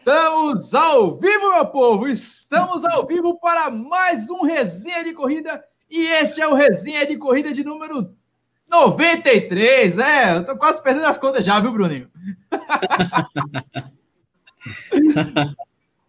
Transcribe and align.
Estamos 0.00 0.74
ao 0.74 1.16
vivo, 1.18 1.50
meu 1.50 1.66
povo! 1.66 2.08
Estamos 2.08 2.86
ao 2.86 3.06
vivo 3.06 3.38
para 3.38 3.70
mais 3.70 4.30
um 4.30 4.40
Resenha 4.40 5.04
de 5.04 5.12
Corrida 5.12 5.62
e 5.90 6.06
este 6.06 6.40
é 6.40 6.48
o 6.48 6.54
Resenha 6.54 7.06
de 7.06 7.18
Corrida 7.18 7.52
de 7.52 7.62
número 7.62 8.10
93. 8.66 9.98
É, 9.98 10.36
eu 10.36 10.46
tô 10.46 10.56
quase 10.56 10.82
perdendo 10.82 11.04
as 11.04 11.18
contas 11.18 11.44
já, 11.44 11.60
viu, 11.60 11.70
Bruninho? 11.70 12.10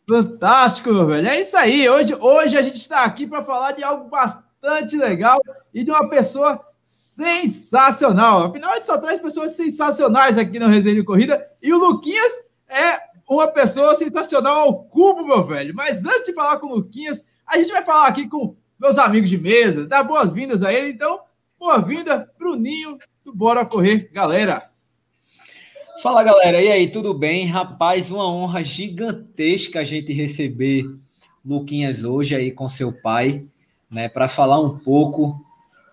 Fantástico, 0.08 0.94
meu 0.94 1.08
velho. 1.08 1.28
É 1.28 1.42
isso 1.42 1.58
aí. 1.58 1.90
Hoje, 1.90 2.16
hoje 2.16 2.58
a 2.58 2.62
gente 2.62 2.78
está 2.78 3.04
aqui 3.04 3.28
para 3.28 3.44
falar 3.44 3.74
de 3.74 3.84
algo 3.84 4.08
bastante 4.08 4.96
legal 4.96 5.38
e 5.74 5.84
de 5.84 5.92
uma 5.92 6.08
pessoa 6.08 6.66
sensacional. 6.82 8.46
Afinal, 8.46 8.72
a 8.72 8.76
gente 8.76 8.88
só 8.88 8.98
traz 8.98 9.22
pessoas 9.22 9.52
sensacionais 9.52 10.38
aqui 10.38 10.60
no 10.60 10.70
Resenha 10.70 10.96
de 10.96 11.04
Corrida 11.04 11.46
e 11.62 11.74
o 11.74 11.78
Luquinhas 11.78 12.32
é 12.70 13.11
uma 13.36 13.48
pessoa 13.48 13.96
sensacional 13.96 14.60
ao 14.60 14.84
cubo, 14.84 15.26
meu 15.26 15.46
velho. 15.46 15.74
Mas 15.74 16.06
antes 16.06 16.26
de 16.26 16.34
falar 16.34 16.58
com 16.58 16.68
o 16.68 16.76
Luquinhas, 16.76 17.24
a 17.48 17.58
gente 17.58 17.72
vai 17.72 17.84
falar 17.86 18.08
aqui 18.08 18.28
com 18.28 18.58
meus 18.78 18.98
amigos 18.98 19.30
de 19.30 19.38
mesa, 19.38 19.88
dar 19.88 20.04
boas-vindas 20.04 20.64
a 20.64 20.74
ele. 20.74 20.92
Então, 20.92 21.22
boa-vinda, 21.58 22.30
Bruninho, 22.38 22.98
do 23.24 23.34
Bora 23.34 23.66
Correr, 23.66 24.10
galera. 24.12 24.70
Fala, 26.04 26.24
galera. 26.24 26.62
E 26.62 26.70
aí, 26.70 26.90
tudo 26.90 27.14
bem? 27.14 27.46
Rapaz, 27.46 28.12
uma 28.12 28.28
honra 28.28 28.62
gigantesca 28.64 29.80
a 29.80 29.84
gente 29.86 30.12
receber 30.12 30.84
Luquinhas 31.46 32.04
hoje 32.04 32.36
aí 32.36 32.52
com 32.52 32.68
seu 32.68 32.92
pai, 33.02 33.46
né, 33.90 34.10
para 34.10 34.28
falar 34.28 34.60
um 34.60 34.78
pouco 34.78 35.44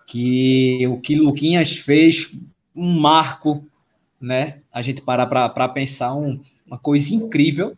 que 0.05 0.85
o 0.87 0.99
que 0.99 1.15
Luquinhas 1.15 1.77
fez, 1.77 2.31
um 2.75 2.99
marco, 2.99 3.65
né? 4.19 4.59
A 4.73 4.81
gente 4.81 5.01
parar 5.01 5.27
para 5.27 5.69
pensar 5.69 6.13
um 6.13 6.39
uma 6.69 6.77
coisa 6.77 7.13
incrível. 7.13 7.75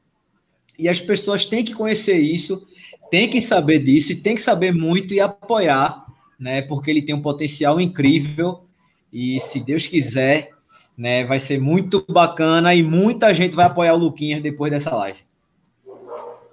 E 0.78 0.90
as 0.90 1.00
pessoas 1.00 1.46
têm 1.46 1.64
que 1.64 1.74
conhecer 1.74 2.18
isso, 2.18 2.68
têm 3.10 3.30
que 3.30 3.42
saber 3.42 3.80
disso, 3.80 4.12
e 4.12 4.16
têm 4.16 4.36
que 4.36 4.42
saber 4.42 4.74
muito 4.74 5.14
e 5.14 5.20
apoiar, 5.20 6.06
né? 6.40 6.62
Porque 6.62 6.92
ele 6.92 7.02
tem 7.02 7.16
um 7.16 7.22
potencial 7.22 7.80
incrível. 7.80 8.66
E 9.12 9.40
se 9.40 9.60
Deus 9.60 9.88
quiser, 9.88 10.52
né, 10.98 11.24
vai 11.24 11.40
ser 11.40 11.60
muito 11.60 12.06
bacana 12.10 12.74
e 12.74 12.84
muita 12.84 13.34
gente 13.34 13.56
vai 13.56 13.66
apoiar 13.66 13.94
o 13.94 13.98
Luquinhas 13.98 14.42
depois 14.42 14.72
dessa 14.72 14.96
live. 14.96 15.20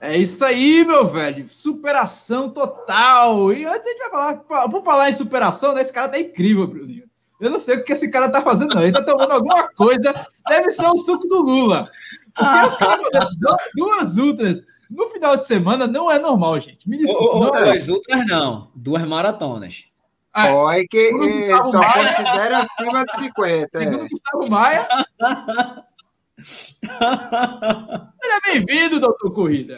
É 0.01 0.17
isso 0.17 0.45
aí, 0.45 0.85
meu 0.85 1.09
velho. 1.09 1.49
Superação 1.49 2.51
total. 2.51 3.53
E 3.53 3.65
antes 3.65 3.87
a 3.87 3.91
gente 3.91 3.99
vai 3.99 4.11
falar, 4.11 4.69
por 4.69 4.85
falar 4.85 5.11
em 5.11 5.13
superação, 5.13 5.75
né? 5.75 5.81
Esse 5.81 5.93
cara 5.93 6.09
tá 6.09 6.21
incrível, 6.21 6.67
Bruninho. 6.67 7.05
Eu 7.41 7.51
não 7.51 7.59
sei 7.59 7.77
o 7.77 7.85
que 7.85 7.93
esse 7.93 8.09
cara 8.11 8.29
tá 8.29 8.43
fazendo, 8.43 8.75
não. 8.75 8.83
Ele 8.83 8.93
tá 8.93 9.03
tomando 9.03 9.33
alguma 9.33 9.69
coisa. 9.69 10.13
Deve 10.49 10.71
ser 10.71 10.87
o 10.87 10.97
suco 10.97 11.27
do 11.27 11.41
Lula. 11.41 11.91
Duas 13.75 14.17
ultras 14.17 14.65
no 14.91 15.11
final 15.11 15.37
de 15.37 15.47
semana 15.47 15.87
não 15.87 16.11
é 16.11 16.19
normal, 16.19 16.59
gente. 16.61 16.89
Me 16.89 16.99
desculpa. 16.99 17.41
não 17.41 17.53
duas 17.53 17.89
é. 17.89 17.93
ultras 17.93 18.27
não, 18.27 18.71
duas 18.75 19.05
maratonas. 19.05 19.85
Ah, 20.33 20.55
Olha 20.55 20.85
que 20.89 21.11
só 21.63 21.79
Maia, 21.79 22.17
considera 22.17 22.59
acima 22.59 23.05
de 23.05 23.19
50. 23.19 23.79
Segundo 23.79 24.05
é. 24.05 24.09
Gustavo 24.09 24.51
Maia. 24.51 24.89
Seja 26.41 28.41
bem-vindo, 28.45 29.01
doutor 29.01 29.33
Corrida. 29.33 29.75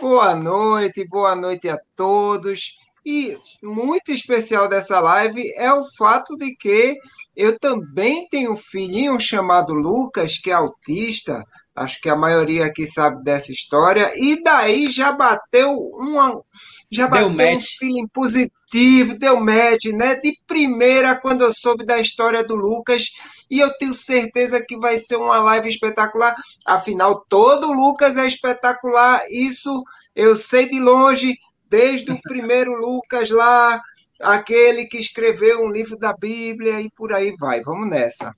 Boa 0.00 0.34
noite, 0.34 1.06
boa 1.06 1.36
noite 1.36 1.68
a 1.68 1.78
todos. 1.94 2.78
E 3.04 3.36
muito 3.62 4.12
especial 4.12 4.68
dessa 4.68 5.00
live 5.00 5.42
é 5.56 5.72
o 5.72 5.84
fato 5.96 6.36
de 6.36 6.54
que 6.54 6.96
eu 7.36 7.58
também 7.58 8.28
tenho 8.28 8.52
um 8.52 8.56
filhinho 8.56 9.18
chamado 9.18 9.74
Lucas, 9.74 10.38
que 10.38 10.50
é 10.50 10.54
autista. 10.54 11.44
Acho 11.74 12.00
que 12.02 12.08
a 12.10 12.16
maioria 12.16 12.66
aqui 12.66 12.86
sabe 12.86 13.24
dessa 13.24 13.50
história. 13.50 14.12
E 14.14 14.42
daí 14.42 14.88
já 14.88 15.10
bateu 15.10 15.72
uma. 15.72 16.42
Já 16.90 17.08
bateu 17.08 17.30
deu 17.30 17.56
um 17.56 17.60
feeling 17.60 18.06
positivo, 18.08 19.18
deu 19.18 19.40
match, 19.40 19.86
né? 19.86 20.16
De 20.16 20.38
primeira, 20.46 21.16
quando 21.16 21.40
eu 21.42 21.52
soube 21.52 21.86
da 21.86 21.98
história 21.98 22.44
do 22.44 22.54
Lucas. 22.54 23.04
E 23.50 23.58
eu 23.58 23.72
tenho 23.78 23.94
certeza 23.94 24.62
que 24.62 24.76
vai 24.76 24.98
ser 24.98 25.16
uma 25.16 25.38
live 25.38 25.70
espetacular. 25.70 26.36
Afinal, 26.66 27.24
todo 27.26 27.72
Lucas 27.72 28.18
é 28.18 28.26
espetacular. 28.26 29.22
Isso 29.30 29.82
eu 30.14 30.36
sei 30.36 30.68
de 30.68 30.78
longe 30.78 31.38
desde 31.72 32.12
o 32.12 32.20
primeiro 32.20 32.78
Lucas 32.78 33.30
lá, 33.30 33.80
aquele 34.20 34.84
que 34.84 34.98
escreveu 34.98 35.64
um 35.64 35.70
livro 35.70 35.96
da 35.96 36.12
Bíblia 36.12 36.82
e 36.82 36.90
por 36.90 37.14
aí 37.14 37.34
vai. 37.40 37.62
Vamos 37.62 37.88
nessa. 37.88 38.36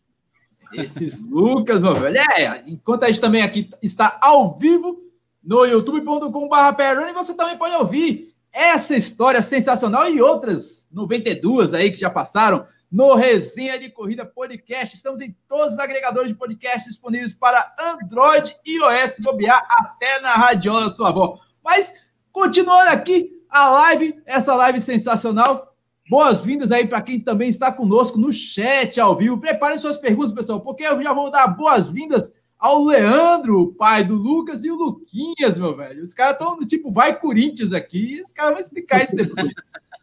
Esses 0.73 1.21
Lucas, 1.21 1.81
meu 1.81 1.97
velho. 1.97 2.17
É, 2.17 2.63
enquanto 2.65 3.03
a 3.03 3.09
gente 3.09 3.21
também 3.21 3.43
aqui 3.43 3.69
está 3.83 4.17
ao 4.23 4.57
vivo 4.57 5.03
no 5.43 5.65
youtube.com.br, 5.65 7.13
você 7.13 7.35
também 7.35 7.59
pode 7.59 7.75
ouvir 7.75 8.33
essa 8.53 8.97
história 8.97 9.43
sensacional 9.43 10.09
e 10.09 10.23
outras 10.23 10.89
92 10.93 11.75
aí 11.75 11.91
que 11.91 11.99
já 11.99 12.09
passaram 12.09 12.65
no 12.91 13.15
Resenha 13.15 13.81
de 13.81 13.91
Corrida 13.91 14.25
Podcast. 14.25 14.95
Estamos 14.95 15.21
em 15.21 15.37
todos 15.49 15.73
os 15.73 15.79
agregadores 15.81 16.29
de 16.29 16.37
podcast 16.37 16.89
disponíveis 16.89 17.35
para 17.35 17.75
Android 17.81 18.57
e 18.65 18.77
iOS, 18.77 19.19
bobear 19.19 19.61
até 19.69 20.21
na 20.21 20.35
radiola 20.35 20.89
sua 20.89 21.09
avó. 21.09 21.41
Mas 21.65 21.93
Continuando 22.35 22.91
aqui 22.91 23.31
a 23.49 23.71
live, 23.71 24.21
essa 24.27 24.57
live 24.57 24.81
sensacional. 24.81 25.73
Boas-vindas 26.11 26.73
aí 26.73 26.85
para 26.85 27.01
quem 27.01 27.21
também 27.21 27.49
está 27.49 27.71
conosco 27.71 28.19
no 28.19 28.33
chat 28.33 29.01
ao 29.01 29.17
vivo. 29.17 29.39
Preparem 29.39 29.79
suas 29.79 29.97
perguntas, 29.97 30.33
pessoal, 30.33 30.61
porque 30.61 30.83
eu 30.83 31.01
já 31.01 31.13
vou 31.13 31.31
dar 31.31 31.47
boas-vindas 31.47 32.33
ao 32.59 32.83
Leandro, 32.83 33.73
pai 33.79 34.03
do 34.03 34.17
Lucas, 34.17 34.65
e 34.65 34.71
o 34.73 34.75
Luquinhas, 34.75 35.57
meu 35.57 35.77
velho. 35.77 36.03
Os 36.03 36.13
caras 36.13 36.33
estão 36.33 36.59
do 36.59 36.67
tipo, 36.67 36.91
vai 36.91 37.17
Corinthians 37.17 37.73
aqui, 37.73 38.17
e 38.17 38.21
os 38.21 38.33
caras 38.33 38.51
vão 38.55 38.61
explicar 38.61 39.05
isso 39.05 39.15
depois. 39.15 39.53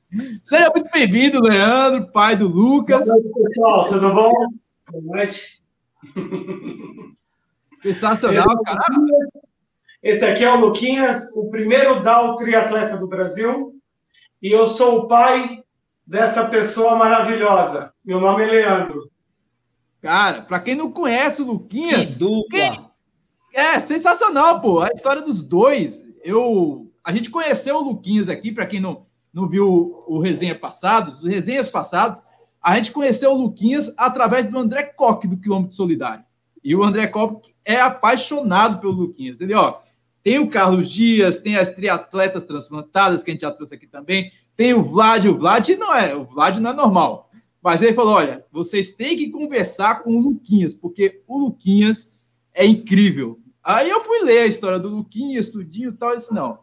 Seja 0.42 0.72
muito 0.74 0.90
bem-vindo, 0.90 1.42
Leandro, 1.42 2.14
pai 2.14 2.38
do 2.38 2.48
Lucas. 2.48 3.10
Boa 3.10 3.20
noite, 3.20 3.34
pessoal, 3.50 3.90
tudo 3.90 4.14
bom? 4.14 4.32
Boa 4.90 5.18
noite. 5.18 5.62
Sensacional, 7.84 8.64
cara. 8.64 8.86
Esse 10.02 10.26
aqui 10.26 10.44
é 10.44 10.52
o 10.52 10.60
Luquinhas, 10.60 11.36
o 11.36 11.50
primeiro 11.50 12.02
DAO 12.02 12.36
triatleta 12.36 12.98
do 12.98 13.08
Brasil. 13.08 13.76
E 14.42 14.52
eu 14.52 14.66
sou 14.66 15.00
o 15.00 15.08
pai 15.08 15.64
dessa 16.06 16.46
pessoa 16.46 16.96
maravilhosa. 16.96 17.94
Meu 18.04 18.20
nome 18.20 18.44
é 18.44 18.48
Leandro. 18.48 19.12
Cara, 20.02 20.42
para 20.42 20.60
quem 20.60 20.74
não 20.74 20.92
conhece 20.92 21.44
o 21.44 21.46
Luquinhas. 21.46 22.14
Que 22.14 22.20
dupla! 22.20 22.50
Quem... 22.50 22.92
É 23.54 23.80
sensacional, 23.80 24.60
pô. 24.60 24.80
A 24.80 24.90
história 24.90 25.22
dos 25.22 25.44
dois. 25.44 26.04
Eu, 26.24 26.92
a 27.04 27.12
gente 27.12 27.30
conheceu 27.30 27.76
o 27.78 27.84
Luquinhas 27.84 28.30
aqui, 28.30 28.52
para 28.52 28.66
quem 28.66 28.80
não, 28.80 29.06
não 29.32 29.48
viu 29.48 30.04
o 30.08 30.20
resenha 30.20 30.56
passado, 30.56 31.12
os 31.12 31.28
resenhas 31.28 31.70
passados, 31.70 32.24
a 32.62 32.76
gente 32.76 32.92
conheceu 32.92 33.32
o 33.32 33.42
Luquinhas 33.42 33.94
através 33.98 34.46
do 34.48 34.58
André 34.58 34.84
Koch 34.84 35.28
do 35.28 35.38
Quilômetro 35.38 35.76
Solidário. 35.76 36.24
E 36.64 36.76
o 36.76 36.84
André 36.84 37.08
Koch 37.08 37.54
é 37.66 37.80
apaixonado 37.80 38.80
pelo 38.80 38.94
Luquinhas. 38.94 39.42
Ele, 39.42 39.54
ó, 39.54 39.80
tem 40.24 40.40
o 40.40 40.50
Carlos 40.50 40.90
Dias, 40.90 41.40
tem 41.40 41.56
as 41.56 41.70
triatletas 41.70 42.44
transplantadas, 42.44 43.24
que 43.24 43.32
a 43.32 43.34
gente 43.34 43.42
já 43.42 43.52
trouxe 43.52 43.76
aqui 43.76 43.88
também. 43.88 44.32
Tem 44.56 44.74
o 44.74 44.84
Vlad, 44.84 45.26
o 45.26 45.38
Vlad 45.38 45.70
não 45.70 45.94
é, 45.94 46.16
o 46.16 46.26
Vlad 46.26 46.60
não 46.60 46.70
é 46.70 46.74
normal. 46.74 47.30
Mas 47.62 47.82
ele 47.82 47.94
falou: 47.94 48.14
olha, 48.14 48.46
vocês 48.52 48.92
têm 48.92 49.18
que 49.18 49.30
conversar 49.30 50.04
com 50.04 50.16
o 50.16 50.22
Luquinhas, 50.22 50.74
porque 50.74 51.22
o 51.28 51.38
Luquinhas 51.38 52.12
é 52.54 52.66
incrível. 52.66 53.40
Aí 53.64 53.90
eu 53.90 54.04
fui 54.04 54.22
ler 54.24 54.40
a 54.40 54.48
história 54.48 54.80
do 54.80 54.90
Luquinhas, 54.90 55.50
tudinho 55.50 55.90
e 55.90 55.94
tal, 55.94 56.14
e 56.14 56.18
disse: 56.18 56.34
não, 56.34 56.60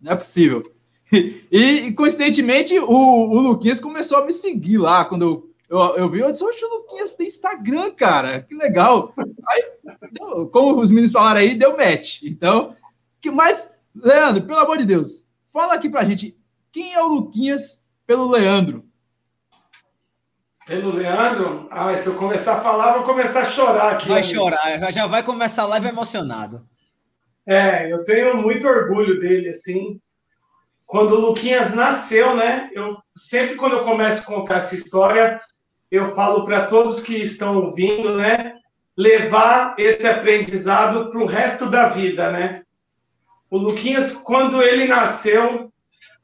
não 0.00 0.12
é 0.12 0.16
possível. 0.16 0.70
E, 1.50 1.90
coincidentemente, 1.94 2.78
o, 2.78 2.86
o 2.86 3.40
Luquinhas 3.40 3.80
começou 3.80 4.18
a 4.18 4.24
me 4.24 4.32
seguir 4.32 4.78
lá 4.78 5.04
quando 5.04 5.22
eu 5.22 5.49
eu, 5.70 5.78
eu 5.78 6.10
vi, 6.10 6.18
eu 6.18 6.32
disse, 6.32 6.42
oxe, 6.42 6.64
o 6.64 6.68
Luquinhas 6.68 7.14
tem 7.14 7.28
Instagram, 7.28 7.92
cara, 7.92 8.42
que 8.42 8.56
legal. 8.56 9.14
Aí, 9.48 9.64
como 10.50 10.80
os 10.80 10.90
meninos 10.90 11.12
falaram 11.12 11.38
aí, 11.38 11.54
deu 11.54 11.76
match. 11.76 12.24
Então, 12.24 12.74
que 13.20 13.30
mais, 13.30 13.70
Leandro, 13.94 14.42
pelo 14.42 14.58
amor 14.58 14.78
de 14.78 14.84
Deus, 14.84 15.24
fala 15.52 15.74
aqui 15.74 15.88
pra 15.88 16.04
gente, 16.04 16.36
quem 16.72 16.92
é 16.92 17.00
o 17.00 17.06
Luquinhas 17.06 17.80
pelo 18.04 18.28
Leandro? 18.28 18.84
Pelo 20.66 20.90
Leandro? 20.90 21.68
Ah, 21.70 21.96
se 21.96 22.08
eu 22.08 22.16
começar 22.16 22.56
a 22.56 22.60
falar, 22.60 22.94
vou 22.94 23.04
começar 23.04 23.42
a 23.42 23.44
chorar 23.44 23.92
aqui. 23.92 24.08
Vai 24.08 24.22
amigo. 24.22 24.34
chorar, 24.34 24.92
já 24.92 25.06
vai 25.06 25.22
começar 25.22 25.62
a 25.62 25.66
live 25.66 25.86
emocionado. 25.86 26.62
É, 27.46 27.92
eu 27.92 28.02
tenho 28.02 28.36
muito 28.36 28.66
orgulho 28.66 29.20
dele, 29.20 29.50
assim. 29.50 30.00
Quando 30.84 31.12
o 31.12 31.20
Luquinhas 31.20 31.74
nasceu, 31.74 32.34
né? 32.34 32.68
Eu 32.72 32.96
sempre 33.16 33.54
quando 33.54 33.76
eu 33.76 33.84
começo 33.84 34.22
a 34.22 34.34
contar 34.34 34.56
essa 34.56 34.74
história, 34.74 35.40
eu 35.90 36.14
falo 36.14 36.44
para 36.44 36.66
todos 36.66 37.02
que 37.02 37.16
estão 37.16 37.56
ouvindo, 37.58 38.16
né? 38.16 38.54
Levar 38.96 39.74
esse 39.78 40.06
aprendizado 40.06 41.10
para 41.10 41.20
o 41.20 41.26
resto 41.26 41.66
da 41.66 41.88
vida, 41.88 42.30
né? 42.30 42.62
O 43.50 43.56
Luquinhas, 43.56 44.12
quando 44.12 44.62
ele 44.62 44.86
nasceu, 44.86 45.72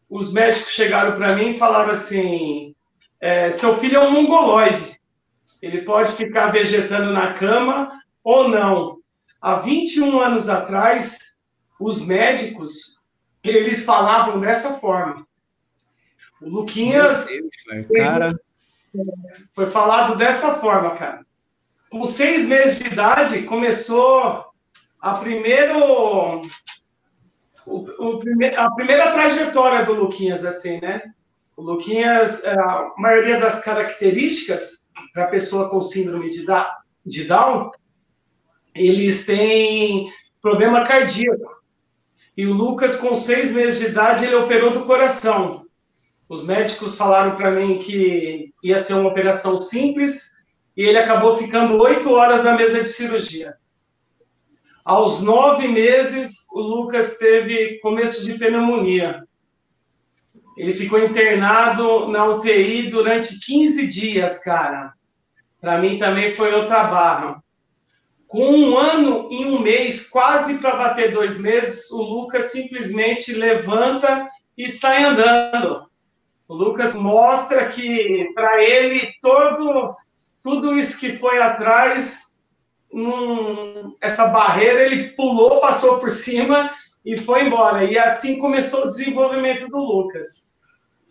os 0.09 0.33
médicos 0.33 0.73
chegaram 0.73 1.17
para 1.17 1.35
mim 1.35 1.51
e 1.51 1.59
falaram 1.59 1.91
assim: 1.91 2.75
é, 3.21 3.51
seu 3.51 3.77
filho 3.77 3.97
é 3.97 4.01
um 4.01 4.13
mongoloide, 4.13 5.01
ele 5.61 5.83
pode 5.83 6.13
ficar 6.13 6.53
vegetando 6.53 7.13
na 7.13 7.33
cama 7.33 7.91
ou 8.23 8.49
não. 8.49 8.99
há 9.41 9.57
21 9.57 10.21
anos 10.21 10.49
atrás, 10.49 11.41
os 11.81 12.07
médicos, 12.07 13.03
eles 13.43 13.85
falavam 13.85 14.39
dessa 14.39 14.75
forma. 14.75 15.27
O 16.41 16.49
Luquinhas. 16.49 17.27
Deus, 17.27 17.87
cara. 17.95 18.39
Foi 19.55 19.67
falado 19.67 20.17
dessa 20.17 20.55
forma, 20.55 20.91
cara. 20.91 21.25
Com 21.91 22.05
seis 22.05 22.45
meses 22.45 22.79
de 22.79 22.93
idade, 22.93 23.43
começou 23.43 24.45
a 25.01 25.15
primeiro. 25.15 26.43
O, 27.67 27.79
o 27.79 28.21
a 28.57 28.71
primeira 28.75 29.13
trajetória 29.13 29.85
do 29.85 29.93
Luquinhas, 29.93 30.45
assim, 30.45 30.81
né? 30.81 31.03
O 31.57 31.63
Luquinhas, 31.63 32.45
é, 32.45 32.53
a 32.53 32.93
maioria 32.99 33.41
das 33.41 33.63
características 33.65 34.91
da 35.15 35.27
pessoa 35.27 35.71
com 35.71 35.81
síndrome 35.81 36.29
de 36.29 37.25
Down, 37.25 37.71
eles 38.75 39.25
têm 39.27 40.13
problema 40.41 40.85
cardíaco. 40.85 41.57
E 42.37 42.47
o 42.47 42.53
Lucas, 42.53 42.97
com 42.97 43.17
seis 43.17 43.53
meses 43.53 43.81
de 43.81 43.87
idade, 43.87 44.27
ele 44.27 44.35
operou 44.35 44.71
do 44.71 44.85
coração. 44.85 45.66
Os 46.29 46.45
médicos 46.47 46.97
falaram 46.97 47.37
para 47.37 47.53
mim 47.53 47.79
que 47.79 48.53
ia 48.63 48.79
ser 48.79 48.95
uma 48.95 49.09
operação 49.09 49.57
simples 49.57 50.45
e 50.77 50.83
ele 50.83 50.99
acabou 50.99 51.37
ficando 51.37 51.81
oito 51.81 52.11
horas 52.11 52.43
na 52.43 52.55
mesa 52.55 52.83
de 52.83 52.89
cirurgia. 52.89 53.57
Aos 54.85 55.21
nove 55.21 55.69
meses, 55.69 56.47
o 56.53 56.61
Lucas 56.61 57.17
teve 57.19 57.79
começo 57.81 58.25
de 58.25 58.35
pneumonia. 58.35 59.25
Ele 60.57 60.75
ficou 60.75 60.99
internado 60.99 62.09
na 62.09 62.25
UTI 62.25 62.89
durante 62.89 63.39
15 63.41 63.87
dias, 63.87 64.43
cara. 64.43 64.95
Para 65.61 65.79
mim 65.79 65.99
também 65.99 66.35
foi 66.35 66.53
outra 66.53 66.85
barra. 66.85 67.43
Com 68.27 68.51
um 68.51 68.77
ano 68.77 69.29
e 69.31 69.45
um 69.45 69.61
mês, 69.61 70.09
quase 70.09 70.59
para 70.59 70.77
bater 70.77 71.13
dois 71.13 71.39
meses, 71.39 71.91
o 71.91 72.03
Lucas 72.03 72.47
simplesmente 72.47 73.33
levanta 73.33 74.29
e 74.57 74.69
sai 74.69 75.05
andando. 75.05 75.86
O 76.49 76.55
Lucas 76.55 76.95
mostra 76.95 77.69
que 77.69 78.31
para 78.35 78.63
ele 78.63 79.13
todo 79.21 79.97
tudo 80.41 80.79
isso 80.79 81.01
que 81.01 81.17
foi 81.19 81.41
atrás, 81.41 82.39
essa 84.01 84.29
barreira 84.29 84.83
ele 84.85 85.09
pulou, 85.11 85.61
passou 85.61 85.99
por 85.99 86.11
cima 86.11 86.71
e 87.05 87.19
foi 87.19 87.47
embora. 87.47 87.85
E 87.85 87.99
assim 87.99 88.39
começou 88.39 88.85
o 88.85 88.87
desenvolvimento 88.87 89.69
do 89.69 89.79
Lucas. 89.79 90.49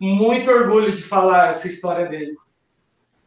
Muito 0.00 0.50
orgulho 0.50 0.92
de 0.92 1.02
falar 1.02 1.50
essa 1.50 1.66
história 1.66 2.06
dele. 2.06 2.34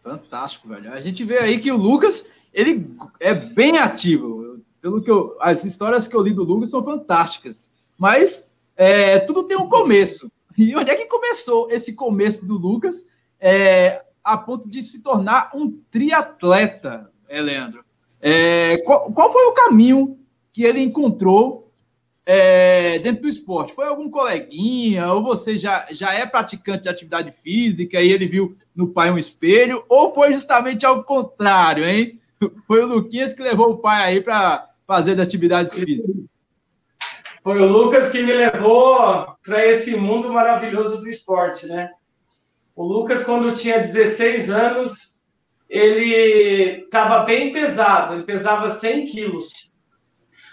Fantástico, 0.03 0.67
velho. 0.67 0.91
A 0.91 1.01
gente 1.01 1.23
vê 1.23 1.37
aí 1.37 1.59
que 1.59 1.71
o 1.71 1.77
Lucas, 1.77 2.25
ele 2.53 2.89
é 3.19 3.33
bem 3.33 3.77
ativo. 3.77 4.59
Pelo 4.81 5.01
que 5.01 5.11
eu, 5.11 5.37
as 5.39 5.63
histórias 5.65 6.07
que 6.07 6.15
eu 6.15 6.21
li 6.21 6.33
do 6.33 6.43
Lucas 6.43 6.71
são 6.71 6.83
fantásticas. 6.83 7.71
Mas 7.97 8.51
é, 8.75 9.19
tudo 9.19 9.43
tem 9.43 9.57
um 9.57 9.67
começo. 9.67 10.31
E 10.59 10.75
onde 10.75 10.91
é 10.91 10.95
que 10.95 11.05
começou 11.05 11.71
esse 11.71 11.93
começo 11.93 12.45
do 12.45 12.57
Lucas 12.57 13.05
é, 13.39 14.03
a 14.21 14.37
ponto 14.37 14.69
de 14.69 14.83
se 14.83 15.01
tornar 15.01 15.51
um 15.55 15.71
triatleta, 15.89 17.09
é, 17.29 17.41
Leandro? 17.41 17.85
É, 18.19 18.77
qual, 18.79 19.09
qual, 19.13 19.31
foi 19.31 19.45
o 19.45 19.53
caminho 19.53 20.19
que 20.51 20.63
ele 20.63 20.81
encontrou 20.81 21.71
é, 22.25 22.99
dentro 22.99 23.21
do 23.21 23.29
esporte? 23.29 23.73
Foi 23.73 23.85
algum 23.85 24.09
coleguinha? 24.09 25.13
Ou 25.13 25.23
você 25.23 25.57
já, 25.57 25.87
já 25.91 26.13
é 26.13 26.25
praticante 26.25 26.83
de 26.83 26.89
atividade 26.89 27.31
física 27.31 28.01
e 28.01 28.11
ele 28.11 28.27
viu 28.27 28.57
no 28.75 28.89
pai 28.89 29.09
um 29.09 29.17
espelho? 29.17 29.85
Ou 29.87 30.13
foi 30.13 30.33
justamente 30.33 30.85
ao 30.85 31.05
contrário, 31.05 31.85
hein? 31.85 32.19
Foi 32.67 32.83
o 32.83 32.87
Luquinhas 32.87 33.33
que 33.33 33.41
levou 33.41 33.71
o 33.71 33.77
pai 33.77 34.03
aí 34.03 34.21
para 34.21 34.69
fazer 34.85 35.15
de 35.15 35.21
atividades 35.21 35.73
físicas. 35.73 36.23
Foi 37.43 37.59
o 37.59 37.65
Lucas 37.65 38.09
que 38.09 38.21
me 38.21 38.33
levou 38.33 39.27
para 39.43 39.65
esse 39.65 39.95
mundo 39.95 40.31
maravilhoso 40.31 41.01
do 41.01 41.09
esporte, 41.09 41.67
né? 41.67 41.89
O 42.75 42.83
Lucas, 42.83 43.23
quando 43.23 43.53
tinha 43.53 43.79
16 43.79 44.49
anos, 44.49 45.23
ele 45.69 46.83
estava 46.83 47.23
bem 47.23 47.51
pesado, 47.51 48.15
ele 48.15 48.23
pesava 48.23 48.69
100 48.69 49.05
quilos. 49.05 49.71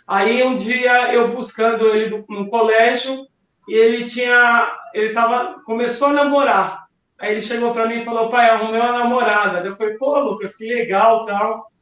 Aí 0.06 0.42
um 0.44 0.54
dia 0.54 1.12
eu 1.12 1.32
buscando 1.32 1.88
ele 1.88 2.24
no 2.28 2.48
colégio 2.48 3.26
e 3.68 3.74
ele 3.74 4.04
tinha, 4.04 4.72
ele 4.94 5.10
tava, 5.10 5.60
começou 5.64 6.08
a 6.08 6.12
namorar. 6.12 6.86
Aí 7.18 7.32
ele 7.32 7.42
chegou 7.42 7.72
para 7.72 7.88
mim 7.88 8.00
e 8.00 8.04
falou, 8.04 8.28
pai, 8.28 8.50
arrumei 8.50 8.80
uma 8.80 8.92
namorada. 8.92 9.66
Eu 9.66 9.74
falei, 9.74 9.96
pô, 9.96 10.18
Lucas, 10.18 10.56
que 10.56 10.66
legal, 10.66 11.24
tal. 11.24 11.72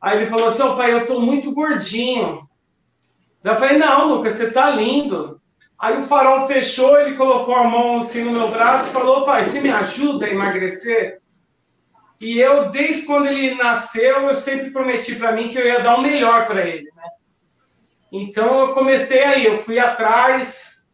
Aí 0.00 0.18
ele 0.18 0.26
falou 0.26 0.48
assim, 0.48 0.76
pai, 0.76 0.92
eu 0.92 1.06
tô 1.06 1.20
muito 1.20 1.54
gordinho. 1.54 2.40
Eu 3.42 3.56
falei, 3.56 3.78
não, 3.78 4.14
Lucas, 4.14 4.34
você 4.34 4.50
tá 4.50 4.70
lindo. 4.70 5.40
Aí 5.78 5.96
o 5.96 6.02
farol 6.02 6.46
fechou, 6.46 7.00
ele 7.00 7.16
colocou 7.16 7.54
a 7.54 7.64
mão 7.64 8.00
assim 8.00 8.24
no 8.24 8.32
meu 8.32 8.50
braço 8.50 8.90
e 8.90 8.92
falou, 8.92 9.24
pai, 9.24 9.44
você 9.44 9.60
me 9.60 9.70
ajuda 9.70 10.26
a 10.26 10.30
emagrecer? 10.30 11.20
E 12.20 12.38
eu, 12.38 12.70
desde 12.70 13.06
quando 13.06 13.28
ele 13.28 13.54
nasceu, 13.54 14.26
eu 14.28 14.34
sempre 14.34 14.70
prometi 14.70 15.14
para 15.16 15.32
mim 15.32 15.48
que 15.48 15.58
eu 15.58 15.64
ia 15.64 15.80
dar 15.80 15.96
o 15.96 16.02
melhor 16.02 16.46
para 16.46 16.66
ele, 16.68 16.90
né? 16.94 17.04
Então 18.12 18.60
eu 18.60 18.74
comecei 18.74 19.24
aí, 19.24 19.46
eu 19.46 19.56
fui 19.58 19.78
atrás 19.78 20.86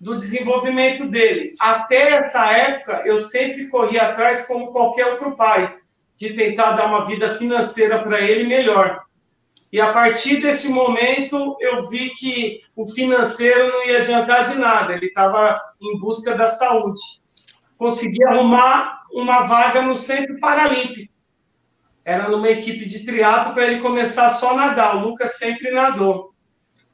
do 0.00 0.16
desenvolvimento 0.16 1.04
dele. 1.06 1.52
Até 1.60 2.10
essa 2.10 2.46
época, 2.52 3.02
eu 3.04 3.18
sempre 3.18 3.66
corri 3.66 3.98
atrás 3.98 4.46
como 4.46 4.70
qualquer 4.70 5.06
outro 5.06 5.34
pai, 5.34 5.74
de 6.14 6.34
tentar 6.34 6.72
dar 6.72 6.86
uma 6.86 7.04
vida 7.06 7.30
financeira 7.30 8.00
para 8.00 8.20
ele 8.20 8.46
melhor. 8.46 9.02
E 9.70 9.80
a 9.80 9.92
partir 9.92 10.40
desse 10.40 10.70
momento, 10.70 11.56
eu 11.60 11.88
vi 11.88 12.10
que 12.10 12.62
o 12.74 12.86
financeiro 12.86 13.68
não 13.68 13.86
ia 13.86 13.98
adiantar 13.98 14.44
de 14.44 14.58
nada, 14.58 14.94
ele 14.94 15.06
estava 15.06 15.60
em 15.80 15.98
busca 15.98 16.34
da 16.34 16.46
saúde. 16.46 17.00
Consegui 17.76 18.24
arrumar 18.24 19.02
uma 19.12 19.42
vaga 19.42 19.82
no 19.82 19.94
Centro 19.94 20.38
Paralímpico. 20.40 21.12
Era 22.04 22.28
numa 22.28 22.48
equipe 22.48 22.86
de 22.86 23.04
triatlo 23.04 23.52
para 23.52 23.66
ele 23.66 23.80
começar 23.80 24.30
só 24.30 24.52
a 24.52 24.56
nadar. 24.56 24.96
O 24.96 25.08
Lucas 25.08 25.36
sempre 25.36 25.70
nadou. 25.70 26.32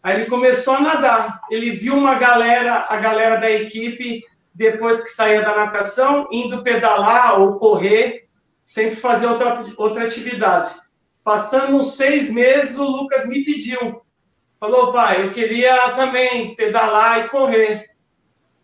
Aí 0.02 0.16
ele 0.16 0.26
começou 0.26 0.74
a 0.74 0.80
nadar. 0.80 1.40
Ele 1.48 1.70
viu 1.70 1.96
uma 1.96 2.16
galera, 2.16 2.86
a 2.88 2.96
galera 2.96 3.36
da 3.36 3.50
equipe, 3.50 4.24
depois 4.52 5.00
que 5.00 5.10
saía 5.10 5.42
da 5.42 5.56
natação, 5.56 6.28
indo 6.32 6.62
pedalar 6.62 7.40
ou 7.40 7.58
correr, 7.58 8.28
sempre 8.60 8.96
fazer 8.96 9.28
outra, 9.28 9.64
outra 9.76 10.04
atividade. 10.04 10.72
Passando 11.24 11.76
uns 11.76 11.96
seis 11.96 12.30
meses, 12.30 12.78
o 12.78 12.84
Lucas 12.84 13.26
me 13.26 13.42
pediu. 13.44 14.02
Falou, 14.60 14.92
pai, 14.92 15.26
eu 15.26 15.30
queria 15.30 15.92
também 15.94 16.54
pedalar 16.54 17.24
e 17.24 17.28
correr. 17.30 17.90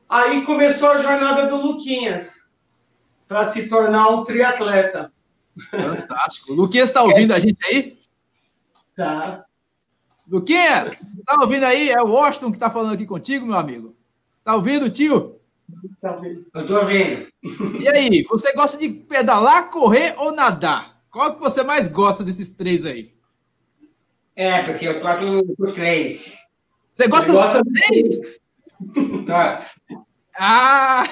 Aí 0.07 0.45
começou 0.45 0.91
a 0.91 0.99
jornada 0.99 1.47
do 1.47 1.57
Luquinhas, 1.57 2.53
para 3.27 3.45
se 3.47 3.69
tornar 3.69 4.11
um 4.11 4.23
triatleta. 4.23 5.11
Fantástico. 5.71 6.53
O 6.53 6.55
Luquinhas 6.55 6.91
está 6.91 7.03
ouvindo 7.03 7.33
a 7.33 7.39
gente 7.39 7.65
aí? 7.65 7.99
Tá. 8.95 9.45
Luquinhas, 10.29 11.15
está 11.15 11.41
ouvindo 11.41 11.65
aí? 11.65 11.91
É 11.91 12.03
o 12.03 12.09
Washington 12.09 12.51
que 12.51 12.57
está 12.57 12.71
falando 12.71 12.95
aqui 12.95 13.07
contigo, 13.07 13.47
meu 13.47 13.57
amigo. 13.57 13.97
Está 14.37 14.55
ouvindo, 14.55 14.91
tio? 14.91 15.41
Tá 16.01 16.15
ouvindo. 16.17 16.47
Eu 16.55 16.61
estou 16.61 16.79
ouvindo. 16.79 17.29
E 17.81 17.89
aí, 17.89 18.23
você 18.25 18.53
gosta 18.53 18.77
de 18.77 18.91
pedalar, 18.91 19.71
correr 19.71 20.15
ou 20.19 20.33
nadar? 20.33 20.90
Qual 21.11 21.35
que 21.35 21.41
você 21.41 21.63
mais 21.63 21.89
gosta 21.89 22.23
desses 22.23 22.51
três 22.51 22.87
aí? 22.87 23.13
É, 24.37 24.63
porque 24.63 24.87
eu 24.87 25.01
toco 25.01 25.57
por 25.57 25.73
três. 25.73 26.37
Você 26.91 27.09
gosta, 27.09 27.33
gosta 27.33 27.61
dos 27.63 27.81
três? 27.87 28.41
Tá. 29.27 29.61
Ah! 30.39 31.05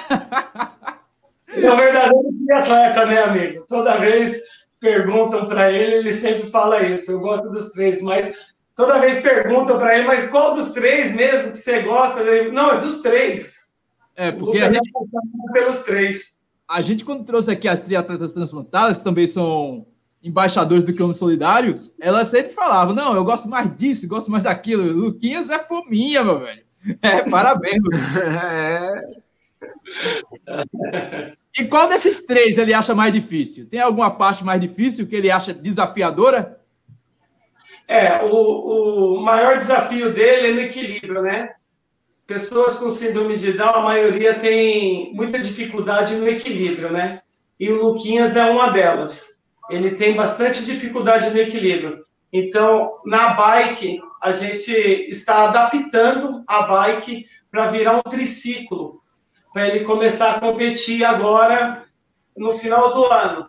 É 1.49 1.71
um 1.71 1.77
verdadeiro 1.77 2.29
atleta, 2.51 3.05
né, 3.05 3.23
amigo? 3.23 3.65
Toda 3.67 3.99
vez 3.99 4.41
perguntam 4.79 5.45
para 5.45 5.71
ele, 5.71 5.95
ele 5.97 6.13
sempre 6.13 6.49
fala 6.49 6.81
isso. 6.81 7.11
Eu 7.11 7.19
gosto 7.19 7.47
dos 7.49 7.71
três, 7.73 8.01
mas 8.01 8.33
toda 8.75 8.99
vez 8.99 9.21
perguntam 9.21 9.77
para 9.77 9.97
ele, 9.97 10.07
mas 10.07 10.27
qual 10.29 10.55
dos 10.55 10.71
três 10.71 11.13
mesmo 11.13 11.51
que 11.51 11.59
você 11.59 11.83
gosta? 11.83 12.21
Ele, 12.21 12.51
não, 12.51 12.71
é 12.71 12.79
dos 12.79 13.01
três. 13.01 13.73
É, 14.15 14.31
porque 14.31 14.57
a 14.57 14.71
gente... 14.71 14.89
É 14.89 15.53
pelos 15.53 15.83
três. 15.83 16.38
A 16.69 16.83
gente, 16.83 17.03
quando 17.03 17.25
trouxe 17.25 17.49
aqui 17.49 17.67
as 17.67 17.79
triatletas 17.79 18.31
transplantadas, 18.31 18.97
que 18.97 19.03
também 19.03 19.25
são 19.25 19.87
embaixadores 20.21 20.83
do 20.83 20.93
Cão 20.93 21.11
Solidários, 21.15 21.91
elas 21.99 22.27
sempre 22.27 22.53
falavam: 22.53 22.93
não, 22.93 23.15
eu 23.15 23.23
gosto 23.23 23.49
mais 23.49 23.75
disso, 23.75 24.07
gosto 24.07 24.29
mais 24.29 24.43
daquilo. 24.43 24.83
Luquinhas 24.83 25.49
é 25.49 25.57
fominha, 25.57 26.23
meu 26.23 26.39
velho. 26.39 26.69
É, 27.01 27.23
parabéns. 27.23 27.83
É. 28.23 29.19
E 31.57 31.65
qual 31.65 31.89
desses 31.89 32.23
três 32.23 32.57
ele 32.57 32.73
acha 32.73 32.93
mais 32.93 33.11
difícil? 33.11 33.67
Tem 33.67 33.81
alguma 33.81 34.11
parte 34.11 34.45
mais 34.45 34.61
difícil 34.61 35.07
que 35.07 35.15
ele 35.15 35.31
acha 35.31 35.53
desafiadora? 35.53 36.59
É, 37.87 38.23
o, 38.23 39.15
o 39.15 39.21
maior 39.21 39.57
desafio 39.57 40.13
dele 40.13 40.47
é 40.47 40.53
no 40.53 40.61
equilíbrio, 40.61 41.21
né? 41.21 41.49
Pessoas 42.29 42.75
com 42.75 42.89
síndrome 42.89 43.35
de 43.35 43.51
Down, 43.51 43.73
a 43.73 43.81
maioria 43.81 44.35
tem 44.35 45.13
muita 45.13 45.37
dificuldade 45.37 46.15
no 46.15 46.29
equilíbrio, 46.29 46.89
né? 46.89 47.21
E 47.59 47.69
o 47.69 47.83
Luquinhas 47.83 48.37
é 48.37 48.45
uma 48.45 48.69
delas 48.69 49.39
ele 49.69 49.91
tem 49.91 50.15
bastante 50.15 50.65
dificuldade 50.65 51.29
no 51.29 51.37
equilíbrio. 51.37 52.03
Então, 52.33 52.99
na 53.05 53.33
bike, 53.33 54.01
a 54.21 54.31
gente 54.31 54.71
está 54.71 55.47
adaptando 55.47 56.43
a 56.47 56.63
bike 56.63 57.27
para 57.51 57.71
virar 57.71 57.97
um 57.97 58.01
triciclo, 58.01 59.01
para 59.53 59.67
ele 59.67 59.85
começar 59.85 60.31
a 60.31 60.39
competir 60.39 61.05
agora 61.05 61.85
no 62.35 62.51
final 62.53 62.93
do 62.93 63.05
ano. 63.05 63.47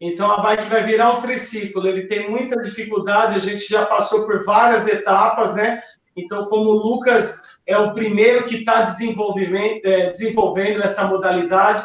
Então 0.00 0.30
a 0.30 0.40
bike 0.40 0.68
vai 0.68 0.84
virar 0.84 1.16
um 1.16 1.20
triciclo. 1.20 1.86
Ele 1.86 2.06
tem 2.06 2.30
muita 2.30 2.60
dificuldade, 2.62 3.34
a 3.34 3.38
gente 3.38 3.68
já 3.68 3.84
passou 3.84 4.24
por 4.26 4.44
várias 4.44 4.86
etapas, 4.86 5.54
né? 5.54 5.82
Então, 6.16 6.46
como 6.46 6.70
o 6.70 6.76
Lucas 6.76 7.47
é 7.68 7.78
o 7.78 7.92
primeiro 7.92 8.44
que 8.44 8.56
está 8.56 8.82
desenvolvendo, 8.82 9.80
é, 9.84 10.10
desenvolvendo 10.10 10.82
essa 10.82 11.06
modalidade, 11.06 11.84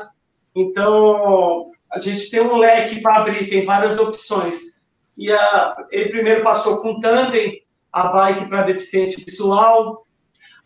então 0.56 1.72
a 1.92 2.00
gente 2.00 2.32
tem 2.32 2.42
um 2.42 2.56
leque 2.56 3.02
para 3.02 3.18
abrir, 3.18 3.50
tem 3.50 3.66
várias 3.66 4.00
opções. 4.00 4.88
E 5.18 5.32
a, 5.32 5.76
ele 5.92 6.10
primeiro 6.10 6.42
passou 6.42 6.82
com 6.82 7.00
tandem, 7.00 7.62
a 7.92 8.08
bike 8.08 8.50
para 8.50 8.64
deficiente 8.64 9.24
visual, 9.24 10.04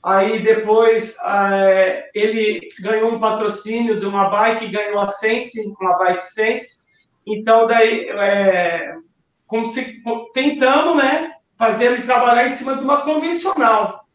Aí 0.04 0.40
depois 0.40 1.18
é, 1.26 2.10
ele 2.16 2.70
ganhou 2.80 3.12
um 3.12 3.20
patrocínio 3.20 4.00
de 4.00 4.06
uma 4.06 4.30
bike, 4.30 4.68
ganhou 4.68 5.00
a 5.00 5.08
Sense, 5.10 5.60
uma 5.82 5.98
bike 5.98 6.24
Sense. 6.24 6.86
Então 7.26 7.68
daí 7.68 8.08
é, 8.12 8.94
como 9.48 9.66
se, 9.66 10.02
tentamos, 10.34 10.96
né, 10.96 11.34
fazer 11.58 11.92
ele 11.92 12.04
trabalhar 12.04 12.46
em 12.46 12.50
cima 12.50 12.78
de 12.78 12.84
uma 12.86 13.02
convencional. 13.02 14.07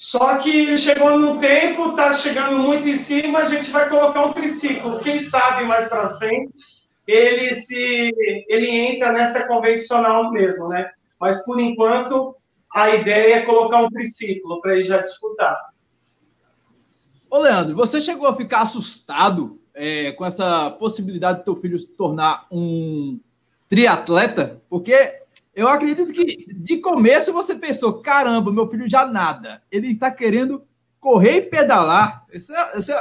Só 0.00 0.38
que 0.38 0.78
chegou 0.78 1.18
no 1.18 1.38
tempo, 1.38 1.90
está 1.90 2.14
chegando 2.14 2.58
muito 2.58 2.88
em 2.88 2.94
cima, 2.94 3.40
a 3.40 3.44
gente 3.44 3.70
vai 3.70 3.86
colocar 3.86 4.24
um 4.24 4.32
triciclo. 4.32 4.98
Quem 5.00 5.20
sabe 5.20 5.64
mais 5.64 5.90
para 5.90 6.16
frente 6.16 6.54
ele 7.06 7.52
se 7.52 8.10
ele 8.48 8.70
entra 8.70 9.12
nessa 9.12 9.46
convencional 9.46 10.32
mesmo, 10.32 10.68
né? 10.68 10.90
Mas 11.20 11.44
por 11.44 11.60
enquanto 11.60 12.34
a 12.72 12.94
ideia 12.94 13.34
é 13.34 13.42
colocar 13.42 13.82
um 13.82 13.90
triciclo 13.90 14.58
para 14.62 14.72
ele 14.72 14.84
já 14.84 15.02
disputar. 15.02 15.54
Ô, 17.30 17.40
Leandro, 17.40 17.76
você 17.76 18.00
chegou 18.00 18.26
a 18.26 18.34
ficar 18.34 18.62
assustado 18.62 19.60
é, 19.74 20.12
com 20.12 20.24
essa 20.24 20.70
possibilidade 20.70 21.40
de 21.40 21.44
teu 21.44 21.56
filho 21.56 21.78
se 21.78 21.92
tornar 21.92 22.46
um 22.50 23.20
triatleta? 23.68 24.62
Porque 24.70 25.19
eu 25.60 25.68
acredito 25.68 26.12
que 26.12 26.46
de 26.54 26.78
começo 26.78 27.32
você 27.32 27.54
pensou: 27.54 28.00
caramba, 28.00 28.52
meu 28.52 28.68
filho 28.68 28.88
já 28.88 29.04
nada. 29.04 29.62
Ele 29.70 29.92
está 29.92 30.10
querendo 30.10 30.62
correr 30.98 31.36
e 31.36 31.42
pedalar. 31.42 32.24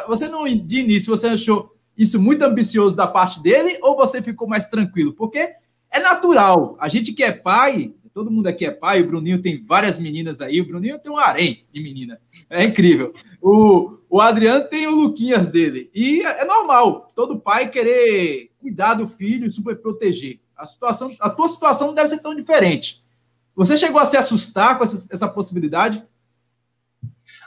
você 0.08 0.28
não, 0.28 0.44
de 0.46 0.80
início, 0.80 1.16
você 1.16 1.28
achou 1.28 1.76
isso 1.98 2.22
muito 2.22 2.44
ambicioso 2.44 2.96
da 2.96 3.08
parte 3.08 3.42
dele 3.42 3.78
ou 3.82 3.96
você 3.96 4.22
ficou 4.22 4.48
mais 4.48 4.66
tranquilo? 4.66 5.14
Porque 5.14 5.54
é 5.92 6.00
natural. 6.00 6.78
A 6.80 6.88
gente 6.88 7.14
que 7.14 7.24
é 7.24 7.32
pai, 7.32 7.94
Todo 8.14 8.32
mundo 8.32 8.48
aqui 8.48 8.66
é 8.66 8.72
pai, 8.72 9.02
o 9.02 9.08
Bruninho 9.08 9.42
tem 9.42 9.64
várias 9.64 9.98
meninas 9.98 10.42
aí, 10.42 10.60
o 10.60 10.66
Bruninho 10.66 11.00
tem 11.00 11.10
um 11.10 11.18
harém 11.18 11.64
de 11.72 11.82
menina. 11.82 12.20
É 12.50 12.66
incrível. 12.66 13.14
O, 13.42 13.98
o 14.10 14.20
Adriano 14.20 14.66
tem 14.66 14.88
o 14.88 14.96
Luquinhas 14.96 15.48
dele. 15.50 15.90
E 15.94 16.22
é, 16.22 16.42
é 16.42 16.46
normal, 16.46 17.08
todo 17.16 17.40
pai 17.40 17.70
querer 17.70 18.52
cuidar 18.60 18.96
do 18.96 19.08
filho 19.08 19.50
super 19.50 19.78
proteger. 19.78 20.40
A, 20.60 20.66
situação, 20.66 21.16
a 21.20 21.30
tua 21.30 21.48
situação 21.48 21.88
não 21.88 21.96
deve 21.96 22.10
ser 22.10 22.20
tão 22.20 22.36
diferente. 22.36 23.02
Você 23.56 23.78
chegou 23.78 24.00
a 24.00 24.06
se 24.06 24.18
assustar 24.18 24.78
com 24.78 24.84
essa, 24.84 25.06
essa 25.10 25.28
possibilidade? 25.28 26.04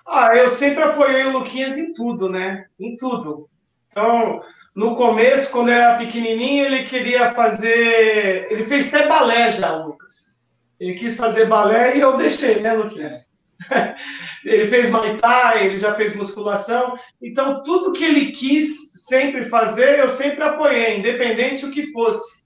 Ah, 0.07 0.31
eu 0.35 0.49
sempre 0.49 0.83
apoiei 0.83 1.25
o 1.27 1.33
Luquinhas 1.33 1.79
em 1.79 1.93
tudo, 1.93 2.29
né? 2.29 2.67
Em 2.81 2.97
tudo. 2.97 3.49
Então, 3.89 4.43
no 4.75 4.97
começo, 4.97 5.51
quando 5.51 5.69
ele 5.69 5.79
era 5.79 5.99
pequenininho, 5.99 6.65
ele 6.65 6.85
queria 6.85 7.35
fazer. 7.35 8.51
Ele 8.51 8.65
fez 8.65 8.93
até 8.93 9.07
balé 9.07 9.51
já, 9.51 9.77
Lucas. 9.77 10.39
Ele 10.81 10.95
quis 10.95 11.17
fazer 11.17 11.47
balé 11.47 11.97
e 11.97 12.01
eu 12.01 12.17
deixei, 12.17 12.61
né, 12.61 12.73
Luquinhas? 12.73 13.31
ele 14.45 14.67
fez 14.69 14.91
Muay 14.91 15.17
Thai, 15.19 15.67
ele 15.67 15.79
já 15.79 15.95
fez 15.95 16.17
musculação. 16.17 16.99
Então, 17.21 17.63
tudo 17.63 17.93
que 17.93 18.05
ele 18.05 18.33
quis 18.33 18.93
sempre 19.07 19.45
fazer, 19.45 19.99
eu 19.99 20.09
sempre 20.09 20.43
apoiei, 20.43 20.99
independente 20.99 21.65
o 21.65 21.71
que 21.71 21.93
fosse. 21.93 22.42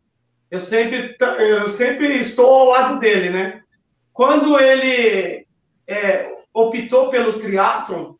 Eu 0.51 0.61
sempre, 0.61 1.17
eu 1.39 1.67
sempre 1.67 2.17
estou 2.19 2.47
ao 2.47 2.67
lado 2.67 2.99
dele, 2.99 3.31
né? 3.31 3.61
Quando 4.13 4.59
ele 4.59 5.47
é, 5.87 6.33
optou 6.55 7.11
pelo 7.11 7.39
triatlon, 7.39 8.15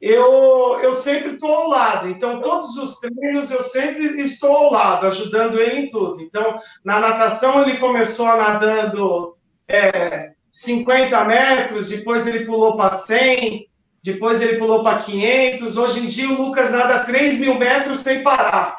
eu, 0.00 0.78
eu 0.82 0.92
sempre 0.92 1.32
estou 1.32 1.50
ao 1.50 1.68
lado. 1.68 2.08
Então, 2.08 2.40
todos 2.40 2.76
os 2.76 2.98
treinos 2.98 3.50
eu 3.50 3.62
sempre 3.62 4.20
estou 4.20 4.54
ao 4.54 4.70
lado, 4.70 5.06
ajudando 5.06 5.58
ele 5.58 5.80
em 5.80 5.88
tudo. 5.88 6.20
Então, 6.20 6.58
na 6.84 7.00
natação, 7.00 7.62
ele 7.62 7.78
começou 7.78 8.26
nadando 8.26 9.34
é, 9.66 10.32
50 10.52 11.24
metros, 11.24 11.88
depois 11.88 12.26
ele 12.26 12.44
pulou 12.44 12.76
para 12.76 12.92
100, 12.92 13.66
depois 14.02 14.42
ele 14.42 14.58
pulou 14.58 14.82
para 14.82 14.98
500. 14.98 15.76
Hoje 15.76 16.00
em 16.00 16.08
dia 16.08 16.28
o 16.28 16.40
Lucas 16.40 16.70
nada 16.70 17.04
3 17.04 17.38
mil 17.38 17.58
metros 17.58 18.00
sem 18.00 18.22
parar. 18.22 18.76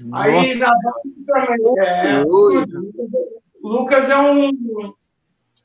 Nossa. 0.00 0.28
Aí 0.28 0.54
na 0.54 0.70
é, 1.78 2.22
o 2.24 2.64
Lucas 3.62 4.10
é 4.10 4.18
um. 4.18 4.50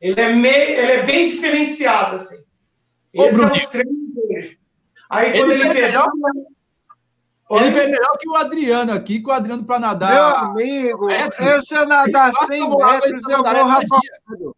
Ele 0.02 0.20
é, 0.20 0.34
meio, 0.34 0.80
ele 0.80 0.92
é 0.92 1.04
bem 1.04 1.26
diferenciado, 1.26 2.16
assim. 2.16 2.44
Ô, 3.16 3.26
Esse 3.26 3.36
Bruno. 3.36 3.54
é 3.54 3.58
os 3.58 3.66
treinos 3.68 4.14
dele. 4.14 4.60
Aí 5.10 5.30
ele 5.30 5.40
quando 5.40 5.52
ele 5.52 5.74
pegou. 5.74 6.12
Ele 7.52 7.72
foi 7.72 7.86
melhor 7.86 8.18
que 8.18 8.28
o 8.28 8.36
Adriano 8.36 8.92
aqui, 8.92 9.22
com 9.22 9.30
o 9.30 9.34
Adriano 9.34 9.64
para 9.64 9.80
nadar. 9.80 10.14
Meu 10.14 10.52
amigo, 10.52 11.10
eu, 11.12 11.62
se 11.62 11.76
eu 11.76 11.88
nadar 11.88 12.34
100 12.34 12.70
metros, 12.70 13.30
eu 13.30 13.44
morro 13.44 13.72
afogado. 13.72 14.56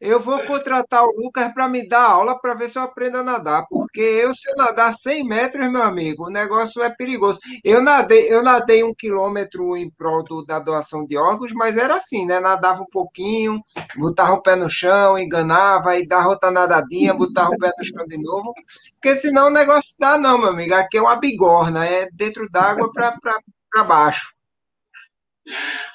Eu 0.00 0.18
vou 0.18 0.42
contratar 0.46 1.04
o 1.04 1.12
Lucas 1.14 1.52
para 1.52 1.68
me 1.68 1.86
dar 1.86 2.12
aula 2.12 2.40
para 2.40 2.54
ver 2.54 2.70
se 2.70 2.78
eu 2.78 2.82
aprendo 2.82 3.18
a 3.18 3.22
nadar, 3.22 3.66
porque 3.68 4.00
eu, 4.00 4.34
se 4.34 4.50
eu 4.50 4.56
nadar 4.56 4.94
100 4.94 5.24
metros, 5.24 5.70
meu 5.70 5.82
amigo, 5.82 6.26
o 6.26 6.30
negócio 6.30 6.82
é 6.82 6.88
perigoso. 6.88 7.38
Eu 7.62 7.82
nadei, 7.82 8.32
eu 8.32 8.42
nadei 8.42 8.82
um 8.82 8.94
quilômetro 8.94 9.76
em 9.76 9.90
prol 9.90 10.24
do, 10.24 10.42
da 10.42 10.58
doação 10.58 11.04
de 11.04 11.18
órgãos, 11.18 11.52
mas 11.52 11.76
era 11.76 11.96
assim, 11.96 12.24
né? 12.24 12.40
Nadava 12.40 12.80
um 12.80 12.90
pouquinho, 12.90 13.60
botava 13.94 14.32
o 14.32 14.40
pé 14.40 14.56
no 14.56 14.70
chão, 14.70 15.18
enganava, 15.18 15.90
aí 15.90 16.06
dava 16.06 16.28
outra 16.28 16.50
nadadinha, 16.50 17.12
botava 17.12 17.50
o 17.50 17.58
pé 17.58 17.70
no 17.76 17.84
chão 17.84 18.06
de 18.06 18.16
novo, 18.16 18.54
porque 18.94 19.14
senão 19.16 19.48
o 19.48 19.50
negócio 19.50 19.96
dá, 20.00 20.16
não, 20.16 20.38
meu 20.38 20.48
amigo. 20.48 20.72
Aqui 20.72 20.96
é 20.96 21.02
uma 21.02 21.16
bigorna, 21.16 21.84
é 21.84 22.08
dentro 22.14 22.48
d'água 22.50 22.90
para 22.90 23.84
baixo. 23.84 24.32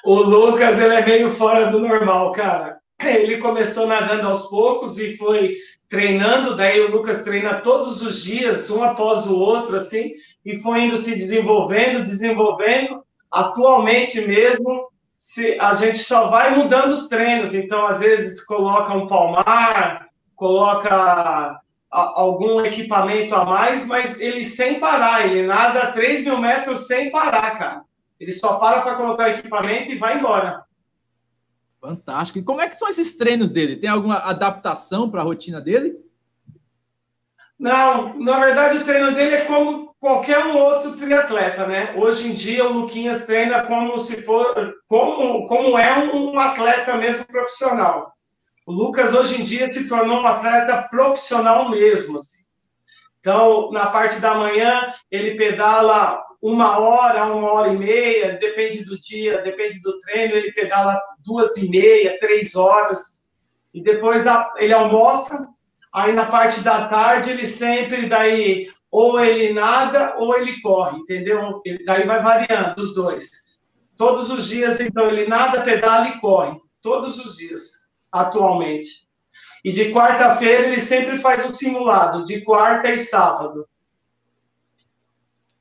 O 0.04 0.14
Lucas, 0.14 0.78
ele 0.78 0.94
é 0.94 1.04
meio 1.04 1.30
fora 1.32 1.66
do 1.70 1.80
normal, 1.80 2.30
cara. 2.30 2.78
Ele 3.04 3.38
começou 3.38 3.86
nadando 3.86 4.26
aos 4.26 4.46
poucos 4.48 4.98
e 4.98 5.16
foi 5.16 5.56
treinando, 5.88 6.56
daí 6.56 6.80
o 6.80 6.90
Lucas 6.90 7.22
treina 7.22 7.60
todos 7.60 8.02
os 8.02 8.22
dias, 8.22 8.68
um 8.70 8.82
após 8.82 9.26
o 9.26 9.38
outro, 9.38 9.76
assim, 9.76 10.12
e 10.44 10.58
foi 10.58 10.82
indo 10.82 10.96
se 10.96 11.12
desenvolvendo, 11.12 12.02
desenvolvendo. 12.02 13.04
Atualmente 13.30 14.20
mesmo, 14.22 14.88
se, 15.18 15.58
a 15.60 15.74
gente 15.74 15.98
só 15.98 16.28
vai 16.28 16.56
mudando 16.56 16.92
os 16.92 17.08
treinos, 17.08 17.54
então 17.54 17.86
às 17.86 18.00
vezes 18.00 18.44
coloca 18.44 18.92
um 18.94 19.06
palmar, 19.06 20.08
coloca 20.34 21.60
algum 21.90 22.64
equipamento 22.64 23.34
a 23.34 23.44
mais, 23.44 23.86
mas 23.86 24.20
ele 24.20 24.44
sem 24.44 24.78
parar, 24.78 25.26
ele 25.26 25.46
nada 25.46 25.92
3 25.92 26.24
mil 26.24 26.38
metros 26.38 26.86
sem 26.86 27.10
parar, 27.10 27.58
cara. 27.58 27.82
Ele 28.18 28.32
só 28.32 28.56
para 28.56 28.82
para 28.82 28.94
colocar 28.96 29.28
o 29.28 29.30
equipamento 29.30 29.92
e 29.92 29.98
vai 29.98 30.18
embora. 30.18 30.62
Fantástico. 31.80 32.38
E 32.38 32.42
como 32.42 32.60
é 32.60 32.68
que 32.68 32.76
são 32.76 32.88
esses 32.88 33.16
treinos 33.16 33.50
dele? 33.50 33.76
Tem 33.76 33.88
alguma 33.88 34.16
adaptação 34.16 35.10
para 35.10 35.20
a 35.20 35.24
rotina 35.24 35.60
dele? 35.60 35.96
Não, 37.58 38.18
na 38.18 38.38
verdade 38.38 38.78
o 38.78 38.84
treino 38.84 39.14
dele 39.14 39.36
é 39.36 39.44
como 39.44 39.94
qualquer 39.98 40.44
um 40.46 40.56
outro 40.56 40.94
triatleta, 40.94 41.66
né? 41.66 41.94
Hoje 41.96 42.30
em 42.30 42.34
dia 42.34 42.66
o 42.66 42.72
Luquinhas 42.72 43.24
treina 43.24 43.62
como 43.62 43.96
se 43.98 44.22
for, 44.22 44.74
como, 44.88 45.48
como 45.48 45.78
é 45.78 45.98
um 46.12 46.38
atleta 46.38 46.96
mesmo 46.96 47.26
profissional. 47.26 48.12
O 48.66 48.72
Lucas 48.72 49.14
hoje 49.14 49.40
em 49.40 49.44
dia 49.44 49.72
se 49.72 49.88
tornou 49.88 50.20
um 50.20 50.26
atleta 50.26 50.88
profissional 50.90 51.70
mesmo, 51.70 52.16
assim. 52.16 52.44
Então, 53.20 53.70
na 53.72 53.86
parte 53.86 54.20
da 54.20 54.34
manhã, 54.34 54.92
ele 55.10 55.36
pedala 55.36 56.25
uma 56.40 56.78
hora, 56.78 57.32
uma 57.32 57.50
hora 57.50 57.72
e 57.72 57.76
meia, 57.76 58.38
depende 58.38 58.84
do 58.84 58.98
dia, 58.98 59.42
depende 59.42 59.80
do 59.82 59.98
treino, 60.00 60.34
ele 60.34 60.52
pedala 60.52 61.00
duas 61.24 61.56
e 61.56 61.68
meia, 61.68 62.18
três 62.20 62.54
horas, 62.54 63.24
e 63.72 63.82
depois 63.82 64.24
ele 64.56 64.72
almoça, 64.72 65.48
aí 65.92 66.12
na 66.12 66.26
parte 66.26 66.60
da 66.62 66.88
tarde 66.88 67.30
ele 67.30 67.46
sempre 67.46 68.06
daí, 68.06 68.70
ou 68.90 69.20
ele 69.20 69.52
nada, 69.52 70.14
ou 70.18 70.36
ele 70.36 70.60
corre, 70.60 70.98
entendeu? 70.98 71.60
Ele, 71.64 71.84
daí 71.84 72.06
vai 72.06 72.22
variando 72.22 72.78
os 72.78 72.94
dois. 72.94 73.56
Todos 73.96 74.30
os 74.30 74.48
dias, 74.48 74.78
então, 74.78 75.08
ele 75.08 75.26
nada, 75.26 75.62
pedala 75.62 76.08
e 76.08 76.20
corre, 76.20 76.58
todos 76.82 77.18
os 77.18 77.36
dias, 77.36 77.90
atualmente. 78.12 79.06
E 79.64 79.72
de 79.72 79.92
quarta-feira 79.92 80.68
ele 80.68 80.78
sempre 80.78 81.18
faz 81.18 81.44
o 81.44 81.54
simulado, 81.54 82.24
de 82.24 82.42
quarta 82.42 82.90
e 82.90 82.96
sábado. 82.96 83.66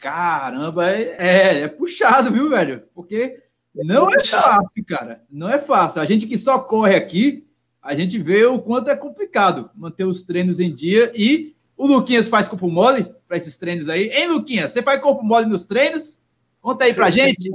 Caramba, 0.06 0.92
é, 0.92 1.16
é, 1.18 1.62
é, 1.62 1.68
puxado, 1.68 2.32
viu, 2.32 2.48
velho? 2.48 2.84
Porque 2.94 3.42
Não 3.74 4.08
é 4.14 4.24
fácil, 4.24 4.86
cara. 4.86 5.24
Não 5.32 5.50
é 5.50 5.58
fácil. 5.58 6.00
A 6.00 6.06
gente 6.06 6.28
que 6.28 6.38
só 6.38 6.60
corre 6.60 6.96
aqui, 6.96 7.48
a 7.82 7.96
gente 7.96 8.20
vê 8.20 8.46
o 8.46 8.60
quanto 8.60 8.92
é 8.92 8.96
complicado 8.96 9.72
manter 9.74 10.04
os 10.04 10.22
treinos 10.22 10.60
em 10.60 10.72
dia 10.72 11.12
e 11.16 11.56
o 11.76 11.88
Luquinhas 11.88 12.28
faz 12.28 12.48
corpo 12.48 12.70
mole 12.70 13.16
para 13.28 13.38
esses 13.38 13.58
treinos 13.58 13.90
aí. 13.90 14.10
Hein, 14.10 14.28
Luquinhas? 14.28 14.72
Você 14.72 14.84
faz 14.84 15.02
corpo 15.02 15.24
mole 15.24 15.48
nos 15.48 15.64
treinos? 15.64 16.20
Conta 16.62 16.84
aí 16.84 16.94
pra 16.94 17.10
gente. 17.10 17.52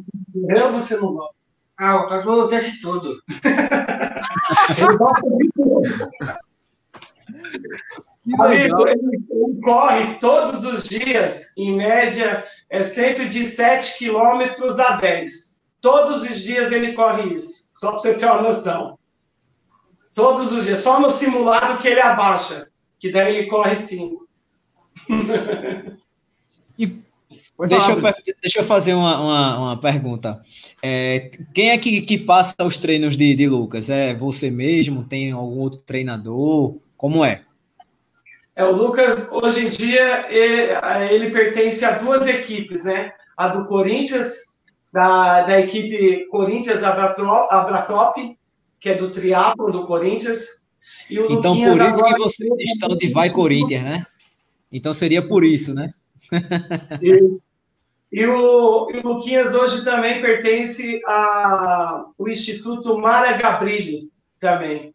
Eu 0.48 0.72
você 0.72 0.96
não 0.96 1.12
gosta? 1.12 1.36
Ah, 1.78 1.98
o 1.98 2.08
Cadu 2.08 2.48
teste 2.48 2.82
tudo. 2.82 3.22
Amigo, 8.38 8.86
ele, 8.86 9.24
ele 9.30 9.60
corre 9.62 10.14
todos 10.16 10.64
os 10.64 10.82
dias, 10.84 11.56
em 11.56 11.76
média, 11.76 12.44
é 12.68 12.82
sempre 12.82 13.28
de 13.28 13.44
7 13.44 13.98
quilômetros 13.98 14.78
a 14.78 14.96
10. 14.96 15.62
Todos 15.80 16.22
os 16.22 16.42
dias 16.42 16.70
ele 16.70 16.92
corre 16.92 17.34
isso, 17.34 17.70
só 17.74 17.90
para 17.90 18.00
você 18.00 18.14
ter 18.14 18.26
uma 18.26 18.42
noção. 18.42 18.98
Todos 20.14 20.52
os 20.52 20.64
dias, 20.64 20.80
só 20.80 21.00
no 21.00 21.10
simulado 21.10 21.78
que 21.78 21.88
ele 21.88 22.00
abaixa, 22.00 22.68
que 22.98 23.10
daí 23.10 23.36
ele 23.36 23.48
corre 23.48 23.74
5. 23.74 24.28
deixa, 27.66 27.92
eu, 27.92 28.00
deixa 28.42 28.60
eu 28.60 28.64
fazer 28.64 28.94
uma, 28.94 29.20
uma, 29.20 29.58
uma 29.58 29.80
pergunta. 29.80 30.42
É, 30.82 31.30
quem 31.54 31.70
é 31.70 31.78
que, 31.78 32.02
que 32.02 32.18
passa 32.18 32.54
os 32.62 32.76
treinos 32.76 33.16
de, 33.16 33.34
de 33.34 33.48
Lucas? 33.48 33.88
É 33.88 34.14
você 34.14 34.50
mesmo? 34.50 35.04
Tem 35.04 35.32
algum 35.32 35.58
outro 35.58 35.80
treinador? 35.80 36.76
Como 36.96 37.24
é? 37.24 37.42
É, 38.60 38.64
o 38.64 38.72
Lucas, 38.72 39.32
hoje 39.32 39.64
em 39.64 39.68
dia, 39.70 40.26
ele, 40.28 41.14
ele 41.14 41.30
pertence 41.30 41.82
a 41.82 41.92
duas 41.92 42.26
equipes, 42.26 42.84
né? 42.84 43.10
A 43.34 43.48
do 43.48 43.64
Corinthians, 43.64 44.58
da, 44.92 45.44
da 45.44 45.58
equipe 45.58 46.26
Corinthians 46.26 46.82
Abratop, 46.84 48.36
que 48.78 48.90
é 48.90 48.94
do 48.94 49.10
triatlo 49.10 49.72
do 49.72 49.86
Corinthians. 49.86 50.66
então, 51.10 51.54
Luquinhas 51.54 51.78
por 51.78 51.88
isso 51.88 52.04
que 52.04 52.18
vocês 52.18 52.50
estão 52.60 52.94
de 52.94 53.08
Vai 53.08 53.30
Corinthians, 53.30 53.82
né? 53.82 54.06
Então 54.70 54.92
seria 54.92 55.26
por 55.26 55.42
isso, 55.42 55.72
né? 55.72 55.94
e, 57.00 57.38
e, 58.12 58.26
o, 58.26 58.90
e 58.90 58.98
o 58.98 59.02
Luquinhas 59.02 59.54
hoje 59.54 59.82
também 59.84 60.20
pertence 60.20 61.00
ao 61.06 62.12
Instituto 62.28 62.98
Mara 62.98 63.32
Gabrilli, 63.38 64.10
também. 64.38 64.94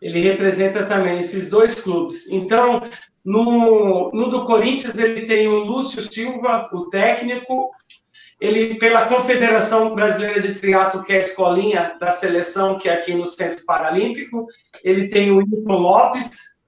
Ele 0.00 0.20
representa 0.20 0.84
também 0.84 1.18
esses 1.18 1.50
dois 1.50 1.74
clubes. 1.74 2.30
Então, 2.30 2.82
no, 3.24 4.10
no 4.12 4.28
do 4.28 4.44
Corinthians, 4.44 4.98
ele 4.98 5.26
tem 5.26 5.48
o 5.48 5.64
Lúcio 5.64 6.00
Silva, 6.02 6.68
o 6.72 6.88
técnico. 6.90 7.70
Ele, 8.40 8.74
pela 8.74 9.06
Confederação 9.06 9.94
Brasileira 9.94 10.40
de 10.40 10.54
Triatlo, 10.54 11.02
que 11.02 11.12
é 11.12 11.16
a 11.16 11.20
escolinha 11.20 11.96
da 11.98 12.10
seleção, 12.10 12.78
que 12.78 12.88
é 12.88 12.92
aqui 12.92 13.14
no 13.14 13.24
Centro 13.24 13.64
Paralímpico. 13.64 14.46
Ele 14.84 15.08
tem 15.08 15.30
o 15.30 15.40
Hilton 15.40 15.72
Lopes, 15.72 16.58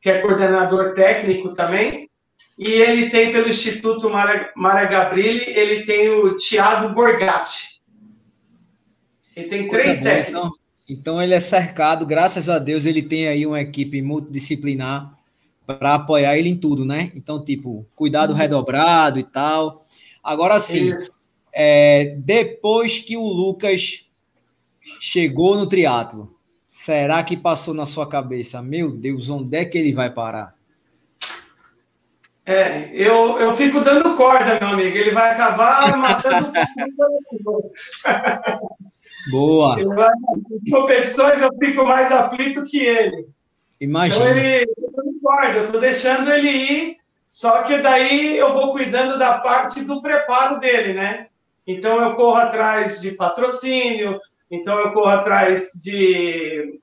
que 0.00 0.08
é 0.08 0.20
coordenador 0.20 0.94
técnico 0.94 1.52
também. 1.52 2.08
E 2.56 2.70
ele 2.70 3.10
tem, 3.10 3.32
pelo 3.32 3.48
Instituto 3.48 4.08
Mara, 4.08 4.50
Mara 4.56 4.86
Gabrilli, 4.86 5.44
ele 5.48 5.84
tem 5.84 6.08
o 6.08 6.36
Tiago 6.36 6.94
Borgatti. 6.94 7.82
Ele 9.34 9.48
tem 9.48 9.68
três 9.68 10.00
técnicos. 10.00 10.58
Então. 10.88 11.20
Ele 11.20 11.34
é 11.34 11.40
cercado, 11.40 12.06
graças 12.06 12.48
a 12.48 12.58
Deus, 12.58 12.86
ele 12.86 13.02
tem 13.02 13.28
aí 13.28 13.46
uma 13.46 13.60
equipe 13.60 14.00
multidisciplinar 14.02 15.16
para 15.66 15.94
apoiar 15.94 16.38
ele 16.38 16.48
em 16.48 16.54
tudo, 16.54 16.84
né? 16.84 17.10
Então, 17.14 17.44
tipo, 17.44 17.86
cuidado 17.94 18.30
uhum. 18.30 18.36
redobrado 18.36 19.18
e 19.18 19.24
tal. 19.24 19.84
Agora 20.22 20.58
sim, 20.60 20.92
é, 21.52 22.16
depois 22.18 23.00
que 23.00 23.16
o 23.16 23.26
Lucas 23.26 24.06
chegou 25.00 25.56
no 25.56 25.66
triatlo, 25.66 26.36
será 26.68 27.22
que 27.22 27.36
passou 27.36 27.74
na 27.74 27.86
sua 27.86 28.08
cabeça, 28.08 28.62
meu 28.62 28.90
Deus, 28.90 29.30
onde 29.30 29.56
é 29.56 29.64
que 29.64 29.78
ele 29.78 29.92
vai 29.92 30.10
parar? 30.10 30.55
É, 32.48 32.90
eu, 32.92 33.40
eu 33.40 33.56
fico 33.56 33.80
dando 33.80 34.14
corda, 34.14 34.60
meu 34.60 34.68
amigo. 34.68 34.96
Ele 34.96 35.10
vai 35.10 35.32
acabar 35.32 35.96
matando 35.96 36.52
Boa. 39.30 39.76
Em 39.80 40.70
competições 40.70 41.42
eu 41.42 41.50
fico 41.58 41.84
mais 41.84 42.12
aflito 42.12 42.64
que 42.64 42.78
ele. 42.78 43.26
Imagina. 43.80 44.30
Então 44.30 44.38
ele, 44.38 44.64
eu 44.78 44.92
dando 44.92 45.20
corda, 45.20 45.58
eu 45.58 45.64
estou 45.64 45.80
deixando 45.80 46.32
ele 46.32 46.48
ir, 46.48 46.98
só 47.26 47.64
que 47.64 47.78
daí 47.78 48.38
eu 48.38 48.52
vou 48.52 48.70
cuidando 48.70 49.18
da 49.18 49.38
parte 49.38 49.82
do 49.82 50.00
preparo 50.00 50.60
dele, 50.60 50.94
né? 50.94 51.26
Então 51.66 52.00
eu 52.00 52.14
corro 52.14 52.36
atrás 52.36 53.00
de 53.00 53.10
patrocínio, 53.10 54.20
então 54.48 54.78
eu 54.78 54.92
corro 54.92 55.10
atrás 55.10 55.72
de, 55.82 56.78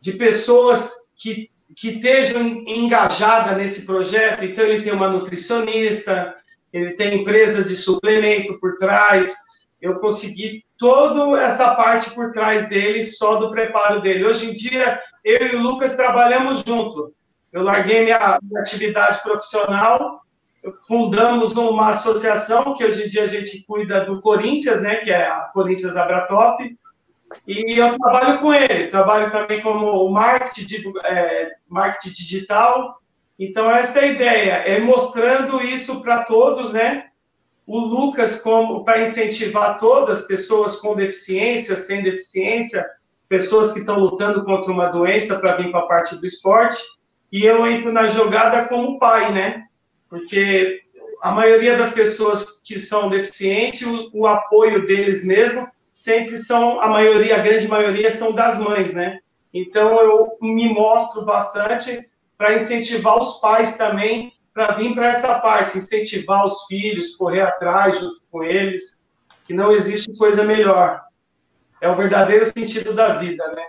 de 0.00 0.12
pessoas 0.14 1.08
que 1.16 1.48
que 1.78 1.90
estejam 1.90 2.64
engajada 2.66 3.54
nesse 3.54 3.86
projeto. 3.86 4.44
Então, 4.44 4.64
ele 4.64 4.82
tem 4.82 4.92
uma 4.92 5.08
nutricionista, 5.08 6.34
ele 6.72 6.90
tem 6.94 7.20
empresas 7.20 7.68
de 7.68 7.76
suplemento 7.76 8.58
por 8.58 8.76
trás. 8.76 9.36
Eu 9.80 10.00
consegui 10.00 10.64
toda 10.76 11.40
essa 11.40 11.76
parte 11.76 12.10
por 12.10 12.32
trás 12.32 12.68
dele, 12.68 13.04
só 13.04 13.36
do 13.36 13.52
preparo 13.52 14.00
dele. 14.00 14.26
Hoje 14.26 14.50
em 14.50 14.52
dia, 14.52 15.00
eu 15.24 15.46
e 15.46 15.56
o 15.56 15.62
Lucas 15.62 15.94
trabalhamos 15.94 16.64
junto. 16.66 17.14
Eu 17.52 17.62
larguei 17.62 18.02
minha, 18.02 18.40
minha 18.42 18.60
atividade 18.60 19.22
profissional, 19.22 20.20
fundamos 20.88 21.56
uma 21.56 21.90
associação 21.90 22.74
que 22.74 22.84
hoje 22.84 23.04
em 23.04 23.08
dia 23.08 23.22
a 23.22 23.28
gente 23.28 23.64
cuida 23.64 24.04
do 24.04 24.20
Corinthians, 24.20 24.82
né, 24.82 24.96
que 24.96 25.10
é 25.10 25.28
a 25.28 25.50
Corinthians 25.54 25.96
Abratop, 25.96 26.76
e 27.46 27.78
eu 27.78 27.96
trabalho 27.98 28.38
com 28.38 28.52
ele, 28.54 28.88
trabalho 28.88 29.30
também 29.30 29.60
como 29.60 30.08
marketing, 30.10 30.92
é, 31.04 31.52
marketing 31.68 32.14
digital. 32.14 33.00
Então, 33.38 33.70
essa 33.70 34.00
é 34.00 34.04
a 34.04 34.12
ideia, 34.12 34.52
é 34.52 34.80
mostrando 34.80 35.62
isso 35.62 36.02
para 36.02 36.24
todos, 36.24 36.72
né? 36.72 37.06
O 37.66 37.78
Lucas, 37.78 38.40
como 38.40 38.82
para 38.82 39.02
incentivar 39.02 39.78
todas, 39.78 40.26
pessoas 40.26 40.76
com 40.76 40.94
deficiência, 40.94 41.76
sem 41.76 42.02
deficiência, 42.02 42.84
pessoas 43.28 43.72
que 43.72 43.80
estão 43.80 43.98
lutando 43.98 44.44
contra 44.44 44.72
uma 44.72 44.86
doença 44.86 45.38
para 45.38 45.56
vir 45.56 45.70
para 45.70 45.80
a 45.80 45.86
parte 45.86 46.16
do 46.16 46.26
esporte. 46.26 46.82
E 47.30 47.44
eu 47.44 47.66
entro 47.66 47.92
na 47.92 48.08
jogada 48.08 48.66
como 48.68 48.98
pai, 48.98 49.30
né? 49.32 49.64
Porque 50.08 50.80
a 51.22 51.30
maioria 51.30 51.76
das 51.76 51.90
pessoas 51.90 52.60
que 52.64 52.78
são 52.78 53.10
deficientes, 53.10 53.86
o, 53.86 54.10
o 54.14 54.26
apoio 54.26 54.86
deles 54.86 55.26
mesmo 55.26 55.68
sempre 55.98 56.38
são, 56.38 56.80
a 56.80 56.86
maioria, 56.86 57.34
a 57.34 57.42
grande 57.42 57.66
maioria 57.66 58.08
são 58.12 58.32
das 58.32 58.56
mães, 58.60 58.94
né? 58.94 59.18
Então 59.52 60.00
eu 60.00 60.38
me 60.40 60.72
mostro 60.72 61.24
bastante 61.24 61.98
para 62.36 62.54
incentivar 62.54 63.18
os 63.18 63.40
pais 63.40 63.76
também 63.76 64.32
para 64.54 64.74
vir 64.74 64.94
para 64.94 65.08
essa 65.08 65.40
parte, 65.40 65.76
incentivar 65.76 66.46
os 66.46 66.66
filhos, 66.66 67.16
correr 67.16 67.40
atrás 67.40 67.98
junto 67.98 68.22
com 68.30 68.44
eles, 68.44 69.00
que 69.44 69.52
não 69.52 69.72
existe 69.72 70.16
coisa 70.16 70.44
melhor. 70.44 71.02
É 71.80 71.88
o 71.88 71.96
verdadeiro 71.96 72.46
sentido 72.46 72.94
da 72.94 73.14
vida, 73.18 73.44
né? 73.48 73.66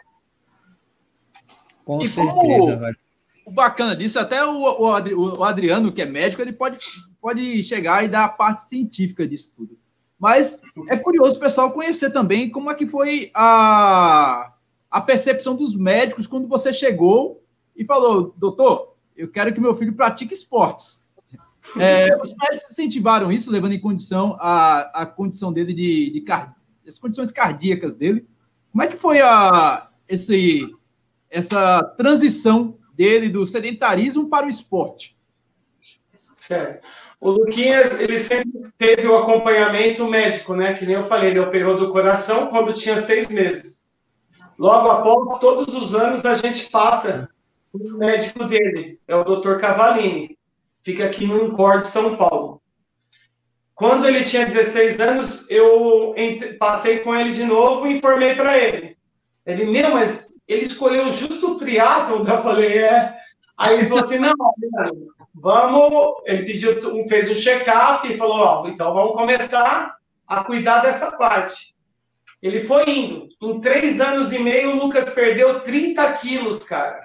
Com 1.84 2.00
e 2.00 2.08
certeza, 2.08 2.76
velho. 2.76 2.98
O 3.44 3.52
bacana 3.52 3.96
disso, 3.96 4.20
até 4.20 4.46
o, 4.46 4.62
o, 4.62 5.44
Adriano, 5.44 5.92
que 5.92 6.04
é 6.04 6.06
médico, 6.06 6.44
ele 6.44 6.54
pode, 6.54 6.78
pode 7.20 7.64
chegar 7.64 8.04
e 8.04 8.08
dar 8.08 8.26
a 8.26 8.30
parte 8.30 8.70
científica 8.70 9.28
disso 9.28 9.52
tudo. 9.56 9.79
Mas 10.20 10.60
é 10.90 10.98
curioso 10.98 11.38
o 11.38 11.40
pessoal 11.40 11.72
conhecer 11.72 12.12
também 12.12 12.50
como 12.50 12.70
é 12.70 12.76
que 12.76 12.86
foi 12.86 13.32
a, 13.34 14.54
a 14.92 15.02
percepção 15.02 15.56
dos 15.56 15.74
médicos 15.76 16.28
quando 16.28 16.48
você 16.48 16.74
chegou 16.74 17.42
e 17.76 17.86
falou, 17.86 18.34
doutor, 18.38 18.96
eu 19.16 19.30
quero 19.30 19.54
que 19.54 19.62
meu 19.62 19.76
filho 19.76 19.94
pratique 19.94 20.34
esportes. 20.34 21.02
É, 21.78 22.16
os 22.22 22.30
médicos 22.36 22.72
incentivaram 22.72 23.32
isso, 23.32 23.52
levando 23.52 23.74
em 23.74 23.80
condição 23.80 24.36
a, 24.40 25.02
a 25.02 25.06
condição 25.06 25.54
dele 25.54 25.74
de, 25.74 26.10
de 26.10 26.26
as 26.88 27.00
condições 27.00 27.32
cardíacas 27.32 27.96
dele. 27.96 28.28
Como 28.72 28.84
é 28.84 28.88
que 28.88 28.98
foi 28.98 29.22
a, 29.22 29.90
esse, 30.08 30.76
essa 31.30 31.84
transição 31.98 32.78
dele 32.94 33.30
do 33.30 33.46
sedentarismo 33.48 34.28
para 34.28 34.48
o 34.48 34.50
esporte? 34.50 35.18
Certo. 36.36 36.86
O 37.22 37.32
Luquinhas, 37.32 38.00
ele 38.00 38.18
sempre 38.18 38.72
teve 38.78 39.06
o 39.08 39.18
acompanhamento 39.18 40.08
médico, 40.08 40.56
né? 40.56 40.74
Que 40.74 40.86
nem 40.86 40.96
eu 40.96 41.04
falei, 41.04 41.32
ele 41.32 41.40
operou 41.40 41.76
do 41.76 41.92
coração 41.92 42.48
quando 42.48 42.74
tinha 42.74 42.98
seis 42.98 43.28
meses. 43.28 43.84
Logo 44.58 44.90
após, 44.90 45.40
todos 45.40 45.74
os 45.74 45.94
anos, 45.94 46.26
a 46.26 46.36
gente 46.36 46.70
passa 46.70 47.30
o 47.74 47.98
médico 47.98 48.46
dele, 48.46 49.00
é 49.08 49.16
o 49.16 49.24
Dr. 49.24 49.58
Cavalini. 49.58 50.38
Fica 50.82 51.06
aqui 51.06 51.28
no 51.28 51.46
Incorde, 51.46 51.88
São 51.88 52.16
Paulo. 52.16 52.62
Quando 53.76 54.08
ele 54.08 54.24
tinha 54.24 54.46
16 54.46 55.00
anos, 55.00 55.50
eu 55.50 56.14
passei 56.58 57.00
com 57.00 57.16
ele 57.16 57.32
de 57.32 57.44
novo 57.44 57.88
e 57.88 57.98
informei 57.98 58.36
para 58.36 58.58
ele. 58.58 58.98
Ele, 59.46 59.66
meu, 59.66 59.92
mas 59.92 60.38
ele 60.48 60.64
escolheu 60.64 61.12
justo 61.12 61.52
o 61.52 61.58
triatlon. 61.58 62.20
Eu 62.20 62.42
falei, 62.42 62.78
é. 62.80 63.14
Aí 63.58 63.76
ele 63.76 63.88
falou 63.88 64.04
assim, 64.04 64.20
não, 64.20 64.34
vamos, 65.40 66.22
ele 66.26 66.44
pediu, 66.44 67.08
fez 67.08 67.30
um 67.30 67.36
check-up 67.36 68.08
e 68.08 68.18
falou, 68.18 68.38
ó, 68.38 68.68
então 68.68 68.94
vamos 68.94 69.14
começar 69.14 69.96
a 70.28 70.44
cuidar 70.44 70.82
dessa 70.82 71.12
parte. 71.18 71.76
Ele 72.42 72.62
foi 72.62 72.90
indo. 72.90 73.28
Em 73.42 73.60
três 73.60 74.00
anos 74.00 74.32
e 74.32 74.40
meio, 74.40 74.72
o 74.72 74.86
Lucas 74.86 75.14
perdeu 75.14 75.62
30 75.62 76.14
quilos, 76.14 76.64
cara. 76.64 77.04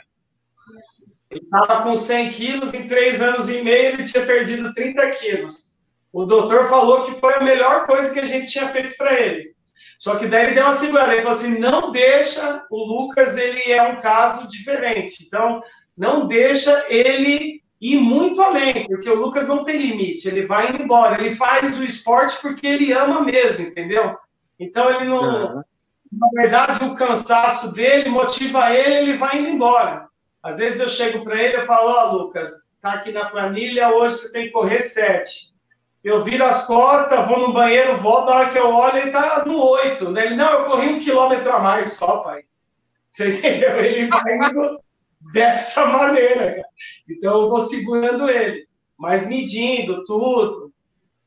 Ele 1.30 1.40
estava 1.42 1.82
com 1.82 1.96
100 1.96 2.32
quilos, 2.32 2.74
em 2.74 2.86
três 2.86 3.20
anos 3.20 3.48
e 3.48 3.62
meio 3.62 3.94
ele 3.94 4.04
tinha 4.04 4.24
perdido 4.24 4.72
30 4.72 5.10
quilos. 5.12 5.74
O 6.12 6.24
doutor 6.24 6.68
falou 6.68 7.02
que 7.02 7.18
foi 7.18 7.34
a 7.34 7.42
melhor 7.42 7.86
coisa 7.86 8.12
que 8.12 8.20
a 8.20 8.24
gente 8.24 8.52
tinha 8.52 8.68
feito 8.68 8.96
para 8.96 9.20
ele. 9.20 9.42
Só 9.98 10.16
que 10.16 10.26
daí 10.26 10.46
ele 10.46 10.54
deu 10.54 10.64
uma 10.64 10.74
segurada, 10.74 11.12
ele 11.12 11.22
falou 11.22 11.36
assim, 11.36 11.58
não 11.58 11.90
deixa, 11.90 12.64
o 12.70 12.84
Lucas, 12.84 13.36
ele 13.36 13.72
é 13.72 13.82
um 13.82 14.00
caso 14.00 14.48
diferente. 14.48 15.24
Então, 15.26 15.60
não 15.96 16.28
deixa 16.28 16.84
ele 16.88 17.63
ir 17.84 18.00
muito 18.00 18.40
além, 18.40 18.86
porque 18.86 19.10
o 19.10 19.14
Lucas 19.14 19.46
não 19.46 19.62
tem 19.62 19.76
limite, 19.76 20.26
ele 20.26 20.46
vai 20.46 20.70
indo 20.70 20.82
embora, 20.82 21.20
ele 21.20 21.34
faz 21.34 21.78
o 21.78 21.84
esporte 21.84 22.40
porque 22.40 22.66
ele 22.66 22.92
ama 22.94 23.20
mesmo, 23.20 23.62
entendeu? 23.62 24.16
Então 24.58 24.90
ele 24.90 25.04
não. 25.04 25.56
Uhum. 25.56 25.62
Na 26.10 26.28
verdade, 26.32 26.84
o 26.84 26.94
cansaço 26.94 27.74
dele 27.74 28.08
motiva 28.08 28.72
ele, 28.72 28.94
ele 28.94 29.16
vai 29.18 29.38
indo 29.38 29.48
embora. 29.48 30.08
Às 30.42 30.58
vezes 30.58 30.80
eu 30.80 30.88
chego 30.88 31.22
para 31.22 31.42
ele 31.42 31.58
e 31.58 31.66
falo: 31.66 31.90
Ó, 31.90 32.08
oh, 32.08 32.16
Lucas, 32.16 32.72
tá 32.80 32.94
aqui 32.94 33.12
na 33.12 33.26
planilha, 33.26 33.94
hoje 33.94 34.16
você 34.16 34.32
tem 34.32 34.46
que 34.46 34.52
correr 34.52 34.80
sete. 34.80 35.52
Eu 36.02 36.22
viro 36.22 36.44
as 36.44 36.66
costas, 36.66 37.26
vou 37.26 37.40
no 37.40 37.52
banheiro, 37.52 37.96
volto, 37.96 38.30
a 38.30 38.36
hora 38.36 38.50
que 38.50 38.58
eu 38.58 38.68
olho, 38.68 38.98
ele 38.98 39.10
tá 39.10 39.42
no 39.44 39.58
oito. 39.58 40.10
Né? 40.10 40.26
Ele, 40.26 40.36
não, 40.36 40.50
eu 40.50 40.64
corri 40.66 40.88
um 40.88 41.00
quilômetro 41.00 41.50
a 41.50 41.58
mais 41.58 41.94
só, 41.94 42.18
pai. 42.18 42.44
Você 43.10 43.28
entendeu? 43.36 43.76
Ele 43.78 44.06
vai 44.06 44.36
indo 44.36 44.83
dessa 45.32 45.86
maneira, 45.88 46.54
cara. 46.54 46.68
Então 47.08 47.42
eu 47.42 47.48
vou 47.48 47.60
segurando 47.60 48.28
ele, 48.28 48.66
mas 48.96 49.28
medindo 49.28 50.04
tudo. 50.04 50.72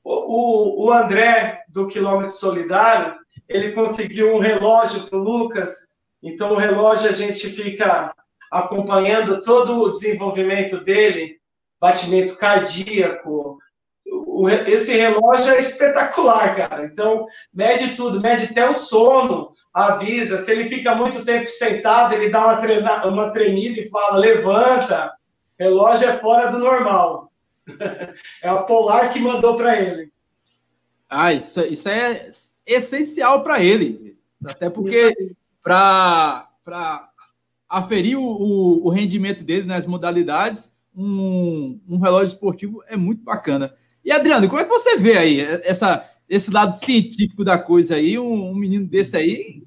O, 0.03 0.83
o, 0.83 0.85
o 0.85 0.91
André, 0.93 1.63
do 1.69 1.87
Quilômetro 1.87 2.33
Solidário, 2.33 3.15
ele 3.47 3.71
conseguiu 3.71 4.35
um 4.35 4.39
relógio 4.39 5.03
para 5.03 5.19
o 5.19 5.23
Lucas, 5.23 5.97
então 6.21 6.53
o 6.53 6.57
relógio 6.57 7.09
a 7.09 7.13
gente 7.13 7.49
fica 7.49 8.13
acompanhando 8.51 9.41
todo 9.41 9.81
o 9.81 9.89
desenvolvimento 9.89 10.79
dele, 10.79 11.37
batimento 11.79 12.37
cardíaco. 12.37 13.57
Esse 14.67 14.95
relógio 14.95 15.53
é 15.53 15.59
espetacular, 15.59 16.55
cara. 16.55 16.85
Então, 16.85 17.25
mede 17.53 17.95
tudo, 17.95 18.21
mede 18.21 18.45
até 18.45 18.69
o 18.69 18.73
sono, 18.73 19.53
avisa. 19.73 20.37
Se 20.37 20.51
ele 20.51 20.69
fica 20.69 20.95
muito 20.95 21.23
tempo 21.23 21.49
sentado, 21.49 22.13
ele 22.13 22.29
dá 22.29 22.45
uma, 22.45 22.57
treina, 22.57 23.05
uma 23.05 23.31
tremida 23.31 23.81
e 23.81 23.89
fala: 23.89 24.17
levanta. 24.17 25.13
Relógio 25.59 26.07
é 26.07 26.17
fora 26.17 26.51
do 26.51 26.59
normal. 26.59 27.31
é 28.43 28.47
a 28.47 28.57
Polar 28.57 29.11
que 29.11 29.19
mandou 29.19 29.55
para 29.55 29.79
ele. 29.81 30.11
Ah, 31.09 31.33
isso, 31.33 31.61
isso 31.61 31.89
é 31.89 32.29
essencial 32.65 33.43
para 33.43 33.61
ele. 33.61 34.17
Até 34.45 34.69
porque 34.69 35.15
para 35.63 36.47
aferir 37.67 38.17
o, 38.17 38.23
o, 38.23 38.85
o, 38.85 38.89
rendimento 38.89 39.43
dele 39.43 39.65
nas 39.65 39.85
modalidades, 39.85 40.71
um, 40.95 41.79
um 41.87 41.97
relógio 41.97 42.27
esportivo 42.27 42.83
é 42.87 42.95
muito 42.95 43.23
bacana. 43.23 43.73
E 44.03 44.11
Adriano, 44.11 44.47
como 44.47 44.61
é 44.61 44.63
que 44.63 44.69
você 44.69 44.97
vê 44.97 45.17
aí 45.17 45.41
essa, 45.41 46.05
esse 46.29 46.51
lado 46.51 46.73
científico 46.73 47.43
da 47.43 47.57
coisa 47.57 47.95
aí? 47.95 48.17
Um, 48.19 48.51
um 48.51 48.55
menino 48.55 48.85
desse 48.85 49.15
aí 49.15 49.63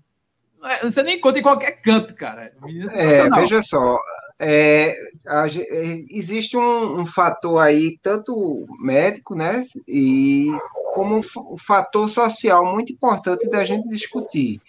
é, 0.62 0.85
você 0.85 1.03
nem 1.03 1.16
encontra 1.16 1.40
em 1.40 1.42
qualquer 1.42 1.81
canto, 1.81 2.14
cara. 2.14 2.53
É, 2.92 3.16
é 3.16 3.31
veja 3.31 3.62
só, 3.62 3.99
é, 4.38 4.94
a, 5.27 5.46
é, 5.46 5.99
existe 6.11 6.57
um, 6.57 7.01
um, 7.01 7.07
fator 7.07 7.62
aí, 7.62 7.99
tanto 8.03 8.66
médico, 8.79 9.35
né, 9.35 9.62
e 9.88 10.49
como 10.92 11.16
um, 11.16 11.20
um 11.53 11.59
fator 11.59 12.09
social 12.11 12.64
muito 12.64 12.92
importante 12.92 13.49
da 13.49 13.64
gente 13.64 13.88
discutir. 13.88 14.61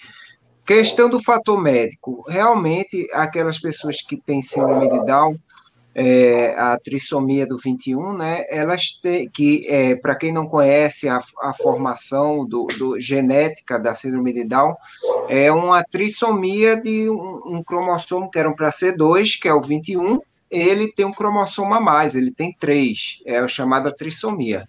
Questão 0.65 1.09
do 1.09 1.21
fator 1.21 1.61
médico, 1.61 2.23
realmente 2.29 3.09
aquelas 3.13 3.59
pessoas 3.59 4.01
que 4.01 4.15
têm 4.15 4.41
síndrome 4.41 4.89
de 4.89 5.05
Down, 5.05 5.35
é, 5.93 6.55
a 6.57 6.77
trissomia 6.79 7.45
do 7.45 7.57
21, 7.57 8.13
né, 8.13 8.45
elas 8.49 8.93
têm 9.01 9.29
que, 9.29 9.65
é, 9.67 9.95
para 9.95 10.15
quem 10.15 10.31
não 10.31 10.47
conhece 10.47 11.09
a, 11.09 11.19
a 11.41 11.53
formação 11.53 12.45
do, 12.45 12.67
do, 12.77 12.99
genética 12.99 13.77
da 13.77 13.93
síndrome 13.93 14.33
de 14.33 14.45
Down, 14.45 14.75
é 15.27 15.51
uma 15.51 15.83
trissomia 15.83 16.75
de 16.75 17.09
um, 17.09 17.57
um 17.57 17.63
cromossomo 17.63 18.29
que 18.29 18.39
era 18.39 18.53
para 18.53 18.71
ser 18.71 18.95
dois, 18.95 19.35
que 19.35 19.47
é 19.47 19.53
o 19.53 19.61
21, 19.61 20.19
ele 20.49 20.91
tem 20.91 21.05
um 21.05 21.13
cromossomo 21.13 21.73
a 21.73 21.79
mais, 21.79 22.15
ele 22.15 22.31
tem 22.31 22.55
três, 22.57 23.21
é 23.25 23.37
a 23.37 23.47
chamada 23.47 23.95
trissomia. 23.95 24.67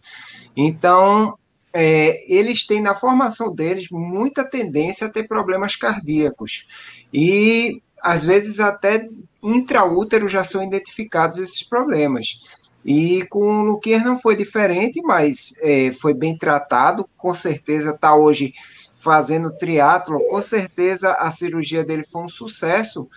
Então, 0.56 1.36
é, 1.72 2.32
eles 2.32 2.66
têm 2.66 2.80
na 2.80 2.94
formação 2.94 3.54
deles 3.54 3.86
muita 3.90 4.44
tendência 4.44 5.06
a 5.06 5.10
ter 5.10 5.26
problemas 5.26 5.74
cardíacos. 5.74 6.66
E 7.12 7.80
às 8.02 8.24
vezes 8.24 8.60
até 8.60 9.08
intraútero 9.42 10.28
já 10.28 10.44
são 10.44 10.62
identificados 10.62 11.38
esses 11.38 11.62
problemas. 11.62 12.40
E 12.84 13.24
com 13.26 13.60
o 13.60 13.62
Luquinhas 13.62 14.04
não 14.04 14.16
foi 14.16 14.36
diferente, 14.36 15.00
mas 15.02 15.54
é, 15.60 15.92
foi 15.92 16.14
bem 16.14 16.36
tratado, 16.36 17.08
com 17.16 17.34
certeza 17.34 17.90
está 17.90 18.14
hoje 18.14 18.52
fazendo 18.96 19.56
triatlo, 19.56 20.20
com 20.28 20.40
certeza 20.42 21.12
a 21.12 21.30
cirurgia 21.30 21.84
dele 21.84 22.04
foi 22.04 22.22
um 22.22 22.28
sucesso. 22.28 23.08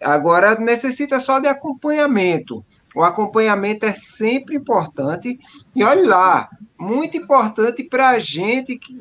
Agora 0.00 0.58
necessita 0.58 1.20
só 1.20 1.38
de 1.38 1.48
acompanhamento. 1.48 2.64
O 2.94 3.02
acompanhamento 3.02 3.84
é 3.84 3.92
sempre 3.92 4.56
importante. 4.56 5.38
E 5.74 5.84
olha 5.84 6.08
lá, 6.08 6.48
muito 6.78 7.16
importante 7.16 7.84
para 7.84 8.10
a 8.10 8.18
gente 8.18 8.78
que 8.78 8.98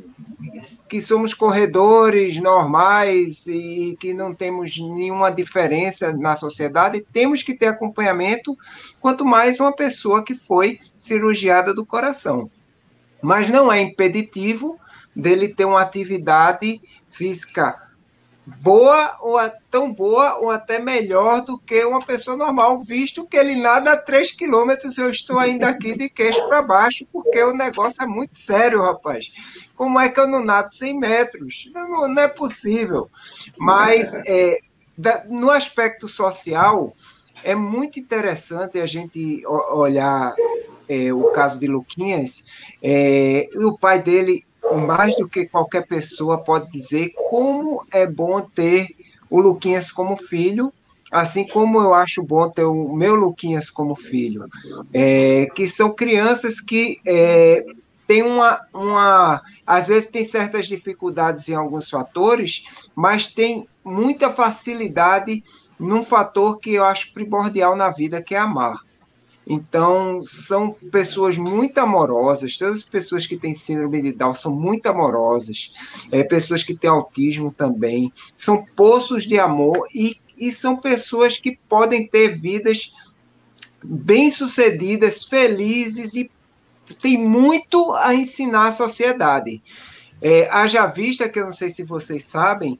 que 0.87 1.01
somos 1.01 1.33
corredores 1.33 2.39
normais 2.41 3.47
e 3.47 3.97
que 3.99 4.13
não 4.13 4.33
temos 4.33 4.77
nenhuma 4.77 5.29
diferença 5.29 6.13
na 6.13 6.35
sociedade, 6.35 7.05
temos 7.11 7.43
que 7.43 7.53
ter 7.53 7.67
acompanhamento, 7.67 8.57
quanto 8.99 9.25
mais 9.25 9.59
uma 9.59 9.71
pessoa 9.71 10.23
que 10.23 10.33
foi 10.33 10.79
cirurgiada 10.95 11.73
do 11.73 11.85
coração. 11.85 12.49
Mas 13.21 13.49
não 13.49 13.71
é 13.71 13.81
impeditivo 13.81 14.79
dele 15.15 15.47
ter 15.47 15.65
uma 15.65 15.81
atividade 15.81 16.81
física 17.09 17.86
boa 18.61 19.17
ou 19.19 19.37
tão 19.69 19.91
boa 19.91 20.37
ou 20.37 20.49
até 20.49 20.79
melhor 20.79 21.41
do 21.41 21.57
que 21.57 21.83
uma 21.83 21.99
pessoa 21.99 22.37
normal, 22.37 22.81
visto 22.81 23.25
que 23.25 23.35
ele 23.35 23.55
nada 23.55 23.91
a 23.91 23.97
3 23.97 24.31
quilômetros, 24.31 24.97
eu 24.97 25.09
estou 25.09 25.37
ainda 25.37 25.67
aqui 25.67 25.97
de 25.97 26.09
queixo 26.09 26.47
para 26.47 26.61
baixo, 26.61 27.05
porque 27.11 27.43
o 27.43 27.53
negócio 27.53 28.01
é 28.01 28.07
muito 28.07 28.35
sério, 28.35 28.81
rapaz. 28.81 29.31
Como 29.75 29.99
é 29.99 30.07
que 30.07 30.19
eu 30.19 30.27
não 30.27 30.43
nado 30.43 30.71
100 30.71 30.97
metros? 30.97 31.69
Não, 31.73 32.07
não 32.07 32.21
é 32.21 32.27
possível. 32.29 33.09
Mas 33.57 34.15
é, 34.25 34.57
da, 34.97 35.25
no 35.27 35.51
aspecto 35.51 36.07
social, 36.07 36.95
é 37.43 37.53
muito 37.53 37.99
interessante 37.99 38.79
a 38.79 38.85
gente 38.85 39.45
olhar 39.45 40.33
é, 40.87 41.11
o 41.11 41.31
caso 41.31 41.59
de 41.59 41.67
Luquinhas. 41.67 42.45
É, 42.81 43.49
o 43.55 43.77
pai 43.77 44.01
dele 44.01 44.46
mais 44.75 45.15
do 45.15 45.27
que 45.27 45.45
qualquer 45.45 45.85
pessoa 45.87 46.37
pode 46.37 46.71
dizer 46.71 47.13
como 47.29 47.85
é 47.91 48.05
bom 48.05 48.41
ter 48.41 48.95
o 49.29 49.39
Luquinhas 49.39 49.91
como 49.91 50.17
filho, 50.17 50.73
assim 51.11 51.47
como 51.47 51.79
eu 51.79 51.93
acho 51.93 52.23
bom 52.23 52.49
ter 52.49 52.63
o 52.63 52.93
meu 52.93 53.15
Luquinhas 53.15 53.69
como 53.69 53.95
filho, 53.95 54.45
é, 54.93 55.47
que 55.55 55.67
são 55.67 55.93
crianças 55.93 56.59
que 56.59 56.99
é, 57.05 57.65
têm 58.07 58.23
uma, 58.23 58.61
uma, 58.73 59.41
às 59.65 59.87
vezes 59.87 60.09
tem 60.09 60.23
certas 60.23 60.67
dificuldades 60.67 61.47
em 61.49 61.55
alguns 61.55 61.89
fatores, 61.89 62.89
mas 62.95 63.27
tem 63.27 63.67
muita 63.83 64.31
facilidade 64.31 65.43
num 65.79 66.03
fator 66.03 66.59
que 66.59 66.73
eu 66.73 66.83
acho 66.83 67.13
primordial 67.13 67.75
na 67.75 67.89
vida, 67.89 68.21
que 68.21 68.33
é 68.33 68.39
amar. 68.39 68.86
Então, 69.49 70.21
são 70.23 70.75
pessoas 70.91 71.37
muito 71.37 71.77
amorosas, 71.77 72.57
todas 72.57 72.79
as 72.79 72.83
pessoas 72.83 73.25
que 73.25 73.37
têm 73.37 73.53
síndrome 73.53 74.01
de 74.01 74.11
Down 74.11 74.33
são 74.33 74.53
muito 74.53 74.85
amorosas, 74.87 75.71
é, 76.11 76.21
pessoas 76.21 76.63
que 76.63 76.75
têm 76.75 76.89
autismo 76.89 77.51
também, 77.51 78.11
são 78.35 78.65
poços 78.75 79.23
de 79.23 79.39
amor 79.39 79.87
e, 79.95 80.17
e 80.37 80.51
são 80.51 80.75
pessoas 80.75 81.37
que 81.37 81.57
podem 81.69 82.05
ter 82.05 82.35
vidas 82.35 82.93
bem-sucedidas, 83.81 85.23
felizes 85.23 86.15
e 86.15 86.29
tem 87.01 87.17
muito 87.17 87.93
a 87.93 88.13
ensinar 88.13 88.67
à 88.67 88.71
sociedade. 88.71 89.61
É, 90.21 90.49
haja 90.49 90.87
vista 90.87 91.29
que 91.29 91.39
eu 91.39 91.45
não 91.45 91.51
sei 91.51 91.69
se 91.69 91.83
vocês 91.83 92.25
sabem, 92.25 92.77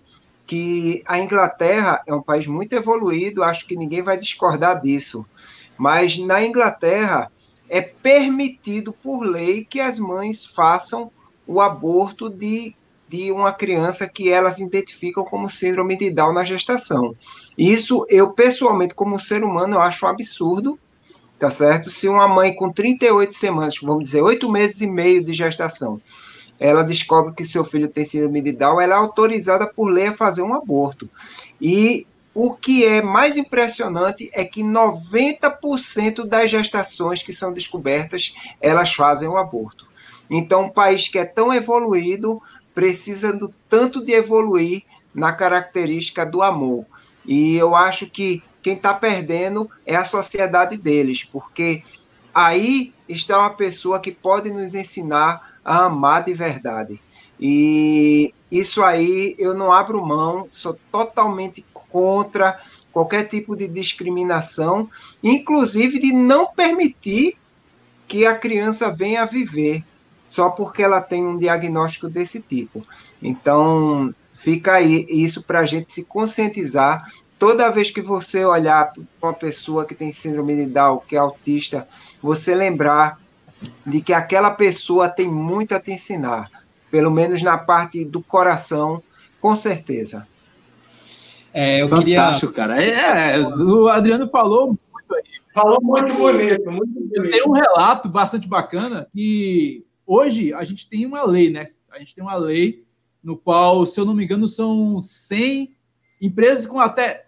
que 0.48 1.04
a 1.06 1.20
Inglaterra 1.20 2.02
é 2.08 2.16
um 2.16 2.22
país 2.22 2.48
muito 2.48 2.74
evoluído, 2.74 3.44
acho 3.44 3.68
que 3.68 3.76
ninguém 3.76 4.02
vai 4.02 4.18
discordar 4.18 4.82
disso. 4.82 5.26
Mas 5.78 6.18
na 6.18 6.44
Inglaterra 6.44 7.30
é 7.70 7.82
permitido 7.82 8.94
por 8.94 9.20
lei 9.20 9.66
que 9.66 9.82
as 9.82 10.00
mães 10.00 10.46
façam 10.46 11.12
o 11.46 11.60
aborto 11.60 12.30
de, 12.30 12.74
de 13.10 13.30
uma 13.30 13.52
criança 13.52 14.08
que 14.08 14.32
elas 14.32 14.60
identificam 14.60 15.26
como 15.26 15.50
síndrome 15.50 15.98
de 15.98 16.10
Down 16.10 16.34
na 16.34 16.46
gestação. 16.46 17.14
Isso 17.58 18.06
eu 18.10 18.32
pessoalmente 18.32 18.96
como 18.96 19.20
ser 19.20 19.44
humano 19.44 19.76
eu 19.76 19.82
acho 19.82 20.06
um 20.06 20.10
absurdo, 20.10 20.80
tá 21.38 21.52
certo? 21.52 21.90
Se 21.90 22.08
uma 22.08 22.28
mãe 22.28 22.56
com 22.56 22.72
38 22.72 23.34
semanas, 23.34 23.76
vamos 23.82 24.04
dizer, 24.04 24.22
8 24.22 24.50
meses 24.50 24.80
e 24.80 24.88
meio 24.88 25.22
de 25.22 25.34
gestação, 25.34 26.02
ela 26.60 26.84
descobre 26.84 27.34
que 27.34 27.46
seu 27.46 27.64
filho 27.64 27.88
tem 27.88 28.04
síndrome 28.04 28.42
de 28.42 28.52
Down, 28.52 28.82
ela 28.82 28.96
é 28.96 28.98
autorizada 28.98 29.68
por 29.68 29.90
lei 29.90 30.08
a 30.08 30.14
fazer 30.14 30.42
um 30.42 30.54
aborto. 30.54 31.10
E 31.62 32.08
o 32.34 32.54
que 32.54 32.86
é 32.86 33.02
mais 33.02 33.36
impressionante 33.36 34.30
é 34.34 34.44
que 34.44 34.62
90% 34.62 36.26
das 36.26 36.52
gestações 36.52 37.24
que 37.24 37.34
são 37.34 37.52
descobertas, 37.52 38.34
elas 38.62 38.94
fazem 38.94 39.28
o 39.28 39.38
aborto. 39.38 39.88
Então, 40.30 40.66
um 40.66 40.70
país 40.70 41.08
que 41.08 41.18
é 41.18 41.26
tão 41.26 41.54
evoluído 41.54 42.42
precisa 42.76 43.34
do 43.34 43.54
tanto 43.70 44.04
de 44.04 44.12
evoluir 44.12 44.84
na 45.14 45.34
característica 45.34 46.26
do 46.26 46.44
amor. 46.44 46.86
E 47.26 47.56
eu 47.56 47.76
acho 47.76 48.08
que 48.08 48.44
quem 48.62 48.74
está 48.74 48.94
perdendo 48.94 49.70
é 49.86 49.96
a 49.96 50.06
sociedade 50.06 50.78
deles, 50.78 51.24
porque 51.24 51.84
aí 52.34 52.94
está 53.10 53.40
uma 53.40 53.50
pessoa 53.50 54.00
que 54.00 54.12
pode 54.12 54.52
nos 54.52 54.76
ensinar 54.76 55.47
a 55.68 55.84
amar 55.84 56.24
de 56.24 56.34
verdade. 56.34 57.02
E 57.38 58.34
isso 58.50 58.82
aí 58.82 59.36
eu 59.38 59.54
não 59.54 59.72
abro 59.72 60.04
mão, 60.04 60.48
sou 60.50 60.80
totalmente 60.90 61.64
contra 61.90 62.58
qualquer 62.92 63.26
tipo 63.26 63.56
de 63.56 63.68
discriminação, 63.68 64.90
inclusive 65.22 66.00
de 66.00 66.14
não 66.14 66.48
permitir 66.48 67.38
que 68.08 68.26
a 68.26 68.34
criança 68.34 68.90
venha 68.90 69.26
viver 69.26 69.84
só 70.28 70.50
porque 70.50 70.82
ela 70.82 71.02
tem 71.02 71.26
um 71.26 71.38
diagnóstico 71.38 72.10
desse 72.10 72.42
tipo. 72.42 72.86
Então, 73.22 74.14
fica 74.34 74.74
aí 74.74 75.06
isso 75.10 75.44
para 75.44 75.60
a 75.60 75.66
gente 75.66 75.92
se 75.92 76.06
conscientizar. 76.06 77.10
Toda 77.40 77.70
vez 77.70 77.92
que 77.92 78.02
você 78.02 78.44
olhar 78.44 78.94
para 78.94 79.30
uma 79.30 79.34
pessoa 79.34 79.86
que 79.86 79.96
tem 79.96 80.12
síndrome 80.12 80.56
de 80.56 80.66
Down, 80.66 81.02
que 81.08 81.16
é 81.16 81.20
autista, 81.20 81.88
você 82.22 82.56
lembrar 82.56 83.20
de 83.86 84.02
que 84.02 84.14
aquela 84.14 84.52
pessoa 84.52 85.10
tem 85.10 85.28
muito 85.28 85.74
a 85.74 85.80
te 85.80 85.92
ensinar, 85.92 86.50
pelo 86.92 87.12
menos 87.12 87.42
na 87.42 87.58
parte 87.58 88.06
do 88.06 88.22
coração, 88.22 89.02
com 89.40 89.56
certeza. 89.56 90.28
É, 91.54 91.82
eu 91.82 91.88
Fantástico, 91.88 92.54
queria... 92.54 92.68
cara. 92.68 92.84
É, 92.84 93.40
o 93.40 93.88
Adriano 93.88 94.30
falou 94.30 94.68
muito 94.68 95.16
aí. 95.16 95.24
Falou 95.54 95.80
muito 95.82 96.14
bonito, 96.14 96.72
muito 96.72 96.94
bonito. 96.94 97.32
Tem 97.32 97.44
um 97.48 97.54
relato 97.54 98.08
bastante 98.08 98.48
bacana 98.48 99.08
que 99.12 99.84
hoje 100.06 100.54
a 100.54 100.64
gente 100.64 100.88
tem 100.88 101.06
uma 101.06 101.24
lei, 101.24 101.50
né? 101.50 101.66
A 101.92 101.98
gente 101.98 102.14
tem 102.14 102.24
uma 102.24 102.36
lei 102.36 102.86
no 103.24 103.36
qual, 103.36 103.86
se 103.86 104.00
eu 104.00 104.06
não 104.06 104.14
me 104.14 104.24
engano, 104.24 104.48
são 104.48 105.00
100 105.00 105.76
empresas 106.22 106.66
com 106.68 106.80
até 106.80 107.28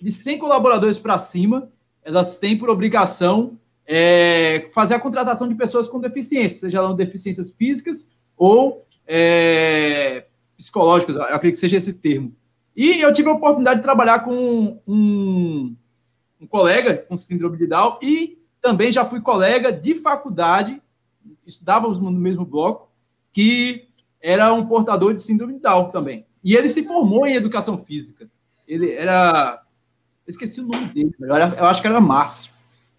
de 0.00 0.12
100 0.12 0.38
colaboradores 0.38 0.98
para 0.98 1.18
cima, 1.18 1.68
elas 2.02 2.38
têm 2.38 2.56
por 2.56 2.70
obrigação 2.70 3.58
é, 3.86 4.70
fazer 4.74 4.94
a 4.94 5.00
contratação 5.00 5.48
de 5.48 5.54
pessoas 5.54 5.88
com 5.88 6.00
deficiências, 6.00 6.60
seja 6.60 6.78
elas 6.78 6.96
deficiências 6.96 7.50
físicas 7.50 8.08
ou 8.36 8.76
é, 9.06 10.26
psicológicas, 10.56 11.16
eu 11.16 11.22
acredito 11.22 11.54
que 11.54 11.60
seja 11.60 11.76
esse 11.76 11.94
termo. 11.94 12.34
E 12.76 13.00
eu 13.00 13.12
tive 13.12 13.28
a 13.28 13.32
oportunidade 13.32 13.80
de 13.80 13.84
trabalhar 13.84 14.20
com 14.20 14.80
um, 14.86 15.76
um 16.40 16.46
colega 16.46 16.96
com 17.08 17.16
síndrome 17.16 17.56
de 17.56 17.66
Down 17.66 17.98
e 18.02 18.38
também 18.60 18.90
já 18.90 19.04
fui 19.04 19.20
colega 19.20 19.70
de 19.70 19.94
faculdade 19.94 20.80
estudávamos 21.46 21.98
no 21.98 22.10
mesmo 22.10 22.44
bloco, 22.44 22.90
que 23.32 23.88
era 24.20 24.52
um 24.52 24.66
portador 24.66 25.14
de 25.14 25.22
síndrome 25.22 25.54
de 25.54 25.60
Down 25.60 25.90
também. 25.90 26.26
E 26.42 26.54
ele 26.54 26.68
se 26.68 26.84
formou 26.84 27.26
em 27.26 27.34
educação 27.34 27.82
física. 27.82 28.28
Ele 28.66 28.92
era. 28.92 29.62
Eu 30.26 30.30
esqueci 30.30 30.60
o 30.60 30.66
nome 30.66 30.86
dele, 30.86 31.14
eu 31.20 31.66
acho 31.66 31.82
que 31.82 31.86
era 31.86 32.00
Márcio. 32.00 32.52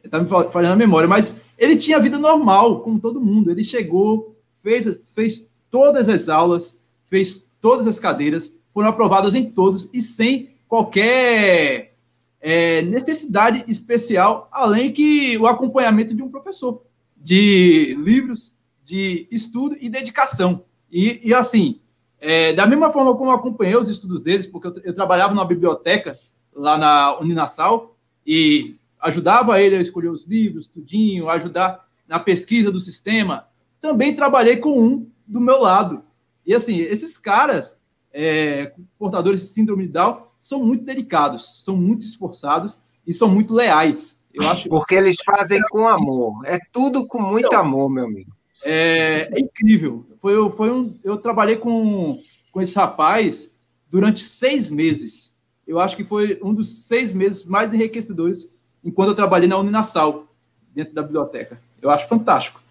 Está 0.05 0.19
me 0.19 0.27
falando 0.27 0.71
a 0.71 0.75
memória, 0.75 1.07
mas 1.07 1.35
ele 1.57 1.75
tinha 1.75 1.99
vida 1.99 2.17
normal, 2.17 2.81
como 2.81 2.99
todo 2.99 3.21
mundo. 3.21 3.51
Ele 3.51 3.63
chegou, 3.63 4.35
fez, 4.61 4.99
fez 5.13 5.49
todas 5.69 6.07
as 6.07 6.29
aulas, 6.29 6.79
fez 7.07 7.41
todas 7.59 7.87
as 7.87 7.99
cadeiras, 7.99 8.55
foram 8.73 8.89
aprovadas 8.89 9.35
em 9.35 9.49
todos 9.49 9.89
e 9.91 10.01
sem 10.01 10.49
qualquer 10.67 11.95
é, 12.41 12.81
necessidade 12.83 13.63
especial, 13.67 14.47
além 14.51 14.91
que 14.91 15.37
o 15.37 15.47
acompanhamento 15.47 16.13
de 16.13 16.21
um 16.21 16.29
professor 16.29 16.83
de 17.17 17.95
livros, 17.99 18.55
de 18.83 19.27
estudo 19.31 19.75
e 19.79 19.89
dedicação. 19.89 20.63
E, 20.91 21.21
e 21.23 21.33
assim, 21.33 21.79
é, 22.19 22.53
da 22.53 22.67
mesma 22.67 22.91
forma 22.91 23.15
como 23.15 23.31
eu 23.31 23.35
acompanhei 23.35 23.75
os 23.75 23.89
estudos 23.89 24.21
deles, 24.21 24.45
porque 24.45 24.67
eu, 24.67 24.75
eu 24.83 24.93
trabalhava 24.93 25.33
numa 25.33 25.45
biblioteca 25.45 26.19
lá 26.53 26.77
na 26.77 27.19
Uninasal 27.19 27.97
e 28.25 28.75
ajudava 29.05 29.61
ele 29.61 29.75
a 29.75 29.81
escolher 29.81 30.09
os 30.09 30.25
livros, 30.25 30.67
tudinho, 30.67 31.29
ajudar 31.29 31.85
na 32.07 32.19
pesquisa 32.19 32.71
do 32.71 32.81
sistema, 32.81 33.47
também 33.79 34.15
trabalhei 34.15 34.57
com 34.57 34.81
um 34.81 35.07
do 35.27 35.39
meu 35.39 35.61
lado. 35.61 36.03
E 36.43 36.55
assim, 36.55 36.79
esses 36.79 37.15
caras, 37.15 37.79
é, 38.11 38.73
portadores 38.97 39.41
de 39.41 39.47
síndrome 39.47 39.85
de 39.85 39.93
Down, 39.93 40.23
são 40.39 40.63
muito 40.63 40.83
dedicados, 40.83 41.63
são 41.63 41.77
muito 41.77 42.03
esforçados 42.03 42.79
e 43.05 43.13
são 43.13 43.29
muito 43.29 43.53
leais. 43.53 44.19
Eu 44.33 44.47
acho 44.49 44.67
Porque 44.69 44.95
eles 44.95 45.17
fazem 45.23 45.61
com 45.69 45.87
amor. 45.87 46.41
É 46.45 46.57
tudo 46.71 47.07
com 47.07 47.21
muito 47.21 47.45
então, 47.45 47.59
amor, 47.59 47.89
meu 47.89 48.05
amigo. 48.05 48.31
É, 48.63 49.29
é, 49.31 49.39
incrível. 49.39 50.03
Foi, 50.19 50.51
foi 50.51 50.71
um, 50.71 50.97
eu 51.03 51.17
trabalhei 51.17 51.57
com, 51.57 52.19
com 52.51 52.61
esse 52.61 52.75
rapaz 52.75 53.51
durante 53.87 54.23
seis 54.23 54.67
meses. 54.67 55.35
Eu 55.67 55.79
acho 55.79 55.95
que 55.95 56.03
foi 56.03 56.39
um 56.43 56.53
dos 56.55 56.87
seis 56.87 57.11
meses 57.11 57.45
mais 57.45 57.71
enriquecedores 57.71 58.54
enquanto 58.85 59.09
eu 59.09 59.15
trabalhei 59.15 59.49
na 59.49 59.57
Uninasal, 59.57 60.27
dentro 60.73 60.93
da 60.93 61.01
biblioteca. 61.01 61.59
Eu 61.81 61.89
acho 61.89 62.07
fantástico. 62.07 62.61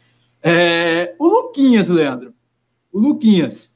É, 0.42 1.14
o 1.18 1.26
Luquinhas, 1.26 1.88
Leandro. 1.88 2.34
O 2.92 3.00
Luquinhas. 3.00 3.74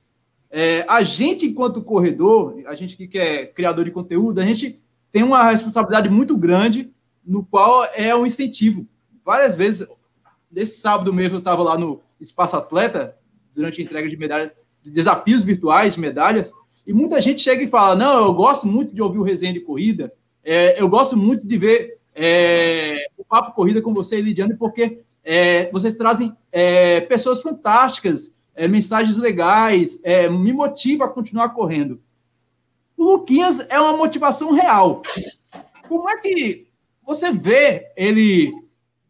É, 0.51 0.85
a 0.89 1.03
gente, 1.03 1.47
enquanto 1.47 1.83
corredor, 1.83 2.63
a 2.67 2.75
gente 2.75 2.97
que 2.97 3.19
é 3.19 3.47
criador 3.47 3.85
de 3.85 3.91
conteúdo, 3.91 4.39
a 4.39 4.45
gente 4.45 4.81
tem 5.11 5.23
uma 5.23 5.43
responsabilidade 5.51 6.09
muito 6.09 6.37
grande 6.37 6.91
no 7.25 7.45
qual 7.45 7.87
é 7.95 8.15
um 8.15 8.27
incentivo. 8.27 8.87
Várias 9.25 9.55
vezes, 9.55 9.87
nesse 10.51 10.81
sábado 10.81 11.13
mesmo, 11.13 11.37
eu 11.37 11.41
estava 11.41 11.63
lá 11.63 11.77
no 11.77 12.01
Espaço 12.21 12.57
Atleta, 12.57 13.17
durante 13.55 13.81
a 13.81 13.85
entrega 13.85 14.09
de 14.09 14.17
medalhas, 14.17 14.53
de 14.83 14.91
desafios 14.91 15.45
virtuais 15.45 15.95
de 15.95 16.01
medalhas, 16.01 16.53
e 16.87 16.93
muita 16.93 17.21
gente 17.21 17.43
chega 17.43 17.63
e 17.63 17.69
fala: 17.69 17.95
Não, 17.95 18.25
eu 18.25 18.33
gosto 18.33 18.67
muito 18.67 18.95
de 18.95 19.03
ouvir 19.03 19.19
o 19.19 19.23
resenha 19.23 19.53
de 19.53 19.61
corrida, 19.61 20.13
é, 20.43 20.81
eu 20.81 20.89
gosto 20.89 21.17
muito 21.17 21.47
de 21.47 21.59
ver 21.59 21.98
é, 22.21 23.11
o 23.17 23.25
Papo 23.25 23.55
Corrida 23.55 23.81
com 23.81 23.95
você, 23.95 24.21
Lidiane, 24.21 24.57
porque 24.57 25.03
é, 25.23 25.71
vocês 25.71 25.95
trazem 25.95 26.37
é, 26.51 27.01
pessoas 27.03 27.41
fantásticas, 27.41 28.35
é, 28.57 28.67
mensagens 28.67 29.19
legais, 29.19 30.01
é, 30.03 30.29
me 30.29 30.53
motiva 30.53 31.05
a 31.05 31.09
continuar 31.09 31.51
correndo. 31.51 32.03
O 32.97 33.05
Luquinhas 33.05 33.65
é 33.71 33.79
uma 33.79 33.97
motivação 33.97 34.53
real. 34.53 35.03
Como 35.89 36.11
é 36.11 36.17
que 36.17 36.67
você 37.07 37.31
vê 37.31 37.93
ele 37.97 38.53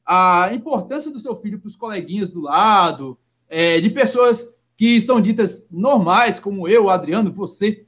a 0.04 0.50
importância 0.52 1.10
do 1.10 1.18
seu 1.18 1.34
filho 1.34 1.58
para 1.58 1.68
os 1.68 1.76
coleguinhas 1.76 2.30
do 2.30 2.42
lado, 2.42 3.18
é, 3.48 3.80
de 3.80 3.88
pessoas 3.88 4.54
que 4.76 5.00
são 5.00 5.18
ditas 5.18 5.66
normais, 5.70 6.38
como 6.38 6.68
eu, 6.68 6.90
Adriano, 6.90 7.32
você, 7.32 7.86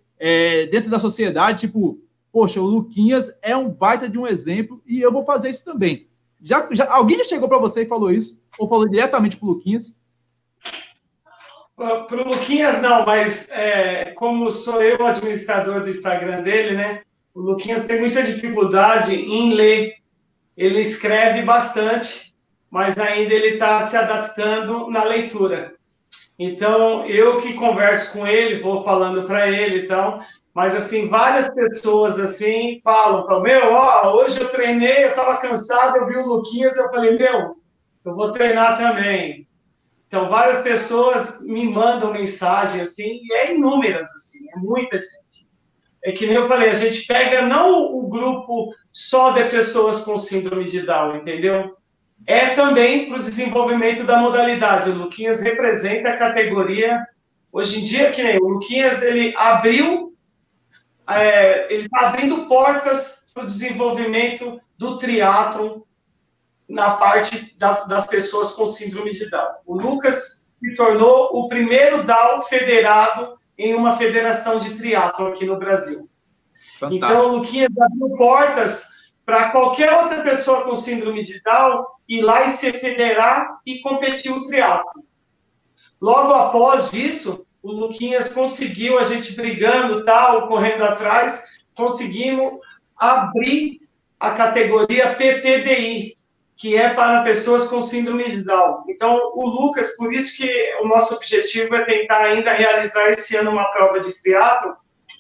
dentro 0.73 0.91
da 0.91 0.99
sociedade, 0.99 1.61
tipo, 1.61 2.01
poxa, 2.33 2.61
o 2.61 2.67
Luquinhas 2.67 3.31
é 3.43 3.57
um 3.57 3.69
baita 3.69 4.09
de 4.09 4.19
um 4.19 4.27
exemplo 4.27 4.83
e 4.87 5.01
eu 5.01 5.13
vou 5.13 5.25
fazer 5.25 5.51
isso 5.51 5.65
também. 5.65 6.09
Já, 6.43 6.69
já 6.73 6.93
alguém 6.93 7.19
já 7.19 7.25
chegou 7.25 7.49
para 7.49 7.59
você 7.59 7.83
e 7.83 7.89
falou 7.89 8.11
isso? 8.11 8.39
Ou 8.59 8.69
falou 8.69 8.89
diretamente 8.89 9.37
para 9.37 9.47
o 9.47 9.51
Luquinhas? 9.51 9.95
Para 11.77 12.23
o 12.23 12.29
Luquinhas, 12.29 12.81
não, 12.83 13.07
mas 13.07 13.49
é, 13.51 14.13
como 14.13 14.51
sou 14.53 14.83
eu 14.83 14.99
o 15.01 15.07
administrador 15.07 15.81
do 15.81 15.89
Instagram 15.89 16.43
dele, 16.43 16.77
né? 16.77 17.03
O 17.35 17.41
Luquinhas 17.41 17.87
tem 17.87 18.01
muita 18.01 18.23
dificuldade 18.23 19.15
em 19.15 19.55
ler 19.55 20.01
ele 20.61 20.83
escreve 20.83 21.41
bastante, 21.41 22.35
mas 22.71 22.99
ainda 22.99 23.33
ele 23.33 23.55
está 23.55 23.81
se 23.81 23.97
adaptando 23.97 24.91
na 24.91 25.05
leitura. 25.05 25.75
Então, 26.39 27.07
eu 27.07 27.41
que 27.41 27.55
converso 27.55 28.13
com 28.13 28.27
ele, 28.27 28.61
vou 28.61 28.85
falando 28.85 29.23
para 29.25 29.49
ele 29.51 29.79
e 29.79 29.87
tal, 29.87 30.21
mas 30.55 30.75
assim, 30.75 31.09
várias 31.09 31.49
pessoas 31.49 32.19
assim 32.19 32.81
falam, 32.83 33.27
falam 33.27 33.43
meu, 33.43 33.73
ó, 33.73 34.17
hoje 34.17 34.41
eu 34.41 34.49
treinei, 34.49 35.05
eu 35.05 35.11
estava 35.11 35.37
cansado, 35.37 35.97
eu 35.97 36.07
vi 36.07 36.17
o 36.17 36.27
Luquinhas, 36.27 36.77
eu 36.77 36.91
falei, 36.91 37.17
meu, 37.17 37.57
eu 38.05 38.15
vou 38.15 38.33
treinar 38.33 38.79
também. 38.79 39.47
Então, 40.07 40.29
várias 40.29 40.61
pessoas 40.63 41.41
me 41.47 41.73
mandam 41.73 42.13
mensagem 42.13 42.81
assim, 42.81 43.21
e 43.23 43.33
é 43.35 43.55
inúmeras, 43.55 44.09
assim, 44.09 44.45
é 44.53 44.59
muita 44.59 44.99
gente 44.99 45.49
é 46.03 46.13
que 46.13 46.27
nem 46.27 46.37
eu 46.37 46.49
falei, 46.49 46.71
a 46.71 46.75
gente 46.75 47.07
pega 47.07 47.43
não 47.43 47.95
o 47.95 48.09
grupo 48.09 48.75
só 48.91 49.33
de 49.33 49.45
pessoas 49.45 50.03
com 50.03 50.17
síndrome 50.17 50.65
de 50.65 50.81
Down, 50.81 51.17
entendeu? 51.17 51.77
É 52.27 52.51
também 52.51 53.07
para 53.07 53.19
o 53.19 53.23
desenvolvimento 53.23 54.05
da 54.05 54.19
modalidade. 54.19 54.91
O 54.91 54.95
Luquinhas 54.95 55.41
representa 55.41 56.11
a 56.11 56.17
categoria. 56.17 57.07
Hoje 57.53 57.81
em 57.81 57.83
dia, 57.83 58.11
que 58.11 58.23
nem 58.23 58.39
o 58.39 58.49
Luquinhas, 58.49 59.03
ele 59.03 59.35
abriu, 59.37 60.10
é, 61.17 61.73
ele 61.73 61.85
está 61.85 62.09
abrindo 62.09 62.47
portas 62.47 63.31
para 63.33 63.45
o 63.45 63.47
desenvolvimento 63.47 64.61
do 64.77 64.99
triatlon 64.99 65.81
na 66.69 66.93
parte 66.93 67.57
da, 67.59 67.85
das 67.85 68.07
pessoas 68.07 68.53
com 68.53 68.67
síndrome 68.67 69.11
de 69.11 69.29
Down. 69.29 69.55
O 69.67 69.81
Lucas 69.81 70.47
se 70.61 70.77
tornou 70.77 71.31
o 71.33 71.49
primeiro 71.49 72.05
DAO 72.05 72.43
federado 72.43 73.39
em 73.59 73.75
uma 73.75 73.97
federação 73.97 74.59
de 74.59 74.77
triatlo 74.77 75.29
aqui 75.29 75.45
no 75.45 75.59
Brasil. 75.59 76.09
Fantástico. 76.79 77.07
Então, 77.07 77.27
o 77.27 77.37
Luquinhas 77.39 77.71
abriu 77.79 78.17
portas 78.17 78.89
para 79.25 79.51
qualquer 79.51 79.93
outra 79.93 80.23
pessoa 80.23 80.63
com 80.63 80.75
síndrome 80.75 81.23
de 81.23 81.43
Down 81.43 81.85
ir 82.09 82.23
lá 82.23 82.47
e 82.47 82.51
se 82.51 82.73
federar 82.73 83.61
e 83.67 83.81
competir 83.81 84.33
o 84.33 84.43
triatlo. 84.45 85.05
Logo 86.01 86.33
após 86.33 86.93
isso, 86.93 87.47
o 87.63 87.73
Luquinhas 87.73 88.29
conseguiu, 88.33 88.99
a 88.99 89.05
gente 89.05 89.35
brigando, 89.35 90.05
tal, 90.05 90.49
correndo 90.49 90.83
atrás, 90.85 91.45
conseguimos 91.75 92.59
abrir 92.97 93.81
a 94.19 94.31
categoria 94.31 95.15
PTDI, 95.15 96.15
que 96.57 96.77
é 96.77 96.91
para 96.93 97.23
pessoas 97.23 97.67
com 97.67 97.81
síndrome 97.81 98.31
de 98.31 98.45
Down. 98.45 98.85
Então, 98.89 99.33
o 99.35 99.47
Lucas, 99.49 99.97
por 99.97 100.13
isso 100.13 100.37
que 100.37 100.75
o 100.83 100.89
nosso 100.89 101.15
objetivo 101.15 101.75
é 101.75 101.85
tentar 101.85 102.21
ainda 102.21 102.53
realizar 102.53 103.09
esse 103.09 103.35
ano 103.37 103.51
uma 103.51 103.65
prova 103.73 103.99
de 104.01 104.13
triatlo, 104.23 104.77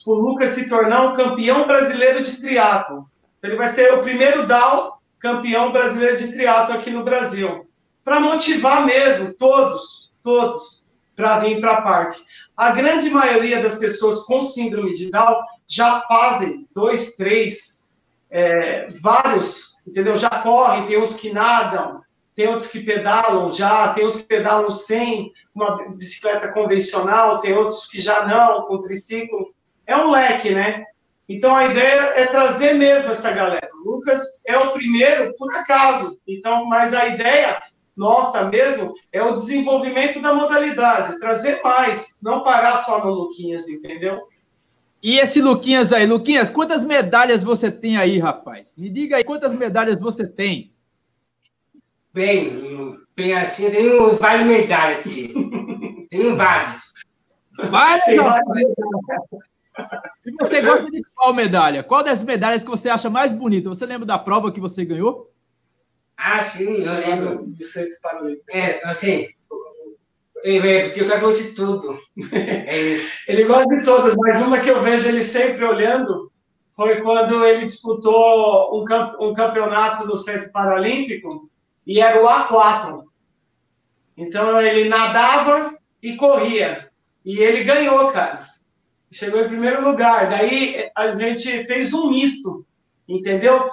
o 0.06 0.14
Lucas 0.14 0.50
se 0.50 0.68
tornar 0.68 1.02
um 1.02 1.16
campeão 1.16 1.66
brasileiro 1.66 2.22
de 2.22 2.40
triatlo. 2.40 3.06
Ele 3.42 3.56
vai 3.56 3.68
ser 3.68 3.94
o 3.94 4.02
primeiro 4.02 4.46
Down 4.46 4.92
campeão 5.18 5.70
brasileiro 5.72 6.16
de 6.16 6.32
triatlo 6.32 6.74
aqui 6.74 6.90
no 6.90 7.04
Brasil. 7.04 7.68
Para 8.02 8.20
motivar 8.20 8.86
mesmo 8.86 9.34
todos, 9.34 10.14
todos, 10.22 10.86
para 11.14 11.40
vir 11.40 11.60
para 11.60 11.72
a 11.72 11.82
parte. 11.82 12.18
A 12.60 12.72
grande 12.72 13.08
maioria 13.08 13.62
das 13.62 13.76
pessoas 13.76 14.24
com 14.24 14.42
síndrome 14.42 14.92
de 14.92 15.10
Down 15.10 15.40
já 15.66 16.00
fazem 16.00 16.68
dois, 16.74 17.14
três, 17.14 17.88
é, 18.30 18.86
vários 19.00 19.70
entendeu? 19.86 20.14
Já 20.14 20.28
correm, 20.28 20.86
tem 20.86 21.00
uns 21.00 21.14
que 21.14 21.32
nadam, 21.32 22.02
tem 22.34 22.48
outros 22.48 22.68
que 22.68 22.80
pedalam 22.80 23.50
já, 23.50 23.94
tem 23.94 24.04
uns 24.04 24.18
que 24.18 24.24
pedalam 24.24 24.70
sem 24.70 25.32
uma 25.54 25.88
bicicleta 25.88 26.52
convencional, 26.52 27.38
tem 27.38 27.56
outros 27.56 27.86
que 27.86 27.98
já 27.98 28.26
não, 28.26 28.66
com 28.66 28.78
triciclo. 28.78 29.54
É 29.86 29.96
um 29.96 30.10
leque, 30.10 30.50
né? 30.50 30.84
Então 31.26 31.56
a 31.56 31.64
ideia 31.64 32.12
é 32.14 32.26
trazer 32.26 32.74
mesmo 32.74 33.10
essa 33.10 33.32
galera. 33.32 33.70
O 33.84 33.92
Lucas 33.92 34.42
é 34.46 34.58
o 34.58 34.72
primeiro, 34.72 35.34
por 35.38 35.50
acaso. 35.54 36.20
Então, 36.26 36.66
mas 36.66 36.92
a 36.92 37.06
ideia 37.06 37.62
nossa 38.00 38.48
mesmo 38.48 38.94
é 39.12 39.22
o 39.22 39.34
desenvolvimento 39.34 40.22
da 40.22 40.32
modalidade, 40.32 41.20
trazer 41.20 41.60
mais, 41.62 42.18
não 42.22 42.42
parar 42.42 42.78
só 42.78 43.04
no 43.04 43.10
Luquinhas, 43.10 43.68
entendeu? 43.68 44.22
E 45.02 45.18
esse 45.18 45.42
Luquinhas 45.42 45.92
aí, 45.92 46.06
Luquinhas, 46.06 46.48
quantas 46.48 46.82
medalhas 46.82 47.42
você 47.42 47.70
tem 47.70 47.98
aí, 47.98 48.18
rapaz? 48.18 48.74
Me 48.78 48.88
diga 48.88 49.16
aí 49.16 49.24
quantas 49.24 49.52
medalhas 49.52 50.00
você 50.00 50.26
tem. 50.26 50.72
Bem, 52.12 52.96
bem 53.14 53.34
assim, 53.34 53.64
eu 53.64 53.70
tenho 53.70 54.16
várias 54.16 54.46
medalhas 54.46 55.00
aqui. 55.00 55.34
tenho 56.08 56.34
várias. 56.34 56.80
Várias, 57.68 58.16
rapaz? 58.18 58.66
Se 60.20 60.30
você 60.32 60.62
gosta 60.62 60.90
de 60.90 61.02
qual 61.14 61.34
medalha? 61.34 61.82
Qual 61.82 62.02
das 62.02 62.22
medalhas 62.22 62.64
que 62.64 62.70
você 62.70 62.88
acha 62.88 63.10
mais 63.10 63.30
bonita? 63.30 63.68
Você 63.68 63.84
lembra 63.84 64.06
da 64.06 64.18
prova 64.18 64.50
que 64.50 64.60
você 64.60 64.86
ganhou? 64.86 65.30
Ah, 66.22 66.44
sim, 66.44 66.84
eu 66.84 66.92
lembro. 66.92 67.54
É, 68.50 68.86
assim, 68.86 69.26
é, 70.44 70.84
porque 70.84 71.00
eu 71.00 71.08
quero 71.08 71.32
de 71.32 71.52
tudo. 71.52 71.98
É 72.32 72.96
ele 73.26 73.44
gosta 73.44 73.74
de 73.74 73.84
todas, 73.84 74.14
mas 74.16 74.40
uma 74.42 74.60
que 74.60 74.70
eu 74.70 74.82
vejo 74.82 75.08
ele 75.08 75.22
sempre 75.22 75.64
olhando 75.64 76.30
foi 76.72 77.00
quando 77.00 77.42
ele 77.44 77.64
disputou 77.64 78.80
um, 78.80 78.84
camp 78.84 79.18
um 79.18 79.32
campeonato 79.32 80.06
no 80.06 80.14
Centro 80.14 80.52
Paralímpico 80.52 81.50
e 81.86 82.00
era 82.00 82.22
o 82.22 82.26
A4. 82.26 83.02
Então 84.16 84.60
ele 84.60 84.90
nadava 84.90 85.74
e 86.02 86.16
corria. 86.16 86.90
E 87.24 87.38
ele 87.38 87.64
ganhou, 87.64 88.10
cara. 88.12 88.44
Chegou 89.10 89.40
em 89.40 89.48
primeiro 89.48 89.82
lugar. 89.82 90.28
Daí 90.28 90.90
a 90.94 91.12
gente 91.12 91.64
fez 91.64 91.94
um 91.94 92.10
misto, 92.10 92.66
entendeu? 93.10 93.70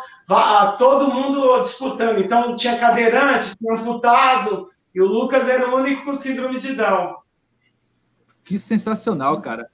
Todo 0.78 1.13
mundo 1.13 1.62
disputando. 1.62 2.19
Então 2.19 2.56
tinha 2.56 2.78
cadeirante, 2.78 3.56
tinha 3.58 3.73
amputado, 3.73 4.69
e 4.93 5.02
o 5.02 5.06
Lucas 5.06 5.47
era 5.47 5.69
o 5.69 5.76
único 5.76 6.06
com 6.06 6.12
síndrome 6.12 6.58
de 6.58 6.73
Down. 6.73 7.15
Que 8.43 8.58
sensacional, 8.58 9.41
cara. 9.41 9.69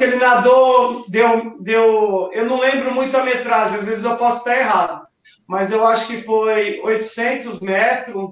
Ele 0.00 0.16
nadou, 0.16 1.04
deu, 1.08 1.60
deu. 1.60 2.30
Eu 2.32 2.46
não 2.46 2.60
lembro 2.60 2.94
muito 2.94 3.16
a 3.16 3.24
metragem, 3.24 3.78
às 3.78 3.86
vezes 3.86 4.04
eu 4.04 4.16
posso 4.16 4.38
estar 4.38 4.56
errado, 4.56 5.06
mas 5.46 5.72
eu 5.72 5.84
acho 5.84 6.06
que 6.06 6.22
foi 6.22 6.80
800 6.82 7.60
metros 7.60 8.30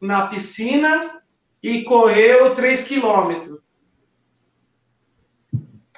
na 0.00 0.26
piscina 0.28 1.22
e 1.62 1.84
correu 1.84 2.54
3 2.54 2.84
quilômetros. 2.84 3.60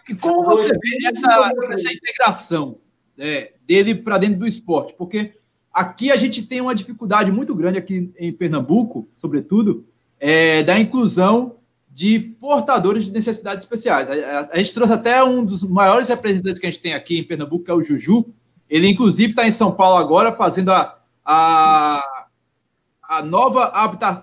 E 0.09 0.15
como 0.15 0.45
você 0.45 0.67
vê 0.67 1.09
essa, 1.09 1.53
essa 1.71 1.93
integração 1.93 2.79
né, 3.17 3.49
dele 3.67 3.95
para 3.95 4.19
dentro 4.19 4.41
do 4.41 4.47
esporte? 4.47 4.95
Porque 4.95 5.35
Aqui 5.75 6.13
a 6.13 6.17
gente 6.17 6.41
tem 6.43 6.61
uma 6.61 6.73
dificuldade 6.73 7.33
muito 7.33 7.53
grande 7.53 7.79
aqui 7.79 8.13
em 8.17 8.33
Pernambuco, 8.33 9.09
sobretudo, 9.17 9.85
é, 10.21 10.63
da 10.63 10.79
inclusão 10.79 11.57
de 11.91 12.21
portadores 12.21 13.07
de 13.07 13.11
necessidades 13.11 13.65
especiais. 13.65 14.09
A, 14.09 14.15
a, 14.15 14.49
a, 14.53 14.59
gente 14.59 14.73
trouxe 14.73 14.93
até 14.93 15.23
um 15.25 15.45
dos 15.45 15.65
maiores 15.65 16.07
representantes 16.07 16.61
que 16.61 16.67
a 16.69 16.71
gente 16.71 16.81
tem 16.81 16.95
aqui 16.95 17.19
em 17.19 17.25
Pernambuco, 17.25 17.65
que 17.65 17.73
é 17.73 17.75
o 17.75 17.83
Juju. 17.83 18.25
Ele, 18.71 18.89
inclusive, 18.89 19.33
está 19.33 19.49
em 19.49 19.51
São 19.51 19.73
Paulo 19.73 19.97
agora 19.97 20.31
fazendo 20.31 20.71
a, 20.71 20.97
a, 21.25 22.29
a 23.03 23.23
nova 23.25 23.65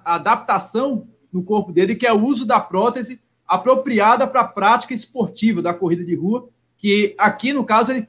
adaptação 0.06 1.06
no 1.34 1.44
corpo 1.44 1.74
dele, 1.74 1.96
que 1.96 2.08
é 2.08 2.14
o 2.14 2.26
uso 2.26 2.46
da 2.46 2.62
prótese 2.62 3.20
apropriada 3.46 4.26
para 4.26 4.42
a 4.42 4.48
prática 4.48 4.94
esportiva 4.94 5.62
da 5.62 5.74
corrida 5.74 6.06
de 6.06 6.16
rua, 6.16 6.48
que 6.78 7.14
aqui, 7.18 7.52
no 7.52 7.66
caso, 7.66 7.92
ele 7.92 8.08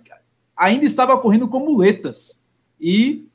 ainda 0.62 0.84
estava 0.84 1.18
correndo 1.18 1.48
com 1.48 1.58
muletas. 1.58 2.40
E 2.80 3.28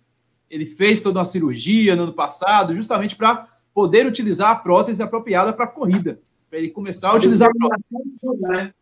ele 0.50 0.66
fez 0.66 1.02
toda 1.02 1.20
uma 1.20 1.26
cirurgia 1.26 1.96
no 1.96 2.04
ano 2.04 2.14
passado, 2.14 2.74
justamente 2.74 3.18
para 3.18 3.48
poder 3.74 4.08
utilizar 4.08 4.52
a 4.52 4.56
prótese 4.56 5.04
apropriada 5.04 5.52
para 5.52 5.66
a 5.66 5.70
corrida. 5.70 6.22
Para 6.50 6.60
ele 6.60 6.70
começar 6.70 7.10
a 7.10 7.16
utilizar 7.16 7.50
a 7.50 7.52
prótese. 7.52 7.84
Pura, 8.22 8.48
né? 8.48 8.74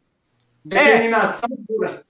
Determinação 0.64 1.50
é, 1.52 1.66
pura. 1.68 2.06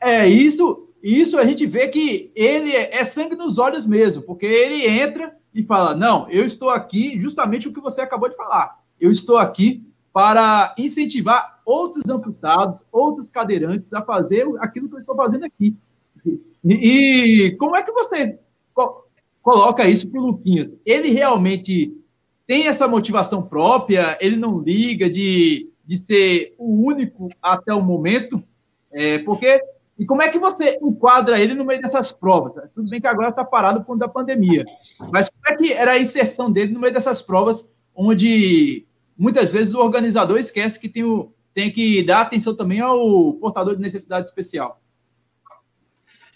É, 0.00 0.28
isso, 0.28 0.88
isso 1.02 1.36
a 1.36 1.44
gente 1.44 1.66
vê 1.66 1.88
que 1.88 2.30
ele 2.36 2.70
é, 2.70 2.96
é 3.00 3.04
sangue 3.04 3.34
nos 3.34 3.58
olhos 3.58 3.84
mesmo, 3.84 4.22
porque 4.22 4.46
ele 4.46 4.86
entra 4.86 5.36
e 5.52 5.64
fala: 5.64 5.96
Não, 5.96 6.30
eu 6.30 6.46
estou 6.46 6.70
aqui, 6.70 7.20
justamente 7.20 7.66
o 7.66 7.72
que 7.72 7.80
você 7.80 8.00
acabou 8.00 8.28
de 8.28 8.36
falar. 8.36 8.78
Eu 9.00 9.10
estou 9.10 9.36
aqui 9.36 9.87
para 10.18 10.74
incentivar 10.76 11.60
outros 11.64 12.10
amputados, 12.10 12.80
outros 12.90 13.30
cadeirantes 13.30 13.92
a 13.92 14.02
fazer 14.02 14.48
aquilo 14.58 14.88
que 14.88 14.96
eu 14.96 14.98
estou 14.98 15.14
fazendo 15.14 15.44
aqui. 15.44 15.76
E, 16.64 17.44
e 17.44 17.56
como 17.56 17.76
é 17.76 17.84
que 17.84 17.92
você 17.92 18.36
coloca 19.40 19.88
isso 19.88 20.10
para 20.10 20.20
o 20.20 20.26
Luquinhas. 20.26 20.74
Ele 20.84 21.10
realmente 21.10 21.96
tem 22.48 22.66
essa 22.66 22.88
motivação 22.88 23.42
própria, 23.42 24.18
ele 24.20 24.34
não 24.34 24.58
liga 24.58 25.08
de, 25.08 25.70
de 25.86 25.96
ser 25.96 26.52
o 26.58 26.84
único 26.84 27.28
até 27.40 27.72
o 27.72 27.80
momento, 27.80 28.42
é, 28.90 29.20
porque. 29.20 29.62
E 29.96 30.04
como 30.04 30.22
é 30.22 30.28
que 30.28 30.38
você 30.40 30.80
enquadra 30.82 31.40
ele 31.40 31.54
no 31.54 31.64
meio 31.64 31.80
dessas 31.80 32.10
provas? 32.10 32.54
Tudo 32.74 32.90
bem 32.90 33.00
que 33.00 33.06
agora 33.06 33.28
está 33.28 33.44
parado 33.44 33.80
por 33.80 33.86
conta 33.86 34.06
da 34.06 34.08
pandemia, 34.08 34.64
mas 35.12 35.30
como 35.30 35.42
é 35.48 35.56
que 35.56 35.72
era 35.72 35.92
a 35.92 35.98
inserção 35.98 36.50
dele 36.50 36.72
no 36.72 36.80
meio 36.80 36.92
dessas 36.92 37.22
provas, 37.22 37.64
onde 37.94 38.87
muitas 39.18 39.48
vezes 39.48 39.74
o 39.74 39.80
organizador 39.80 40.38
esquece 40.38 40.78
que 40.78 40.88
tem, 40.88 41.02
o, 41.02 41.32
tem 41.52 41.70
que 41.70 42.02
dar 42.04 42.20
atenção 42.20 42.54
também 42.54 42.80
ao 42.80 43.34
portador 43.34 43.74
de 43.74 43.82
necessidade 43.82 44.26
especial? 44.26 44.80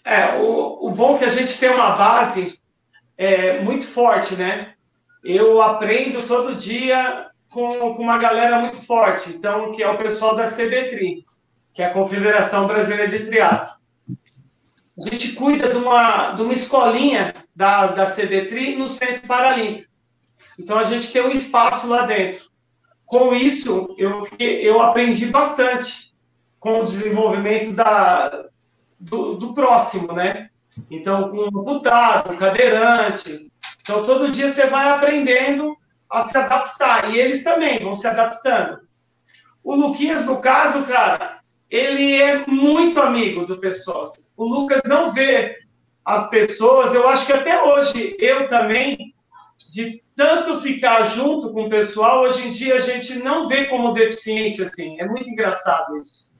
É, 0.03 0.35
o, 0.41 0.87
o 0.87 0.91
bom 0.91 1.15
é 1.15 1.19
que 1.19 1.25
a 1.25 1.29
gente 1.29 1.57
tem 1.57 1.69
uma 1.69 1.95
base 1.95 2.59
é, 3.17 3.61
muito 3.61 3.87
forte, 3.87 4.35
né? 4.35 4.73
Eu 5.23 5.61
aprendo 5.61 6.27
todo 6.27 6.55
dia 6.55 7.27
com, 7.49 7.95
com 7.95 8.03
uma 8.03 8.17
galera 8.17 8.59
muito 8.59 8.85
forte, 8.85 9.29
então, 9.29 9.71
que 9.71 9.81
é 9.81 9.89
o 9.89 9.97
pessoal 9.97 10.35
da 10.35 10.43
CBTRI, 10.43 11.25
que 11.73 11.81
é 11.81 11.85
a 11.85 11.93
Confederação 11.93 12.67
Brasileira 12.67 13.07
de 13.07 13.25
Triatlo. 13.25 13.81
A 15.05 15.09
gente 15.09 15.33
cuida 15.33 15.69
de 15.69 15.77
uma, 15.77 16.33
de 16.33 16.41
uma 16.41 16.53
escolinha 16.53 17.33
da, 17.55 17.87
da 17.87 18.05
CBTRI 18.05 18.75
no 18.75 18.87
Centro 18.87 19.25
Paralímpico. 19.27 19.89
Então, 20.59 20.77
a 20.77 20.83
gente 20.83 21.11
tem 21.11 21.21
um 21.23 21.31
espaço 21.31 21.87
lá 21.87 22.05
dentro. 22.05 22.52
Com 23.13 23.31
isso, 23.35 23.93
eu, 23.95 24.27
eu 24.39 24.81
aprendi 24.81 25.27
bastante 25.27 26.15
com 26.59 26.79
o 26.79 26.83
desenvolvimento 26.83 27.71
da, 27.71 28.47
do, 28.99 29.35
do 29.35 29.53
próximo, 29.53 30.13
né? 30.13 30.49
Então, 30.89 31.29
com 31.29 31.43
amputado, 31.43 32.35
cadeirante. 32.35 33.51
Então, 33.79 34.03
todo 34.03 34.31
dia 34.31 34.49
você 34.51 34.65
vai 34.65 34.89
aprendendo 34.89 35.77
a 36.09 36.25
se 36.25 36.35
adaptar. 36.35 37.13
E 37.13 37.19
eles 37.19 37.43
também 37.43 37.83
vão 37.83 37.93
se 37.93 38.07
adaptando. 38.07 38.79
O 39.63 39.75
Luquinhas, 39.75 40.25
no 40.25 40.41
caso, 40.41 40.83
cara, 40.85 41.41
ele 41.69 42.19
é 42.19 42.47
muito 42.47 42.99
amigo 42.99 43.45
do 43.45 43.59
pessoal. 43.59 44.05
O 44.35 44.43
Lucas 44.43 44.81
não 44.87 45.11
vê 45.11 45.59
as 46.03 46.31
pessoas, 46.31 46.95
eu 46.95 47.07
acho 47.07 47.27
que 47.27 47.33
até 47.33 47.61
hoje, 47.61 48.17
eu 48.17 48.47
também, 48.47 49.13
de 49.69 50.02
tanto 50.15 50.61
ficar 50.61 51.03
junto 51.03 51.51
com 51.51 51.65
o 51.65 51.69
pessoal, 51.69 52.21
hoje 52.21 52.47
em 52.47 52.51
dia 52.51 52.75
a 52.75 52.79
gente 52.79 53.15
não 53.15 53.47
vê 53.47 53.65
como 53.65 53.93
deficiente 53.93 54.61
assim. 54.61 54.99
É 54.99 55.05
muito 55.05 55.29
engraçado 55.29 55.97
isso. 55.97 56.33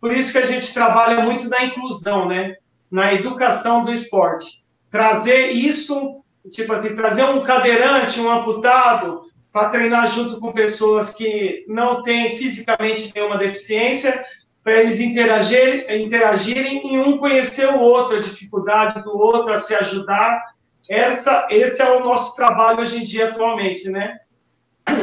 Por 0.00 0.12
isso 0.12 0.32
que 0.32 0.38
a 0.38 0.46
gente 0.46 0.72
trabalha 0.72 1.22
muito 1.22 1.48
na 1.48 1.64
inclusão, 1.64 2.28
né? 2.28 2.56
Na 2.90 3.12
educação 3.12 3.84
do 3.84 3.92
esporte. 3.92 4.64
Trazer 4.88 5.48
isso, 5.48 6.22
tipo 6.50 6.72
assim, 6.72 6.94
trazer 6.94 7.24
um 7.24 7.42
cadeirante, 7.42 8.20
um 8.20 8.30
amputado, 8.30 9.26
para 9.56 9.70
treinar 9.70 10.10
junto 10.10 10.38
com 10.38 10.52
pessoas 10.52 11.10
que 11.10 11.64
não 11.66 12.02
têm 12.02 12.36
fisicamente 12.36 13.10
nenhuma 13.14 13.38
deficiência, 13.38 14.22
para 14.62 14.80
eles 14.80 15.00
interagirem, 15.00 16.04
interagirem 16.04 16.92
e 16.92 16.98
um 16.98 17.16
conhecer 17.16 17.66
o 17.68 17.80
outro, 17.80 18.16
a 18.16 18.20
dificuldade 18.20 19.02
do 19.02 19.16
outro, 19.16 19.52
a 19.52 19.58
se 19.58 19.74
ajudar. 19.74 20.55
Essa, 20.88 21.48
esse 21.50 21.82
é 21.82 21.90
o 21.90 22.04
nosso 22.04 22.36
trabalho 22.36 22.80
hoje 22.80 22.98
em 22.98 23.04
dia, 23.04 23.28
atualmente, 23.28 23.88
né? 23.88 24.18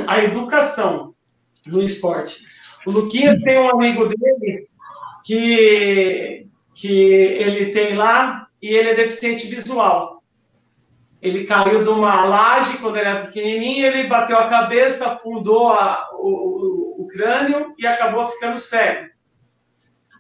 A 0.08 0.24
educação 0.24 1.14
no 1.66 1.82
esporte. 1.82 2.46
O 2.86 2.92
Luquinhas 2.92 3.42
tem 3.42 3.60
um 3.60 3.70
amigo 3.70 4.08
dele 4.08 4.68
que, 5.24 6.48
que 6.76 6.92
ele 6.92 7.72
tem 7.72 7.96
lá 7.96 8.48
e 8.62 8.70
ele 8.70 8.90
é 8.90 8.96
deficiente 8.96 9.48
visual. 9.48 10.24
Ele 11.22 11.46
caiu 11.46 11.84
de 11.84 11.90
uma 11.90 12.26
laje 12.26 12.78
quando 12.80 12.98
ele 12.98 13.08
era 13.08 13.26
pequenininho, 13.26 13.86
ele 13.86 14.08
bateu 14.08 14.38
a 14.38 14.50
cabeça, 14.50 15.08
afundou 15.08 15.70
a, 15.70 16.10
o, 16.14 16.28
o, 16.28 17.04
o 17.04 17.08
crânio 17.08 17.74
e 17.78 17.88
acabou 17.88 18.28
ficando 18.30 18.58
cego. 18.58 19.10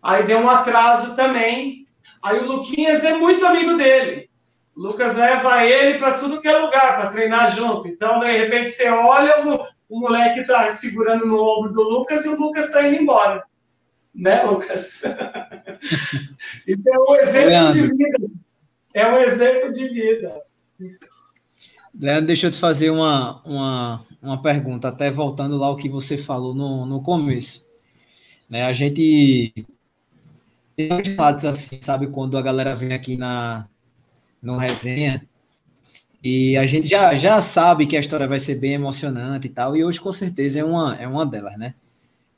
Aí 0.02 0.24
deu 0.24 0.40
um 0.40 0.50
atraso 0.50 1.16
também. 1.16 1.86
Aí 2.22 2.40
o 2.40 2.46
Luquinhas 2.46 3.04
é 3.04 3.16
muito 3.18 3.46
amigo 3.46 3.76
dele. 3.76 4.30
O 4.76 4.82
Lucas 4.82 5.16
leva 5.16 5.66
ele 5.66 5.98
para 5.98 6.14
tudo 6.14 6.42
que 6.42 6.48
é 6.48 6.58
lugar, 6.58 6.98
para 6.98 7.10
treinar 7.10 7.56
junto. 7.56 7.88
Então, 7.88 8.20
de 8.20 8.32
repente, 8.32 8.70
você 8.70 8.90
olha, 8.90 9.48
o, 9.48 9.68
o 9.90 10.00
moleque 10.00 10.40
está 10.40 10.72
segurando 10.72 11.26
no 11.26 11.42
ombro 11.42 11.72
do 11.72 11.84
Lucas 11.84 12.26
e 12.26 12.30
o 12.30 12.40
Lucas 12.40 12.66
está 12.66 12.88
indo 12.88 13.02
embora 13.02 13.44
né, 14.14 14.44
Lucas? 14.44 15.04
então, 16.68 16.94
é 16.94 17.00
um 17.00 17.16
exemplo 17.16 17.50
Leandro. 17.50 17.74
de 17.74 17.88
vida. 17.88 18.18
É 18.94 19.08
um 19.08 19.18
exemplo 19.18 19.72
de 19.72 19.88
vida. 19.88 20.42
Leandro, 21.96 22.28
deixa 22.28 22.48
eu 22.48 22.52
te 22.52 22.60
fazer 22.60 22.90
uma, 22.92 23.42
uma, 23.44 24.06
uma 24.22 24.42
pergunta, 24.42 24.88
até 24.88 25.10
voltando 25.10 25.58
lá 25.58 25.68
ao 25.68 25.78
que 25.78 25.90
você 25.90 26.18
falou 26.18 26.54
no, 26.54 26.86
no 26.86 27.02
começo. 27.02 27.66
Né, 28.50 28.64
a 28.64 28.74
gente 28.74 29.54
tem 30.76 30.90
relatos 30.90 31.46
assim, 31.46 31.80
sabe, 31.82 32.08
quando 32.08 32.38
a 32.38 32.42
galera 32.42 32.76
vem 32.76 32.94
aqui 32.94 33.16
na 33.16 33.68
no 34.44 34.58
resenha 34.58 35.26
e 36.24 36.56
a 36.56 36.66
gente 36.66 36.88
já, 36.88 37.16
já 37.16 37.42
sabe 37.42 37.86
que 37.86 37.98
a 37.98 38.00
história 38.00 38.28
vai 38.28 38.40
ser 38.40 38.56
bem 38.56 38.74
emocionante 38.74 39.48
e 39.48 39.50
tal, 39.50 39.76
e 39.76 39.84
hoje 39.84 40.00
com 40.00 40.12
certeza 40.12 40.60
é 40.60 40.64
uma, 40.64 40.96
é 40.96 41.08
uma 41.08 41.26
delas, 41.26 41.58
né? 41.58 41.74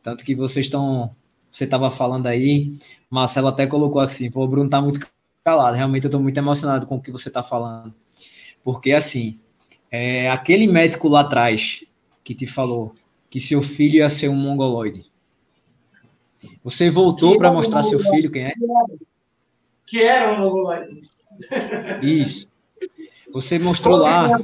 Tanto 0.01 0.23
que 0.23 0.33
vocês 0.33 0.65
estão 0.65 1.11
você 1.51 1.63
estava 1.63 1.89
falando 1.89 2.27
aí, 2.27 2.77
Marcelo 3.09 3.47
até 3.47 3.65
colocou 3.65 4.01
assim, 4.01 4.29
pô, 4.29 4.43
o 4.43 4.47
Bruno 4.47 4.69
tá 4.69 4.81
muito 4.81 4.99
calado, 5.43 5.77
realmente 5.77 6.03
eu 6.03 6.09
estou 6.09 6.21
muito 6.21 6.37
emocionado 6.37 6.85
com 6.85 6.95
o 6.95 7.01
que 7.01 7.11
você 7.11 7.29
está 7.29 7.41
falando. 7.41 7.93
Porque, 8.61 8.91
assim, 8.91 9.39
é, 9.89 10.29
aquele 10.29 10.67
médico 10.67 11.07
lá 11.07 11.21
atrás 11.21 11.85
que 12.25 12.35
te 12.35 12.45
falou 12.45 12.93
que 13.29 13.39
seu 13.39 13.61
filho 13.61 13.95
ia 13.95 14.09
ser 14.09 14.27
um 14.27 14.35
mongoloide, 14.35 15.05
você 16.61 16.89
voltou 16.89 17.37
para 17.37 17.51
mostrar 17.51 17.83
seu 17.83 17.99
filho 17.99 18.29
quem 18.29 18.47
é? 18.47 18.51
Que 19.85 20.01
era 20.01 20.33
um 20.33 20.41
mongoloide. 20.41 21.01
Isso. 22.01 22.47
Você 23.31 23.59
mostrou 23.59 23.97
lá. 23.97 24.39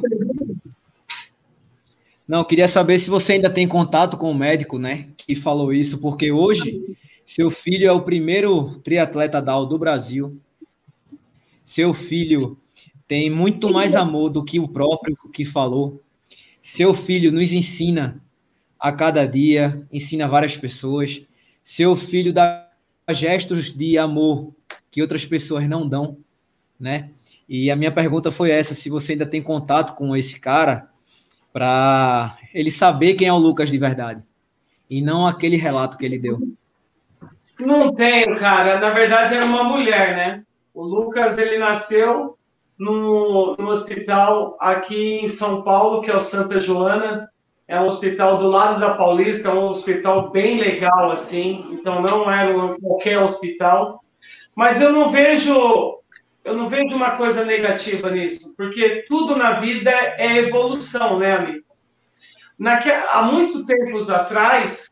Não, 2.27 2.43
queria 2.43 2.67
saber 2.67 2.97
se 2.97 3.09
você 3.09 3.33
ainda 3.33 3.49
tem 3.49 3.67
contato 3.67 4.15
com 4.17 4.31
o 4.31 4.35
médico, 4.35 4.79
né, 4.79 5.09
que 5.17 5.35
falou 5.35 5.73
isso, 5.73 5.99
porque 5.99 6.31
hoje 6.31 6.81
seu 7.25 7.49
filho 7.49 7.87
é 7.87 7.91
o 7.91 8.01
primeiro 8.01 8.79
triatleta 8.79 9.41
DAO 9.41 9.65
do 9.65 9.77
Brasil. 9.77 10.39
Seu 11.63 11.93
filho 11.93 12.57
tem 13.07 13.29
muito 13.29 13.71
mais 13.71 13.95
amor 13.95 14.29
do 14.29 14.43
que 14.43 14.59
o 14.59 14.67
próprio 14.67 15.17
que 15.33 15.45
falou. 15.45 16.01
Seu 16.61 16.93
filho 16.93 17.31
nos 17.31 17.51
ensina 17.51 18.21
a 18.79 18.91
cada 18.91 19.25
dia, 19.25 19.85
ensina 19.91 20.27
várias 20.27 20.57
pessoas. 20.57 21.21
Seu 21.63 21.95
filho 21.95 22.33
dá 22.33 22.69
gestos 23.09 23.71
de 23.71 23.97
amor 23.97 24.53
que 24.89 25.01
outras 25.01 25.25
pessoas 25.25 25.67
não 25.67 25.87
dão, 25.87 26.17
né? 26.81 27.11
E 27.47 27.69
a 27.69 27.75
minha 27.75 27.91
pergunta 27.91 28.31
foi 28.31 28.49
essa: 28.49 28.73
se 28.73 28.89
você 28.89 29.13
ainda 29.13 29.25
tem 29.25 29.41
contato 29.41 29.95
com 29.95 30.15
esse 30.15 30.39
cara, 30.39 30.89
para 31.53 32.35
ele 32.53 32.71
saber 32.71 33.13
quem 33.13 33.27
é 33.27 33.33
o 33.33 33.37
Lucas 33.37 33.69
de 33.69 33.77
verdade 33.77 34.23
e 34.89 35.01
não 35.01 35.25
aquele 35.25 35.55
relato 35.55 35.97
que 35.97 36.05
ele 36.05 36.19
deu. 36.19 36.39
Não 37.59 37.93
tenho, 37.93 38.37
cara. 38.39 38.79
Na 38.79 38.89
verdade, 38.89 39.35
era 39.35 39.45
uma 39.45 39.63
mulher, 39.63 40.15
né? 40.15 40.43
O 40.73 40.83
Lucas, 40.83 41.37
ele 41.37 41.57
nasceu 41.57 42.37
no, 42.77 43.55
no 43.57 43.69
hospital 43.69 44.57
aqui 44.59 45.19
em 45.19 45.27
São 45.27 45.61
Paulo, 45.61 46.01
que 46.01 46.09
é 46.09 46.15
o 46.15 46.19
Santa 46.19 46.59
Joana. 46.59 47.29
É 47.67 47.79
um 47.79 47.85
hospital 47.85 48.37
do 48.37 48.47
lado 48.47 48.81
da 48.81 48.95
Paulista, 48.95 49.49
é 49.49 49.53
um 49.53 49.69
hospital 49.69 50.29
bem 50.31 50.59
legal, 50.59 51.11
assim. 51.11 51.65
Então, 51.71 52.01
não 52.01 52.29
era 52.29 52.53
qualquer 52.79 53.19
hospital. 53.19 54.03
Mas 54.55 54.81
eu 54.81 54.91
não 54.91 55.09
vejo 55.09 56.00
eu 56.43 56.55
não 56.55 56.67
vejo 56.67 56.95
uma 56.95 57.11
coisa 57.11 57.45
negativa 57.45 58.09
nisso, 58.09 58.55
porque 58.55 59.05
tudo 59.07 59.35
na 59.35 59.59
vida 59.59 59.91
é 59.91 60.37
evolução, 60.37 61.19
né, 61.19 61.35
amigo? 61.35 61.65
Naque, 62.57 62.91
há 62.91 63.23
muito 63.23 63.65
tempos 63.65 64.09
atrás, 64.09 64.89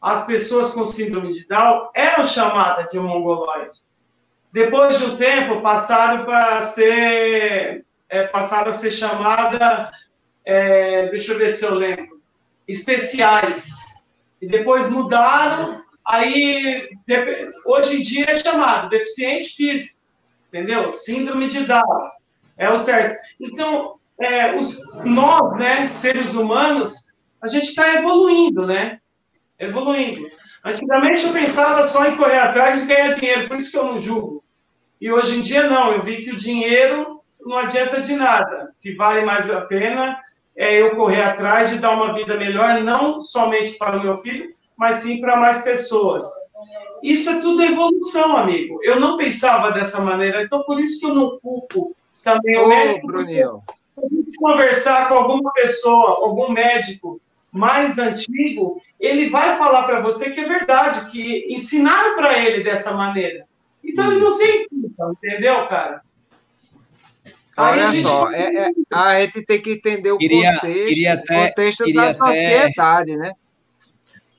as 0.00 0.26
pessoas 0.26 0.72
com 0.72 0.84
síndrome 0.84 1.32
de 1.32 1.46
Down 1.46 1.90
eram 1.94 2.24
chamadas 2.24 2.90
de 2.92 2.98
mongoloides. 2.98 3.88
Depois 4.52 4.98
de 4.98 5.04
um 5.04 5.16
tempo, 5.16 5.62
passaram 5.62 6.24
para 6.24 6.60
ser, 6.60 7.84
é, 8.08 8.26
passaram 8.28 8.70
a 8.70 8.72
ser 8.72 8.90
chamada, 8.90 9.90
é, 10.44 11.08
deixa 11.08 11.32
eu 11.32 11.38
ver 11.38 11.50
se 11.50 11.64
eu 11.64 11.74
lembro, 11.74 12.20
especiais. 12.68 13.70
E 14.40 14.46
depois 14.46 14.90
mudaram, 14.90 15.82
aí 16.06 16.88
hoje 17.66 17.96
em 17.96 18.02
dia 18.02 18.26
é 18.30 18.38
chamado 18.38 18.90
deficiente 18.90 19.48
físico 19.48 19.93
entendeu? 20.54 20.92
Síndrome 20.92 21.48
de 21.48 21.64
Down, 21.64 22.10
é 22.56 22.70
o 22.70 22.76
certo. 22.76 23.16
Então, 23.40 23.96
é, 24.20 24.54
os, 24.54 24.78
nós, 25.04 25.58
né, 25.58 25.88
seres 25.88 26.36
humanos, 26.36 27.12
a 27.42 27.48
gente 27.48 27.64
está 27.64 27.96
evoluindo, 27.96 28.64
né? 28.64 29.00
Evoluindo. 29.58 30.30
Antigamente 30.64 31.26
eu 31.26 31.32
pensava 31.32 31.82
só 31.82 32.06
em 32.06 32.16
correr 32.16 32.38
atrás 32.38 32.82
e 32.82 32.86
ganhar 32.86 33.14
dinheiro, 33.14 33.48
por 33.48 33.56
isso 33.56 33.72
que 33.72 33.78
eu 33.78 33.84
não 33.84 33.98
julgo. 33.98 34.44
E 35.00 35.10
hoje 35.10 35.38
em 35.38 35.40
dia 35.40 35.68
não, 35.68 35.92
eu 35.92 36.02
vi 36.02 36.18
que 36.18 36.30
o 36.30 36.36
dinheiro 36.36 37.18
não 37.40 37.58
adianta 37.58 38.00
de 38.00 38.14
nada. 38.14 38.72
Que 38.80 38.94
vale 38.94 39.24
mais 39.24 39.50
a 39.50 39.62
pena 39.62 40.18
é 40.56 40.80
eu 40.80 40.94
correr 40.94 41.20
atrás 41.20 41.70
de 41.70 41.80
dar 41.80 41.90
uma 41.90 42.14
vida 42.14 42.36
melhor, 42.36 42.80
não 42.80 43.20
somente 43.20 43.76
para 43.76 43.98
o 43.98 44.02
meu 44.02 44.16
filho, 44.18 44.54
mas 44.76 44.96
sim 44.96 45.20
para 45.20 45.36
mais 45.36 45.62
pessoas. 45.62 46.24
Isso 47.02 47.28
é 47.30 47.40
tudo 47.40 47.62
evolução, 47.62 48.36
amigo. 48.36 48.80
Eu 48.82 48.98
não 48.98 49.16
pensava 49.16 49.70
dessa 49.72 50.00
maneira, 50.00 50.42
então 50.42 50.62
por 50.62 50.80
isso 50.80 51.00
que 51.00 51.06
eu 51.06 51.14
não 51.14 51.38
culpo 51.38 51.94
também 52.22 52.58
o 52.58 52.64
Ô, 52.64 52.68
médico. 52.68 53.06
Bruninho. 53.06 53.62
Se 54.26 54.38
conversar 54.38 55.08
com 55.08 55.14
alguma 55.14 55.52
pessoa, 55.52 56.10
algum 56.26 56.50
médico 56.50 57.20
mais 57.52 57.98
antigo, 57.98 58.82
ele 58.98 59.28
vai 59.28 59.56
falar 59.56 59.84
para 59.84 60.00
você 60.00 60.30
que 60.30 60.40
é 60.40 60.44
verdade, 60.44 61.10
que 61.10 61.46
ensinaram 61.48 62.16
para 62.16 62.38
ele 62.38 62.64
dessa 62.64 62.92
maneira. 62.92 63.46
Então 63.82 64.10
ele 64.10 64.20
não 64.20 64.36
tem 64.36 64.66
culpa, 64.68 65.12
entendeu, 65.12 65.66
cara? 65.66 66.02
Olha 67.56 67.86
gente... 67.86 68.02
só, 68.02 68.32
é, 68.32 68.56
é, 68.56 68.70
a 68.92 69.20
gente 69.20 69.42
tem 69.42 69.60
que 69.60 69.72
entender 69.74 70.10
o 70.10 70.18
queria, 70.18 70.54
contexto, 70.54 70.88
queria 70.88 71.12
até, 71.12 71.48
contexto 71.48 71.92
da 71.92 72.14
sociedade, 72.14 73.12
até... 73.12 73.16
né? 73.16 73.32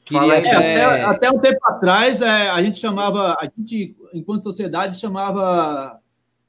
Queria 0.05 0.35
é, 0.35 0.37
até, 0.37 1.03
até, 1.03 1.31
um 1.31 1.39
tempo 1.39 1.59
atrás, 1.63 2.21
é, 2.21 2.49
a 2.49 2.61
gente 2.61 2.79
chamava, 2.79 3.33
a 3.39 3.49
gente, 3.57 3.95
enquanto 4.13 4.43
sociedade, 4.43 4.99
chamava 4.99 5.99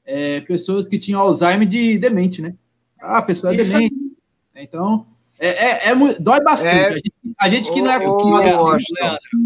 é, 0.05 0.41
pessoas 0.41 0.87
que 0.87 0.99
tinham 0.99 1.19
Alzheimer 1.19 1.67
de 1.67 1.97
demente, 1.97 2.39
né? 2.39 2.53
Ah, 3.01 3.17
a 3.17 3.21
pessoa 3.23 3.51
é 3.51 3.57
demente. 3.57 3.95
Então, 4.55 5.07
é, 5.39 5.47
é, 5.47 5.89
é 5.89 5.95
dói 6.19 6.43
bastante. 6.43 6.69
É. 6.69 6.87
A 6.87 6.93
gente, 6.93 7.13
a, 7.39 7.49
gente, 7.49 7.73
que 7.73 7.81
não 7.81 7.91
é 7.91 7.97
o 7.97 8.17
que 8.17 8.43
Leandro, 8.45 8.77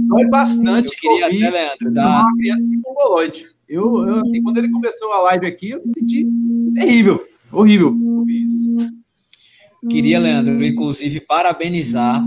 dói 0.09 0.26
bastante. 0.26 0.89
Eu 0.89 0.99
queria 0.99 1.28
até, 1.28 1.57
Leandro, 1.57 1.91
da 1.91 2.26
criança 2.38 2.64
mongoloide. 2.86 3.45
Eu, 3.68 4.07
eu, 4.07 4.16
assim, 4.18 4.43
quando 4.43 4.57
ele 4.57 4.70
começou 4.70 5.14
a 5.14 5.22
live 5.22 5.45
aqui, 5.45 5.70
eu 5.70 5.82
me 5.82 5.89
senti 5.89 6.28
terrível, 6.74 7.24
horrível. 7.49 7.95
Queria, 9.89 10.20
Leandro, 10.20 10.64
inclusive, 10.66 11.22
parabenizar 11.22 12.22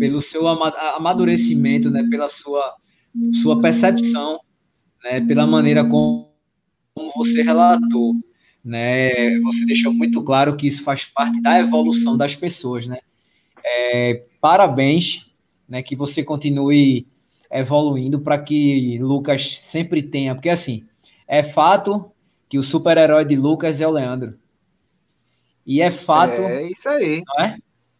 pelo 0.00 0.18
seu 0.18 0.48
amadurecimento, 0.48 1.90
né, 1.90 2.02
pela 2.10 2.26
sua, 2.26 2.74
sua 3.42 3.60
percepção, 3.60 4.40
né, 5.04 5.20
pela 5.20 5.46
maneira 5.46 5.84
como, 5.84 6.32
como 6.94 7.12
você 7.14 7.42
relatou. 7.42 8.14
né? 8.64 9.38
Você 9.40 9.66
deixou 9.66 9.92
muito 9.92 10.22
claro 10.22 10.56
que 10.56 10.66
isso 10.66 10.82
faz 10.82 11.04
parte 11.04 11.40
da 11.42 11.58
evolução 11.58 12.16
das 12.16 12.34
pessoas, 12.34 12.86
né? 12.86 12.98
É, 13.62 14.24
parabéns, 14.40 15.30
né? 15.68 15.82
Que 15.82 15.94
você 15.94 16.22
continue 16.24 17.06
evoluindo 17.50 18.20
para 18.20 18.38
que 18.38 18.98
Lucas 18.98 19.58
sempre 19.58 20.02
tenha, 20.02 20.34
porque 20.34 20.48
assim, 20.48 20.84
é 21.26 21.42
fato 21.42 22.10
que 22.48 22.58
o 22.58 22.62
super-herói 22.62 23.24
de 23.24 23.36
Lucas 23.36 23.80
é 23.80 23.86
o 23.86 23.90
Leandro. 23.90 24.38
E 25.66 25.80
é 25.82 25.90
fato. 25.90 26.40
É 26.40 26.64
isso 26.64 26.88
aí. 26.88 27.22
É? 27.38 27.56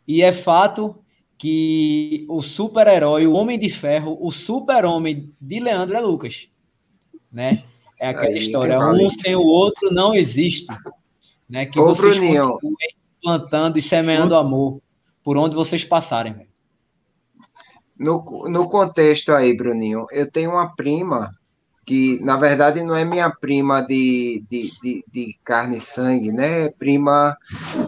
E 0.07 0.23
é 0.23 0.33
fato 0.33 1.00
que 1.41 2.27
o 2.29 2.43
super-herói, 2.43 3.27
o 3.27 3.33
Homem 3.33 3.59
de 3.59 3.71
Ferro, 3.71 4.19
o 4.21 4.31
super-homem 4.31 5.33
de 5.41 5.59
Leandro 5.59 5.97
é 5.97 6.01
Lucas. 6.01 6.51
Né? 7.33 7.65
É 7.99 8.09
aquela 8.09 8.27
aí, 8.27 8.37
história, 8.37 8.79
um 8.79 9.09
sem 9.09 9.35
o 9.35 9.47
outro 9.47 9.91
não 9.91 10.15
existe. 10.15 10.71
Né? 11.49 11.65
Que 11.65 11.81
Ô, 11.81 11.87
vocês 11.87 12.19
Bruninho. 12.19 12.53
continuem 12.53 12.95
plantando 13.23 13.79
e 13.79 13.83
semeando 13.83 14.37
amor 14.37 14.83
por 15.25 15.39
onde 15.39 15.57
vocês 15.57 15.83
passarem. 15.83 16.47
No, 17.99 18.23
no 18.47 18.69
contexto 18.69 19.33
aí, 19.33 19.57
Bruninho, 19.57 20.07
eu 20.13 20.31
tenho 20.31 20.51
uma 20.51 20.75
prima 20.77 21.31
que, 21.87 22.21
na 22.21 22.37
verdade, 22.37 22.83
não 22.83 22.95
é 22.95 23.07
minha 23.07 23.31
prima 23.31 23.81
de, 23.81 24.45
de, 24.47 24.71
de, 24.83 25.05
de 25.11 25.39
carne 25.43 25.79
e 25.79 25.81
sangue, 25.81 26.33
né? 26.33 26.67
É 26.67 26.71
prima 26.71 27.35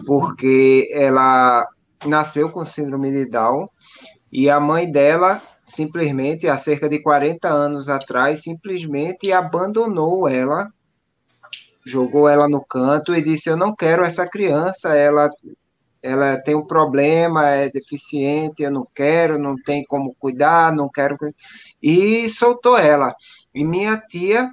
porque 0.07 0.89
ela 0.91 1.67
nasceu 2.05 2.49
com 2.49 2.65
síndrome 2.65 3.11
de 3.11 3.25
Down 3.25 3.69
e 4.31 4.49
a 4.49 4.59
mãe 4.59 4.91
dela 4.91 5.41
simplesmente, 5.65 6.47
há 6.47 6.57
cerca 6.57 6.89
de 6.89 6.99
40 7.01 7.47
anos 7.47 7.89
atrás, 7.89 8.41
simplesmente 8.41 9.31
abandonou 9.31 10.27
ela, 10.27 10.71
jogou 11.85 12.27
ela 12.27 12.47
no 12.47 12.63
canto 12.63 13.15
e 13.15 13.21
disse: 13.21 13.49
Eu 13.49 13.57
não 13.57 13.75
quero 13.75 14.03
essa 14.03 14.27
criança, 14.27 14.95
ela 14.95 15.29
ela 16.01 16.37
tem 16.37 16.53
um 16.53 16.65
problema, 16.65 17.47
é 17.47 17.69
deficiente, 17.69 18.61
eu 18.61 18.69
não 18.69 18.85
quero, 18.93 19.39
não 19.39 19.55
tem 19.55 19.85
como 19.85 20.13
cuidar, 20.19 20.75
não 20.75 20.89
quero. 20.89 21.15
E 21.81 22.29
soltou 22.29 22.77
ela. 22.77 23.15
E 23.55 23.63
minha 23.63 23.97
tia 23.97 24.51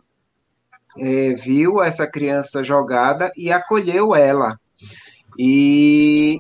é, 0.96 1.34
viu 1.34 1.82
essa 1.82 2.06
criança 2.06 2.62
jogada 2.62 3.32
e 3.36 3.50
acolheu 3.50 4.14
ela. 4.14 4.56
E 5.36 6.38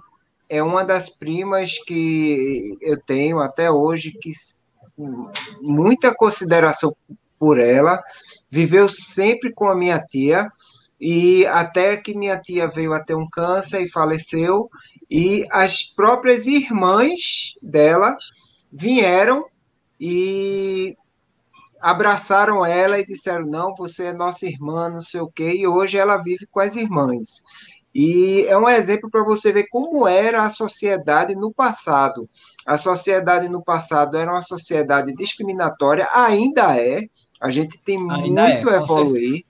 é 0.50 0.62
uma 0.62 0.84
das 0.84 1.08
primas 1.08 1.78
que 1.84 2.74
eu 2.82 3.00
tenho 3.00 3.38
até 3.38 3.70
hoje, 3.70 4.12
que 4.20 4.32
muita 5.62 6.14
consideração 6.14 6.92
por 7.38 7.58
ela, 7.58 8.02
viveu 8.50 8.88
sempre 8.88 9.52
com 9.52 9.68
a 9.68 9.74
minha 9.74 9.98
tia 9.98 10.50
e 11.00 11.46
até 11.46 11.96
que 11.96 12.14
minha 12.14 12.36
tia 12.36 12.66
veio 12.66 12.92
a 12.92 13.00
ter 13.02 13.14
um 13.14 13.28
câncer 13.30 13.80
e 13.80 13.88
faleceu, 13.88 14.68
e 15.08 15.46
as 15.50 15.82
próprias 15.82 16.46
irmãs 16.46 17.54
dela 17.62 18.14
vieram 18.70 19.46
e 19.98 20.94
abraçaram 21.80 22.66
ela 22.66 22.98
e 22.98 23.06
disseram: 23.06 23.46
Não, 23.46 23.74
você 23.74 24.06
é 24.06 24.12
nossa 24.12 24.46
irmã, 24.46 24.90
não 24.90 25.00
sei 25.00 25.20
o 25.20 25.30
quê, 25.30 25.54
e 25.54 25.66
hoje 25.66 25.96
ela 25.96 26.18
vive 26.18 26.46
com 26.50 26.60
as 26.60 26.76
irmãs. 26.76 27.42
E 27.94 28.44
é 28.46 28.56
um 28.56 28.68
exemplo 28.68 29.10
para 29.10 29.24
você 29.24 29.52
ver 29.52 29.66
como 29.68 30.06
era 30.06 30.44
a 30.44 30.50
sociedade 30.50 31.34
no 31.34 31.52
passado. 31.52 32.28
A 32.66 32.76
sociedade 32.76 33.48
no 33.48 33.62
passado 33.62 34.16
era 34.16 34.30
uma 34.30 34.42
sociedade 34.42 35.12
discriminatória, 35.14 36.08
ainda 36.14 36.76
é. 36.76 37.06
A 37.40 37.50
gente 37.50 37.80
tem 37.82 37.96
ainda 38.10 38.48
muito 38.48 38.70
é, 38.70 38.76
a 38.76 38.82
evoluir 38.82 39.44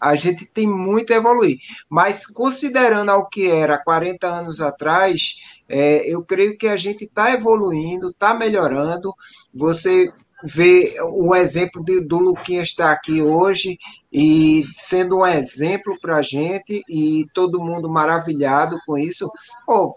a 0.00 0.14
gente 0.14 0.46
tem 0.46 0.66
muito 0.66 1.12
a 1.12 1.16
evoluir. 1.16 1.58
Mas 1.88 2.26
considerando 2.26 3.10
ao 3.10 3.28
que 3.28 3.48
era 3.50 3.76
40 3.76 4.26
anos 4.26 4.60
atrás, 4.60 5.36
é, 5.68 6.08
eu 6.08 6.24
creio 6.24 6.56
que 6.56 6.66
a 6.66 6.76
gente 6.76 7.04
está 7.04 7.32
evoluindo, 7.32 8.08
está 8.08 8.32
melhorando. 8.32 9.14
Você 9.52 10.08
ver 10.42 10.94
o 11.02 11.34
exemplo 11.34 11.82
de, 11.84 12.00
do 12.00 12.18
Luquinha 12.18 12.62
estar 12.62 12.90
aqui 12.90 13.20
hoje 13.22 13.78
e 14.12 14.64
sendo 14.72 15.18
um 15.18 15.26
exemplo 15.26 15.96
para 16.00 16.16
a 16.16 16.22
gente 16.22 16.82
e 16.88 17.26
todo 17.32 17.62
mundo 17.62 17.88
maravilhado 17.88 18.78
com 18.86 18.98
isso. 18.98 19.30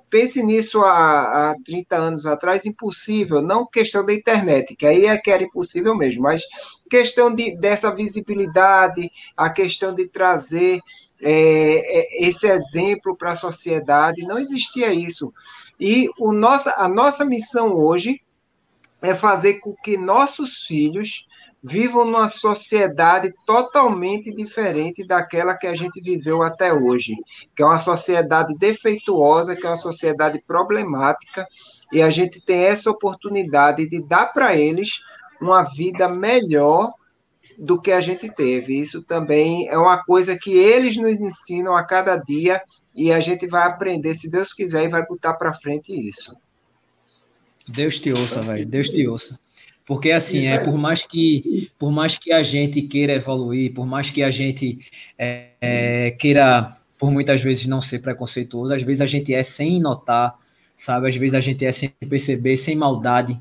Pense 0.10 0.44
nisso 0.44 0.84
há, 0.84 1.52
há 1.52 1.56
30 1.66 1.96
anos 1.96 2.26
atrás, 2.26 2.66
impossível, 2.66 3.41
não 3.41 3.66
questão 3.66 4.06
da 4.06 4.14
internet, 4.14 4.76
que 4.76 4.86
aí 4.86 5.06
é 5.06 5.18
que 5.18 5.32
era 5.32 5.44
impossível 5.44 5.96
mesmo, 5.96 6.24
mas 6.24 6.44
questão 6.89 7.34
de, 7.34 7.56
dessa 7.58 7.94
visibilidade, 7.96 9.10
a 9.36 9.50
questão 9.50 9.94
de 9.94 10.08
trazer 10.08 10.80
é, 11.22 11.32
é 11.32 12.28
esse 12.28 12.48
exemplo 12.48 13.16
para 13.16 13.32
a 13.32 13.36
sociedade, 13.36 14.28
não 14.28 14.38
existia 14.38 14.94
isso. 14.94 15.34
E 15.80 16.08
o 16.20 16.32
nossa, 16.32 16.76
a 16.78 16.88
nossa 16.88 17.26
missão 17.26 17.74
hoje 17.74 18.22
é 19.04 19.14
fazer 19.14 19.60
com 19.60 19.76
que 19.84 19.97
nossos 19.97 20.60
filhos 20.66 21.28
vivam 21.62 22.06
numa 22.06 22.28
sociedade 22.28 23.34
totalmente 23.45 24.34
diferente 24.34 25.06
daquela 25.06 25.56
que 25.56 25.68
a 25.68 25.74
gente 25.74 26.01
viveu 26.01 26.41
até 26.41 26.74
hoje, 26.74 27.16
que 27.56 27.62
é 27.62 27.66
uma 27.66 27.80
sociedade 27.80 28.54
defeituosa, 28.58 29.56
que 29.56 29.66
é 29.66 29.70
uma 29.70 29.76
sociedade 29.76 30.43
problemática, 30.45 31.47
e 31.91 32.01
a 32.01 32.10
gente 32.10 32.41
tem 32.41 32.64
essa 32.64 32.89
oportunidade 32.89 33.88
de 33.88 34.01
dar 34.01 34.34
para 34.34 34.56
eles 34.56 35.01
uma 35.41 35.64
vida 35.64 36.10
melhor 36.10 36.91
do 37.58 37.80
que 37.80 37.91
a 37.91 38.01
gente 38.01 38.30
teve. 38.34 38.78
Isso 38.78 39.04
também 39.04 39.68
é 39.70 39.78
uma 39.78 40.04
coisa 40.04 40.38
que 40.38 40.58
eles 40.58 40.97
nos 40.97 41.22
ensinam 41.22 41.76
a 41.76 41.84
cada 41.84 42.18
dia 42.18 42.62
e 42.95 43.12
a 43.12 43.20
gente 43.20 43.47
vai 43.47 43.64
aprender, 43.64 44.16
se 44.16 44.30
Deus 44.30 44.54
quiser, 44.54 44.84
e 44.84 44.89
vai 44.89 45.06
botar 45.06 45.34
para 45.34 45.54
frente 45.54 45.93
isso. 45.93 46.34
Deus 47.68 47.99
te 47.99 48.11
ouça, 48.11 48.41
velho. 48.41 48.66
Deus 48.66 48.89
te 48.89 49.07
ouça. 49.07 49.39
Porque 49.86 50.11
assim, 50.11 50.47
é 50.47 50.59
por 50.59 50.78
mais 50.78 51.03
que 51.03 51.70
por 51.78 51.91
mais 51.91 52.18
que 52.18 52.32
a 52.32 52.41
gente 52.41 52.82
queira 52.84 53.14
evoluir, 53.14 53.74
por 53.74 53.86
mais 53.86 54.09
que 54.09 54.24
a 54.24 54.30
gente 54.30 54.80
é, 55.18 55.49
é, 55.59 56.11
queira, 56.11 56.78
por 56.97 57.11
muitas 57.11 57.41
vezes 57.41 57.68
não 57.68 57.82
ser 57.82 57.99
preconceituoso, 57.99 58.74
às 58.74 58.82
vezes 58.82 59.01
a 59.01 59.05
gente 59.05 59.34
é 59.34 59.43
sem 59.43 59.82
notar, 59.82 60.36
sabe? 60.76 61.09
Às 61.09 61.16
vezes 61.16 61.34
a 61.34 61.41
gente 61.41 61.66
é 61.66 61.72
sem 61.72 61.89
perceber, 62.07 62.55
sem 62.55 62.76
maldade, 62.76 63.38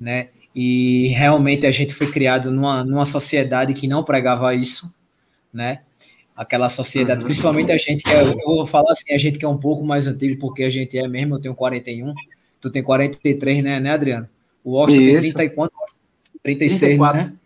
né? 0.00 0.28
E 0.54 1.08
realmente 1.08 1.66
a 1.66 1.70
gente 1.70 1.92
foi 1.92 2.10
criado 2.10 2.50
numa, 2.50 2.82
numa 2.82 3.04
sociedade 3.04 3.74
que 3.74 3.86
não 3.86 4.02
pregava 4.02 4.54
isso, 4.54 4.94
né? 5.52 5.80
Aquela 6.34 6.68
sociedade, 6.70 7.20
uhum. 7.20 7.26
principalmente 7.26 7.72
a 7.72 7.76
gente 7.76 8.02
que 8.02 8.10
é, 8.10 8.22
eu 8.22 8.36
vou 8.44 8.66
falar 8.66 8.92
assim, 8.92 9.12
a 9.12 9.18
gente 9.18 9.38
que 9.38 9.44
é 9.44 9.48
um 9.48 9.58
pouco 9.58 9.84
mais 9.84 10.06
antigo, 10.06 10.40
porque 10.40 10.64
a 10.64 10.70
gente 10.70 10.96
é 10.96 11.06
mesmo, 11.06 11.34
eu 11.34 11.40
tenho 11.40 11.54
41, 11.54 12.14
Tu 12.64 12.70
tem 12.70 12.82
43, 12.82 13.62
né, 13.62 13.78
né 13.78 13.90
Adriano? 13.90 14.24
O 14.64 14.70
Washington 14.70 15.20
tem 15.20 15.32
30 15.32 15.44
e 15.44 15.50
quanto? 15.50 15.74
36, 16.42 16.80
34. 16.80 17.20
né? 17.20 17.36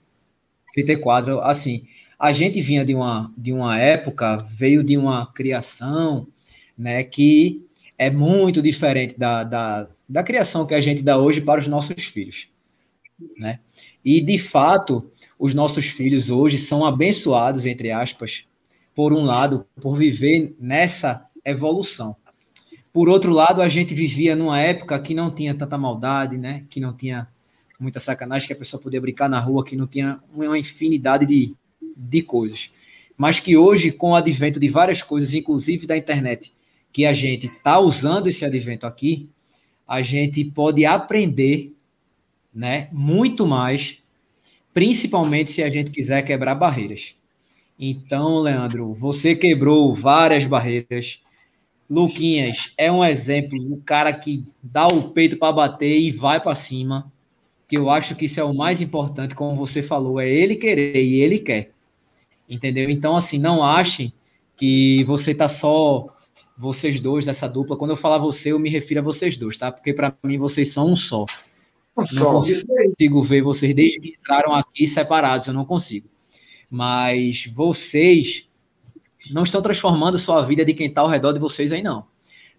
34. 0.73 1.41
Assim, 1.41 1.83
a 2.17 2.31
gente 2.31 2.63
vinha 2.63 2.85
de 2.85 2.95
uma, 2.95 3.35
de 3.37 3.53
uma 3.53 3.77
época, 3.77 4.37
veio 4.37 4.85
de 4.85 4.97
uma 4.97 5.27
criação, 5.27 6.29
né, 6.79 7.03
que 7.03 7.67
é 7.99 8.13
muito 8.13 8.63
diferente 8.63 9.19
da, 9.19 9.43
da, 9.43 9.89
da 10.09 10.23
criação 10.23 10.65
que 10.65 10.75
a 10.75 10.81
gente 10.81 11.03
dá 11.03 11.19
hoje 11.19 11.41
para 11.41 11.61
os 11.61 11.67
nossos 11.67 12.05
filhos, 12.05 12.47
né? 13.37 13.59
E, 14.05 14.21
de 14.21 14.39
fato, 14.39 15.11
os 15.37 15.53
nossos 15.53 15.87
filhos 15.87 16.31
hoje 16.31 16.59
são 16.59 16.87
abençoados, 16.87 17.67
entre 17.67 17.91
aspas, 17.91 18.45
por 18.95 19.13
um 19.13 19.25
lado, 19.25 19.67
por 19.81 19.99
viver 19.99 20.55
nessa 20.61 21.27
evolução. 21.45 22.15
Por 22.93 23.09
outro 23.09 23.33
lado, 23.33 23.63
a 23.63 23.69
gente 23.69 23.95
vivia 23.95 24.35
numa 24.35 24.61
época 24.61 24.99
que 24.99 25.15
não 25.15 25.31
tinha 25.31 25.55
tanta 25.55 25.77
maldade, 25.77 26.37
né? 26.37 26.65
Que 26.71 26.81
não 26.81 26.93
tinha 26.93 27.29
muita 27.79 28.01
sacanagem, 28.01 28.47
que 28.47 28.53
a 28.53 28.57
pessoa 28.57 28.83
podia 28.83 29.01
brincar 29.01 29.29
na 29.29 29.39
rua, 29.39 29.65
que 29.65 29.77
não 29.77 29.87
tinha 29.87 30.21
uma 30.33 30.59
infinidade 30.59 31.27
de, 31.27 31.55
de 31.97 32.23
coisas. 32.23 32.71
Mas 33.17 33.39
que 33.39 33.57
hoje, 33.57 33.93
com 33.93 34.11
o 34.11 34.17
advento 34.17 34.59
de 34.59 34.69
várias 34.69 35.03
coisas, 35.03 35.35
inclusive 35.35 35.87
da 35.87 35.97
internet, 35.97 36.53
que 36.93 37.05
a 37.05 37.13
gente 37.13 37.47
está 37.47 37.79
usando 37.79 38.29
esse 38.29 38.45
advento 38.45 38.87
aqui, 38.87 39.31
a 39.87 40.03
gente 40.03 40.45
pode 40.45 40.85
aprender 40.85 41.75
né, 42.55 42.89
muito 42.93 43.47
mais, 43.47 43.99
principalmente 44.75 45.51
se 45.51 45.63
a 45.63 45.69
gente 45.69 45.91
quiser 45.91 46.23
quebrar 46.23 46.55
barreiras. 46.55 47.15
Então, 47.79 48.41
Leandro, 48.41 48.93
você 48.93 49.35
quebrou 49.35 49.95
várias 49.95 50.45
barreiras, 50.45 51.23
Luquinhas 51.89 52.73
é 52.77 52.93
um 52.93 53.05
exemplo, 53.05 53.59
o 53.73 53.81
cara 53.81 54.13
que 54.13 54.45
dá 54.63 54.87
o 54.87 55.11
peito 55.11 55.39
para 55.39 55.53
bater 55.53 55.99
e 55.99 56.11
vai 56.11 56.41
para 56.41 56.55
cima. 56.55 57.11
Que 57.67 57.77
eu 57.77 57.91
acho 57.91 58.15
que 58.15 58.25
isso 58.25 58.41
é 58.41 58.45
o 58.45 58.55
mais 58.55 58.81
importante, 58.81 59.35
como 59.35 59.55
você 59.55 59.83
falou, 59.83 60.19
é 60.19 60.29
ele 60.29 60.57
querer 60.57 61.03
e 61.03 61.21
ele 61.21 61.39
quer. 61.39 61.73
Entendeu? 62.49 62.89
Então, 62.89 63.15
assim, 63.15 63.39
não 63.39 63.63
achem 63.63 64.13
que 64.57 65.05
você 65.05 65.35
tá 65.35 65.49
só 65.49 66.07
vocês 66.57 66.99
dois 66.99 67.25
dessa 67.25 67.49
dupla. 67.49 67.77
Quando 67.77 67.93
eu 67.93 67.97
falar 67.97 68.19
você, 68.19 68.53
eu 68.53 68.59
me 68.59 68.69
refiro 68.69 69.01
a 69.01 69.03
vocês 69.03 69.37
dois, 69.37 69.57
tá? 69.57 69.71
Porque 69.71 69.93
para 69.93 70.15
mim 70.25 70.39
vocês 70.39 70.73
são 70.73 70.91
um 70.91 70.97
só. 70.97 71.25
Um 71.97 72.05
não 72.15 72.33
consigo 72.33 73.23
ver 73.23 73.43
vocês 73.43 73.75
desde 73.75 74.01
que 74.01 74.17
entraram 74.19 74.55
aqui 74.55 74.87
separados, 74.87 75.47
eu 75.47 75.55
não 75.55 75.65
consigo. 75.65 76.09
Mas 76.71 77.47
vocês 77.47 78.48
não 79.33 79.43
estão 79.43 79.63
transformando 79.63 80.19
só 80.19 80.39
a 80.39 80.43
vida 80.43 80.65
de 80.65 80.75
quem 80.75 80.89
está 80.89 81.01
ao 81.01 81.09
redor 81.09 81.33
de 81.33 81.41
vocês 81.41 81.73
aí, 81.73 81.83
não. 81.83 82.05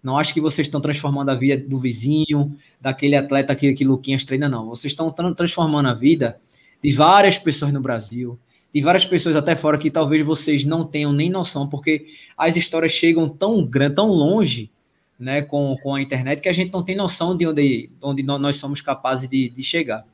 Não 0.02 0.18
acho 0.18 0.32
que 0.32 0.40
vocês 0.40 0.66
estão 0.66 0.80
transformando 0.80 1.30
a 1.30 1.34
vida 1.34 1.62
do 1.68 1.78
vizinho, 1.78 2.56
daquele 2.80 3.16
atleta 3.16 3.54
que, 3.54 3.72
que 3.74 3.84
Luquinhas 3.84 4.24
treina, 4.24 4.48
não. 4.48 4.66
Vocês 4.66 4.92
estão 4.92 5.12
transformando 5.34 5.88
a 5.88 5.94
vida 5.94 6.40
de 6.82 6.90
várias 6.92 7.38
pessoas 7.38 7.72
no 7.72 7.80
Brasil, 7.80 8.38
de 8.72 8.80
várias 8.80 9.04
pessoas 9.04 9.36
até 9.36 9.54
fora 9.54 9.76
que 9.76 9.90
talvez 9.90 10.24
vocês 10.24 10.64
não 10.64 10.84
tenham 10.84 11.12
nem 11.12 11.28
noção, 11.28 11.68
porque 11.68 12.06
as 12.36 12.56
histórias 12.56 12.92
chegam 12.92 13.28
tão 13.28 13.64
grande, 13.64 13.96
tão 13.96 14.08
longe, 14.08 14.70
né, 15.18 15.42
com, 15.42 15.76
com 15.82 15.94
a 15.94 16.00
internet, 16.00 16.40
que 16.40 16.48
a 16.48 16.52
gente 16.52 16.72
não 16.72 16.82
tem 16.82 16.96
noção 16.96 17.36
de 17.36 17.46
onde, 17.46 17.90
onde 18.00 18.22
nós 18.22 18.56
somos 18.56 18.80
capazes 18.80 19.28
de, 19.28 19.50
de 19.50 19.62
chegar. 19.62 20.06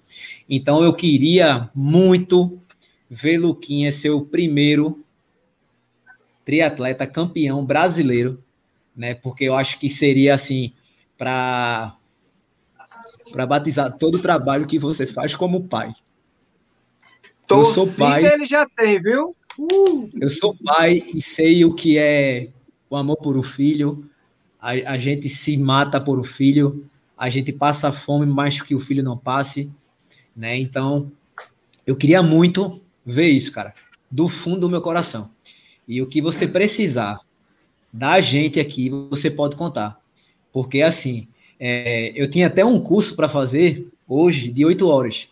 Então 0.51 0.83
eu 0.83 0.93
queria 0.93 1.71
muito 1.73 2.59
ver 3.09 3.39
Luquinha 3.39 3.93
ser 3.93 4.11
o 4.11 4.23
primeiro 4.23 5.06
triatleta 6.47 7.07
campeão 7.09 7.67
brasileiro, 7.67 8.43
né? 8.97 9.15
Porque 9.15 9.45
eu 9.45 9.57
acho 9.57 9.79
que 9.81 9.91
seria 9.91 10.33
assim 10.33 10.73
para 11.19 11.95
para 13.33 13.45
batizar 13.45 13.99
todo 13.99 14.15
o 14.15 14.23
trabalho 14.23 14.67
que 14.67 14.79
você 14.79 15.05
faz 15.05 15.35
como 15.35 15.65
pai. 15.65 15.93
Torcida 17.47 17.81
eu 17.81 17.87
sou 17.87 18.07
pai, 18.07 18.25
ele 18.25 18.47
já 18.47 18.65
tem, 18.65 19.03
viu? 19.03 19.37
Uh! 19.59 20.09
Eu 20.21 20.31
sou 20.31 20.57
pai 20.65 21.03
e 21.13 21.21
sei 21.21 21.65
o 21.65 21.75
que 21.75 21.99
é 21.99 22.51
o 22.89 22.97
amor 22.97 23.17
por 23.17 23.37
o 23.37 23.43
filho. 23.43 24.09
A, 24.61 24.71
a 24.71 24.99
gente 24.99 25.29
se 25.29 25.57
mata 25.57 26.01
por 26.01 26.19
o 26.21 26.25
filho, 26.25 26.89
a 27.19 27.29
gente 27.29 27.53
passa 27.53 27.93
fome 27.93 28.27
mais 28.27 28.61
que 28.61 28.75
o 28.75 28.81
filho 28.81 29.03
não 29.03 29.19
passe, 29.19 29.73
né? 30.35 30.57
Então, 30.57 31.11
eu 31.85 31.97
queria 31.97 32.23
muito 32.23 32.81
ver 33.05 33.31
isso, 33.31 33.51
cara, 33.51 33.75
do 34.09 34.29
fundo 34.29 34.61
do 34.61 34.71
meu 34.71 34.81
coração. 34.81 35.31
E 35.87 36.03
o 36.03 36.07
que 36.07 36.21
você 36.21 36.47
precisar 36.47 37.21
da 37.93 38.21
gente 38.21 38.61
aqui, 38.61 38.91
você 39.11 39.31
pode 39.31 39.57
contar. 39.57 39.97
Porque, 40.53 40.83
assim, 40.83 41.29
é, 41.59 42.13
eu 42.15 42.29
tinha 42.29 42.47
até 42.47 42.65
um 42.65 42.81
curso 42.81 43.15
para 43.17 43.29
fazer 43.29 43.87
hoje, 44.07 44.51
de 44.51 44.65
oito 44.65 44.89
horas. 44.89 45.29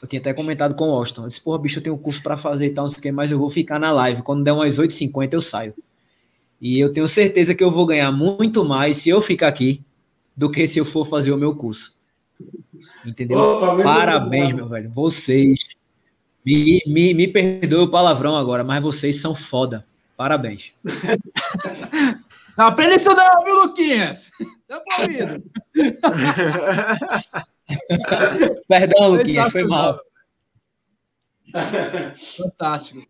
Eu 0.00 0.06
tinha 0.06 0.20
até 0.20 0.32
comentado 0.32 0.74
com 0.74 0.88
o 0.88 0.94
Austin. 0.94 1.22
Eu 1.22 1.28
disse, 1.28 1.40
porra, 1.40 1.58
bicho, 1.58 1.78
eu 1.78 1.82
tenho 1.82 1.96
um 1.96 1.98
curso 1.98 2.22
para 2.22 2.36
fazer 2.36 2.66
e 2.66 2.70
tal, 2.70 2.84
não 2.84 2.90
sei 2.90 3.00
o 3.00 3.02
que, 3.02 3.12
mas 3.12 3.30
eu 3.30 3.38
vou 3.38 3.50
ficar 3.50 3.78
na 3.78 3.90
live. 3.90 4.22
Quando 4.22 4.44
der 4.44 4.52
umas 4.52 4.78
8h50, 4.78 5.32
eu 5.32 5.40
saio. 5.40 5.74
E 6.60 6.78
eu 6.78 6.92
tenho 6.92 7.06
certeza 7.06 7.54
que 7.54 7.62
eu 7.62 7.70
vou 7.70 7.86
ganhar 7.86 8.10
muito 8.10 8.64
mais 8.64 8.98
se 8.98 9.08
eu 9.08 9.20
ficar 9.20 9.48
aqui 9.48 9.82
do 10.36 10.50
que 10.50 10.66
se 10.66 10.78
eu 10.78 10.84
for 10.84 11.06
fazer 11.06 11.32
o 11.32 11.36
meu 11.36 11.54
curso. 11.54 11.96
Entendeu? 13.04 13.38
Opa, 13.38 13.82
Parabéns, 13.82 14.52
meu 14.52 14.68
velho. 14.68 14.90
Vocês 14.90 15.76
me, 16.44 16.82
me, 16.86 17.14
me 17.14 17.28
perdoe 17.28 17.80
o 17.80 17.90
palavrão 17.90 18.36
agora, 18.36 18.62
mas 18.64 18.82
vocês 18.82 19.20
são 19.20 19.34
foda. 19.34 19.84
Parabéns. 20.18 20.74
Não 22.58 22.66
aprenda 22.66 22.96
isso 22.96 23.14
não, 23.14 23.44
viu, 23.44 23.54
Luquinhas? 23.62 24.32
Tá 24.66 24.82
ouvido. 25.00 25.42
Perdão, 28.68 29.08
Luquinhas, 29.12 29.52
foi 29.52 29.64
mal. 29.64 29.98
Fantástico. 32.36 33.06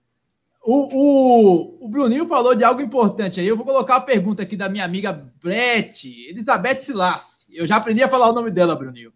O, 0.62 0.74
o, 0.94 1.86
o 1.86 1.88
Bruninho 1.88 2.28
falou 2.28 2.54
de 2.54 2.62
algo 2.62 2.82
importante 2.82 3.40
aí. 3.40 3.48
Eu 3.48 3.56
vou 3.56 3.64
colocar 3.64 3.96
a 3.96 4.00
pergunta 4.02 4.42
aqui 4.42 4.54
da 4.54 4.68
minha 4.68 4.84
amiga 4.84 5.12
Brett, 5.42 6.06
Elizabeth 6.28 6.80
Silas. 6.80 7.46
Eu 7.50 7.66
já 7.66 7.76
aprendi 7.76 8.02
a 8.02 8.08
falar 8.08 8.28
o 8.28 8.34
nome 8.34 8.50
dela, 8.50 8.76
Bruninho. 8.76 9.12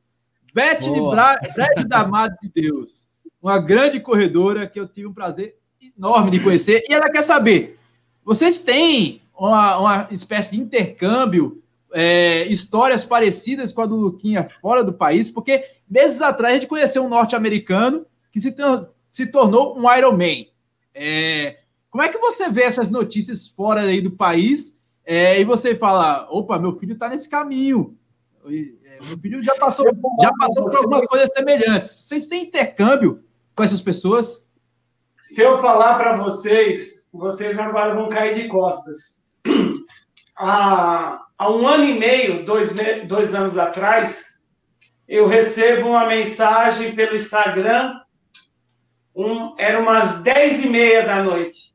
Beth 0.55 0.81
de 0.81 0.91
Bra... 0.91 1.39
Brett 1.55 1.85
da 1.87 2.07
Madre 2.09 2.37
de 2.43 2.49
Deus 2.49 3.13
uma 3.43 3.59
grande 3.59 3.99
corredora 3.99 4.69
que 4.69 4.79
eu 4.79 4.87
tive 4.87 5.09
um 5.09 5.13
prazer 5.13 5.59
enorme 5.99 6.31
de 6.31 6.41
conhecer. 6.41 6.85
E 6.89 6.95
ela 6.95 7.11
quer 7.11 7.23
saber: 7.23 7.79
vocês 8.25 8.61
têm 8.61 9.23
uma, 9.37 9.79
uma 9.79 10.09
espécie 10.11 10.53
de 10.53 10.61
intercâmbio, 10.61 11.63
é, 11.93 12.47
histórias 12.47 13.05
parecidas 13.05 13.73
com 13.73 13.83
a 13.83 13.87
do 13.87 13.97
Luquinha 13.97 14.49
fora 14.61 14.85
do 14.85 14.93
país? 14.93 15.31
Porque 15.31 15.65
meses 15.89 16.23
atrás 16.23 16.55
a 16.55 16.59
gente 16.59 16.69
conheceu 16.69 17.05
um 17.05 17.09
norte-americano 17.09 18.07
que 18.31 18.41
se, 18.41 18.55
se 19.11 19.27
tornou 19.27 19.79
um 19.79 19.93
Ironman. 19.93 20.49
É, 20.95 21.59
como 21.91 22.03
é 22.03 22.09
que 22.09 22.19
você 22.19 22.49
vê 22.49 22.63
essas 22.63 22.89
notícias 22.89 23.47
fora 23.47 23.83
aí 23.83 24.01
do 24.01 24.11
país 24.11 24.79
é, 25.05 25.41
e 25.41 25.45
você 25.45 25.75
fala: 25.75 26.27
opa, 26.31 26.59
meu 26.59 26.79
filho 26.79 26.95
está 26.95 27.09
nesse 27.09 27.29
caminho. 27.29 27.97
É, 28.47 29.07
meu 29.07 29.19
filho 29.19 29.43
já 29.43 29.55
passou, 29.57 29.87
já 30.21 30.33
passou 30.39 30.65
por 30.65 30.77
algumas 30.77 31.07
coisas 31.07 31.33
semelhantes. 31.33 31.93
Vocês 31.93 32.27
têm 32.27 32.45
intercâmbio 32.45 33.23
com 33.55 33.63
essas 33.63 33.81
pessoas? 33.81 34.47
Se 35.23 35.41
eu 35.41 35.57
falar 35.59 35.99
para 35.99 36.17
vocês, 36.17 37.09
vocês 37.13 37.57
agora 37.57 37.95
vão 37.95 38.09
cair 38.09 38.35
de 38.35 38.49
costas. 38.49 39.23
Há, 40.37 41.21
há 41.39 41.51
um 41.53 41.69
ano 41.69 41.85
e 41.85 41.97
meio, 41.97 42.45
dois, 42.45 42.75
dois 43.07 43.33
anos 43.33 43.57
atrás, 43.59 44.41
eu 45.07 45.29
recebo 45.29 45.91
uma 45.91 46.07
mensagem 46.07 46.97
pelo 46.97 47.15
Instagram, 47.15 48.01
um, 49.15 49.55
era 49.59 49.79
umas 49.79 50.23
dez 50.23 50.65
e 50.65 50.69
meia 50.69 51.07
da 51.07 51.23
noite. 51.23 51.75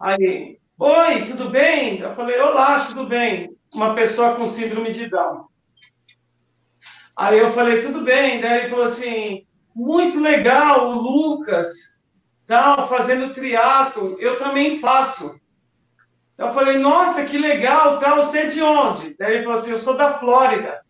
Aí, 0.00 0.58
oi, 0.76 1.24
tudo 1.26 1.50
bem? 1.50 2.00
Eu 2.00 2.12
falei, 2.14 2.40
olá, 2.40 2.86
tudo 2.86 3.06
bem? 3.06 3.54
Uma 3.72 3.94
pessoa 3.94 4.34
com 4.34 4.46
síndrome 4.46 4.90
de 4.90 5.08
Down. 5.08 5.46
Aí 7.16 7.38
eu 7.38 7.52
falei, 7.52 7.82
tudo 7.82 8.00
bem. 8.00 8.40
Daí 8.40 8.60
ele 8.60 8.68
falou 8.70 8.86
assim, 8.86 9.46
muito 9.74 10.18
legal, 10.18 10.90
o 10.90 10.94
Lucas, 10.94 11.93
tal, 12.46 12.88
fazendo 12.88 13.32
triatlo, 13.32 14.16
eu 14.20 14.36
também 14.36 14.78
faço. 14.78 15.40
Eu 16.36 16.52
falei, 16.52 16.78
nossa, 16.78 17.24
que 17.24 17.38
legal, 17.38 17.98
tal, 17.98 18.16
você 18.16 18.40
é 18.40 18.46
de 18.46 18.62
onde? 18.62 19.16
Daí 19.16 19.34
ele 19.34 19.44
falou 19.44 19.58
assim, 19.58 19.70
eu 19.70 19.78
sou 19.78 19.96
da 19.96 20.18
Flórida. 20.18 20.82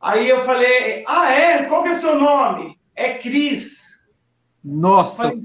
Aí 0.00 0.28
eu 0.28 0.44
falei, 0.44 1.04
ah, 1.06 1.30
é? 1.30 1.64
Qual 1.64 1.82
que 1.82 1.90
é 1.90 1.94
seu 1.94 2.18
nome? 2.18 2.78
É 2.94 3.14
Cris. 3.18 4.12
Nossa. 4.62 5.24
Falei, 5.24 5.42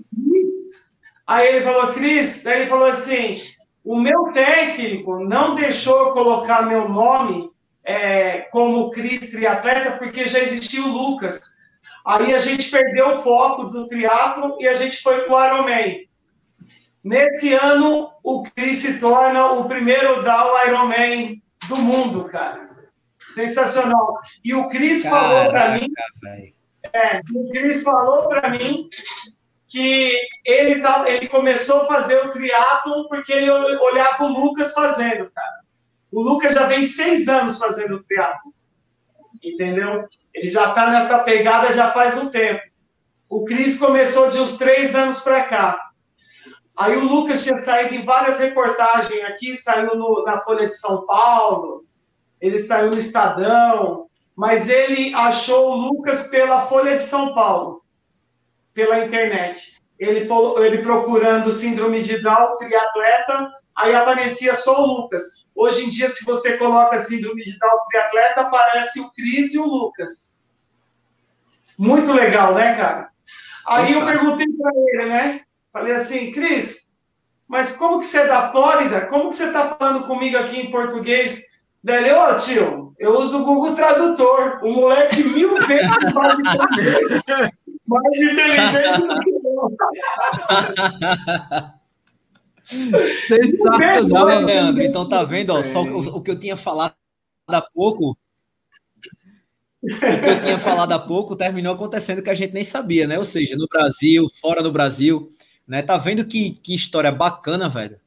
Aí 1.30 1.48
ele 1.48 1.62
falou, 1.62 1.94
Cris, 1.94 2.42
daí 2.42 2.62
ele 2.62 2.70
falou 2.72 2.88
assim, 2.88 3.40
o 3.84 3.96
meu 3.96 4.32
técnico 4.34 5.24
não 5.24 5.54
deixou 5.54 6.00
eu 6.00 6.12
colocar 6.12 6.64
meu 6.64 6.90
nome 6.90 7.52
é, 7.84 8.42
como 8.52 8.90
Cris 8.90 9.30
triatleta, 9.30 9.98
porque 9.98 10.26
já 10.26 10.40
existia 10.40 10.84
o 10.84 10.88
Lucas. 10.88 11.59
Aí 12.06 12.34
a 12.34 12.40
gente 12.40 12.70
perdeu 12.70 13.10
o 13.10 13.22
foco 13.22 13.66
do 13.66 13.86
triatlo 13.86 14.58
e 14.60 14.68
a 14.68 14.74
gente 14.74 15.02
foi 15.02 15.26
para 15.26 15.34
o 15.34 15.46
Ironman. 15.46 16.10
Nesse 17.04 17.54
ano, 17.54 18.12
o 18.24 18.44
Chris 18.44 18.80
se 18.80 19.00
torna 19.00 19.52
o 19.54 19.68
primeiro 19.68 20.24
Down 20.24 20.68
Ironman 20.68 21.42
do 21.68 21.78
mundo, 21.78 22.26
cara. 22.26 22.70
Sensacional. 23.28 24.20
E 24.44 24.54
o 24.54 24.68
Chris 24.70 25.04
Caraca, 25.04 25.28
falou 25.28 25.52
para 25.52 25.72
mim. 25.78 25.88
É, 26.94 27.22
o 27.34 27.50
Chris 27.52 27.84
falou 27.84 28.28
para 28.28 28.50
mim 28.50 28.90
que 29.68 30.14
ele, 30.44 30.82
tá, 30.82 31.06
ele 31.08 31.28
começou 31.28 31.82
a 31.82 31.88
fazer 31.88 32.26
o 32.26 32.30
triatlo 32.30 33.08
porque 33.08 33.32
ele 33.32 33.50
olhava 33.52 34.24
o 34.24 34.28
Lucas 34.28 34.74
fazendo, 34.74 35.30
cara. 35.30 35.60
O 36.12 36.22
Lucas 36.22 36.54
já 36.54 36.66
vem 36.66 36.84
seis 36.84 37.28
anos 37.28 37.60
fazendo 37.60 37.98
o 37.98 38.04
triatlo. 38.04 38.52
Entendeu? 39.44 40.08
Ele 40.40 40.48
já 40.48 40.70
está 40.70 40.90
nessa 40.90 41.20
pegada 41.20 41.74
já 41.74 41.92
faz 41.92 42.16
um 42.16 42.30
tempo. 42.30 42.62
O 43.30 43.44
Cris 43.44 43.78
começou 43.78 44.30
de 44.30 44.40
uns 44.40 44.58
três 44.58 44.96
anos 44.96 45.20
para 45.20 45.44
cá. 45.44 45.78
Aí 46.78 46.96
o 46.96 47.04
Lucas 47.04 47.44
tinha 47.44 47.58
saído 47.58 47.94
em 47.94 48.04
várias 48.04 48.40
reportagens 48.40 49.22
aqui, 49.26 49.54
saiu 49.54 49.98
no, 49.98 50.24
na 50.24 50.40
Folha 50.40 50.66
de 50.66 50.74
São 50.74 51.06
Paulo, 51.06 51.84
ele 52.40 52.58
saiu 52.58 52.90
no 52.90 52.98
Estadão, 52.98 54.08
mas 54.34 54.70
ele 54.70 55.14
achou 55.14 55.72
o 55.72 55.76
Lucas 55.76 56.30
pela 56.30 56.68
Folha 56.68 56.96
de 56.96 57.02
São 57.02 57.34
Paulo, 57.34 57.84
pela 58.74 59.04
internet. 59.06 59.78
Ele, 60.00 60.26
ele 60.64 60.78
procurando 60.78 61.52
síndrome 61.52 62.02
de 62.02 62.22
Down, 62.22 62.56
triatleta, 62.56 63.52
aí 63.76 63.96
aparecia 63.96 64.54
só 64.54 64.84
o 64.84 65.02
Lucas. 65.02 65.48
Hoje 65.56 65.86
em 65.86 65.90
dia, 65.90 66.08
se 66.08 66.24
você 66.26 66.58
coloca 66.58 67.00
síndrome 67.00 67.42
de 67.42 67.58
Down 67.60 67.80
triatleta, 67.90 68.42
aparece 68.42 69.00
o 69.00 69.12
Cris 69.12 69.54
e 69.54 69.60
o 69.60 69.66
Lucas. 69.66 70.38
Muito 71.78 72.14
legal, 72.14 72.54
né, 72.56 72.76
cara? 72.76 73.10
Aí 73.68 73.94
eu 73.94 74.06
perguntei 74.06 74.48
para 74.48 74.72
ele, 74.76 75.06
né? 75.06 75.42
Falei 75.72 75.94
assim, 75.96 76.32
Cris, 76.32 76.90
mas 77.48 77.76
como 77.76 78.00
que 78.00 78.06
você 78.06 78.20
é 78.20 78.28
da 78.28 78.52
Flórida? 78.52 79.08
Como 79.08 79.30
que 79.30 79.36
você 79.36 79.46
está 79.46 79.70
falando 79.70 80.06
comigo 80.06 80.38
aqui 80.38 80.60
em 80.60 80.72
português? 80.72 81.46
Daí 81.84 82.12
ô 82.12 82.22
oh, 82.22 82.38
tio, 82.38 82.94
eu 83.00 83.18
uso 83.18 83.42
o 83.42 83.46
Google 83.46 83.76
Tradutor. 83.76 84.60
O 84.64 84.72
moleque 84.72 85.24
mil 85.24 85.56
vezes 85.66 85.90
mais 87.88 88.18
inteligente 88.18 89.02
do 89.08 89.20
que 89.20 89.30
eu. 89.32 89.72
Sensacional, 92.70 94.28
né, 94.28 94.40
Leandro? 94.40 94.84
Então 94.84 95.08
tá 95.08 95.24
vendo, 95.24 95.52
ó, 95.52 95.64
só 95.64 95.82
o, 95.82 96.18
o, 96.18 96.22
que 96.22 96.30
eu 96.30 96.40
tinha 96.40 96.56
falado 96.56 96.94
há 97.48 97.62
pouco. 97.62 98.16
O 99.82 99.88
que 99.88 100.30
eu 100.30 100.40
tinha 100.40 100.60
falado 100.60 100.92
há 100.92 101.00
pouco 101.00 101.36
terminou 101.36 101.74
acontecendo 101.74 102.22
que 102.22 102.30
a 102.30 102.36
gente 102.36 102.54
nem 102.54 102.64
sabia, 102.64 103.08
né? 103.08 103.18
Ou 103.18 103.26
seja, 103.26 103.56
no 103.56 103.68
Brasil, 103.68 104.28
fora 104.40 104.62
do 104.62 104.72
Brasil, 104.72 105.32
Né? 105.68 105.82
Tá 105.82 105.98
vendo 105.98 106.26
que, 106.26 106.52
que 106.62 106.76
história 106.76 107.12
bacana, 107.12 107.68
velho? 107.68 108.00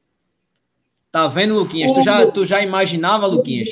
Tá 1.11 1.27
vendo, 1.27 1.55
Luquinhas? 1.55 1.93
Tu 1.93 2.03
já, 2.03 2.27
tu 2.27 2.45
já 2.45 2.63
imaginava, 2.63 3.27
Luquinhas? 3.27 3.69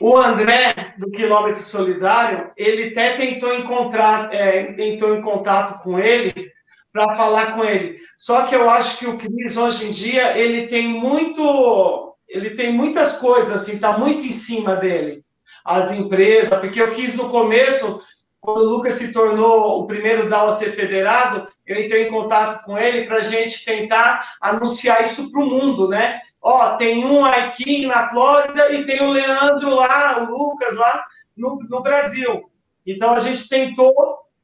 O 0.00 0.16
André, 0.16 0.94
do 0.98 1.10
Quilômetro 1.10 1.62
Solidário, 1.62 2.50
ele 2.56 2.88
até 2.88 3.16
tentou 3.16 3.54
encontrar, 3.54 4.32
é, 4.34 4.74
entrou 4.82 5.16
em 5.16 5.22
contato 5.22 5.82
com 5.82 5.98
ele 5.98 6.52
para 6.92 7.16
falar 7.16 7.54
com 7.54 7.64
ele. 7.64 7.96
Só 8.18 8.42
que 8.42 8.54
eu 8.54 8.68
acho 8.68 8.98
que 8.98 9.06
o 9.06 9.16
Cris, 9.16 9.56
hoje 9.56 9.88
em 9.88 9.90
dia, 9.90 10.36
ele 10.36 10.66
tem 10.66 10.86
muito. 10.88 12.14
Ele 12.28 12.50
tem 12.50 12.72
muitas 12.72 13.18
coisas, 13.18 13.52
assim, 13.52 13.78
tá 13.78 13.98
muito 13.98 14.24
em 14.24 14.30
cima 14.30 14.76
dele. 14.76 15.24
As 15.64 15.92
empresas, 15.92 16.58
porque 16.58 16.80
eu 16.80 16.92
quis 16.92 17.14
no 17.16 17.28
começo 17.28 18.02
quando 18.42 18.58
o 18.58 18.70
Lucas 18.70 18.94
se 18.94 19.12
tornou 19.12 19.80
o 19.80 19.86
primeiro 19.86 20.28
DAO 20.28 20.48
a 20.48 20.52
ser 20.52 20.72
federado, 20.72 21.46
eu 21.64 21.80
entrei 21.80 22.08
em 22.08 22.10
contato 22.10 22.64
com 22.64 22.76
ele 22.76 23.06
para 23.06 23.18
a 23.18 23.22
gente 23.22 23.64
tentar 23.64 24.34
anunciar 24.40 25.04
isso 25.04 25.30
para 25.30 25.40
o 25.40 25.46
mundo, 25.46 25.88
né? 25.88 26.20
Ó, 26.42 26.74
tem 26.76 27.04
um 27.04 27.24
aqui 27.24 27.86
na 27.86 28.08
Flórida 28.08 28.72
e 28.72 28.84
tem 28.84 29.00
o 29.00 29.12
Leandro 29.12 29.76
lá, 29.76 30.24
o 30.24 30.24
Lucas 30.24 30.74
lá 30.74 31.04
no, 31.36 31.56
no 31.70 31.82
Brasil. 31.82 32.50
Então 32.84 33.12
a 33.12 33.20
gente 33.20 33.48
tentou 33.48 33.94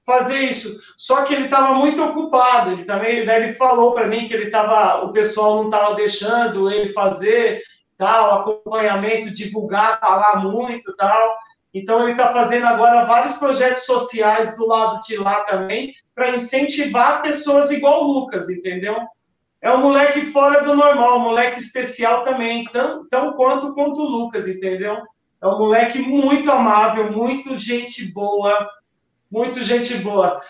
fazer 0.08 0.38
isso. 0.38 0.80
Só 0.96 1.24
que 1.24 1.34
ele 1.34 1.44
estava 1.44 1.74
muito 1.74 2.02
ocupado. 2.02 2.72
Ele 2.72 2.84
também, 2.84 3.26
né, 3.26 3.36
ele 3.36 3.52
falou 3.52 3.92
para 3.92 4.06
mim 4.06 4.26
que 4.26 4.32
ele 4.32 4.46
estava, 4.46 5.04
o 5.04 5.12
pessoal 5.12 5.56
não 5.56 5.66
estava 5.66 5.94
deixando 5.94 6.70
ele 6.70 6.92
fazer 6.94 7.62
tal 7.98 8.40
acompanhamento, 8.40 9.30
divulgar, 9.30 10.00
falar 10.00 10.42
muito, 10.42 10.96
tal. 10.96 11.36
Então, 11.74 12.02
ele 12.02 12.12
está 12.12 12.32
fazendo 12.32 12.66
agora 12.66 13.04
vários 13.04 13.36
projetos 13.36 13.84
sociais 13.84 14.56
do 14.56 14.66
lado 14.66 15.00
de 15.02 15.16
lá 15.16 15.44
também, 15.44 15.92
para 16.14 16.30
incentivar 16.30 17.22
pessoas 17.22 17.70
igual 17.70 18.04
o 18.04 18.12
Lucas, 18.12 18.48
entendeu? 18.48 18.96
É 19.60 19.70
um 19.70 19.82
moleque 19.82 20.22
fora 20.26 20.62
do 20.62 20.74
normal, 20.74 21.18
um 21.18 21.24
moleque 21.24 21.58
especial 21.58 22.22
também, 22.22 22.64
tão, 22.72 23.06
tão 23.08 23.32
quanto 23.34 23.74
quanto 23.74 24.00
o 24.00 24.08
Lucas, 24.08 24.48
entendeu? 24.48 24.96
É 25.42 25.46
um 25.46 25.58
moleque 25.58 25.98
muito 25.98 26.50
amável, 26.50 27.12
muito 27.12 27.56
gente 27.58 28.12
boa, 28.12 28.68
muito 29.30 29.62
gente 29.62 29.96
boa. 29.98 30.40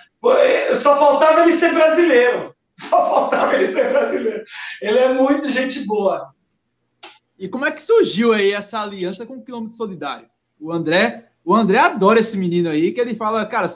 Só 0.75 0.99
faltava 0.99 1.43
ele 1.43 1.53
ser 1.53 1.73
brasileiro. 1.73 2.55
Só 2.79 2.97
faltava 2.97 3.55
ele 3.55 3.67
ser 3.67 3.91
brasileiro. 3.91 4.45
Ele 4.81 4.99
é 4.99 5.13
muito 5.13 5.51
gente 5.51 5.81
boa. 5.87 6.33
E 7.39 7.49
como 7.49 7.67
é 7.67 7.71
que 7.71 7.83
surgiu 7.83 8.33
aí 8.33 8.53
essa 8.53 8.81
aliança 8.81 9.25
com 9.25 9.35
o 9.35 9.43
Quilômetro 9.43 9.77
Solidário? 9.77 10.29
O 10.61 10.73
André, 10.73 11.29
o 11.45 11.55
André 11.55 11.79
adora 11.79 12.19
esse 12.19 12.37
menino 12.37 12.69
aí, 12.69 12.93
que 12.93 13.01
ele 13.01 13.15
fala, 13.15 13.47
cara, 13.47 13.69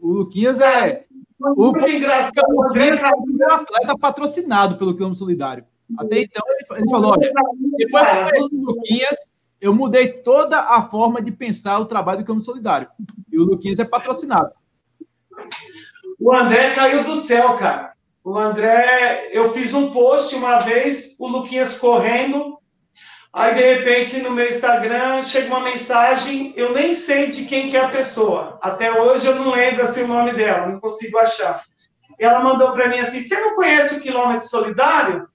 o 0.00 0.12
Luquinhas 0.12 0.60
é. 0.60 1.06
O, 1.38 1.72
Muito 1.72 1.88
engraçado. 1.88 2.44
O 2.48 2.62
Luquinhas 2.62 2.98
é 2.98 3.06
o 3.06 3.52
atleta 3.52 3.98
patrocinado 3.98 4.76
pelo 4.76 4.94
Quilômetro 4.94 5.18
Solidário. 5.18 5.64
Até 5.98 6.22
então, 6.22 6.42
ele, 6.48 6.80
ele 6.80 6.90
falou: 6.90 7.12
olha, 7.12 7.32
depois 7.76 8.04
que 8.04 8.16
eu 8.16 8.24
conheci 8.24 8.54
o 8.54 8.66
Luquinhas, 8.66 9.16
eu 9.64 9.74
mudei 9.74 10.08
toda 10.08 10.60
a 10.60 10.82
forma 10.88 11.22
de 11.22 11.32
pensar 11.32 11.78
o 11.78 11.86
trabalho 11.86 12.18
do 12.18 12.24
Quilômetro 12.24 12.44
Solidário. 12.44 12.88
E 13.32 13.38
o 13.38 13.44
Luquinhas 13.44 13.78
é 13.78 13.84
patrocinado. 13.84 14.52
O 16.20 16.34
André 16.34 16.74
caiu 16.74 17.02
do 17.02 17.14
céu, 17.14 17.54
cara. 17.54 17.94
O 18.22 18.38
André, 18.38 19.30
eu 19.32 19.50
fiz 19.52 19.72
um 19.72 19.90
post 19.90 20.34
uma 20.34 20.58
vez, 20.58 21.16
o 21.18 21.26
Luquinhas 21.26 21.78
correndo, 21.78 22.58
Aí, 23.32 23.52
de 23.56 23.74
repente, 23.74 24.20
no 24.20 24.30
meu 24.30 24.46
Instagram, 24.46 25.24
chega 25.24 25.48
uma 25.48 25.58
mensagem, 25.58 26.52
eu 26.54 26.72
nem 26.72 26.94
sei 26.94 27.30
de 27.30 27.46
quem 27.46 27.68
que 27.68 27.76
é 27.76 27.80
a 27.80 27.88
pessoa. 27.88 28.60
Até 28.62 28.92
hoje 29.02 29.26
eu 29.26 29.34
não 29.34 29.50
lembro 29.50 29.82
assim, 29.82 30.04
o 30.04 30.06
nome 30.06 30.32
dela, 30.34 30.68
não 30.68 30.78
consigo 30.78 31.18
achar. 31.18 31.64
Ela 32.16 32.38
mandou 32.44 32.70
para 32.70 32.86
mim 32.86 33.00
assim, 33.00 33.20
você 33.20 33.34
não 33.40 33.56
conhece 33.56 33.96
o 33.96 34.00
Quilômetro 34.00 34.46
Solidário? 34.46 35.28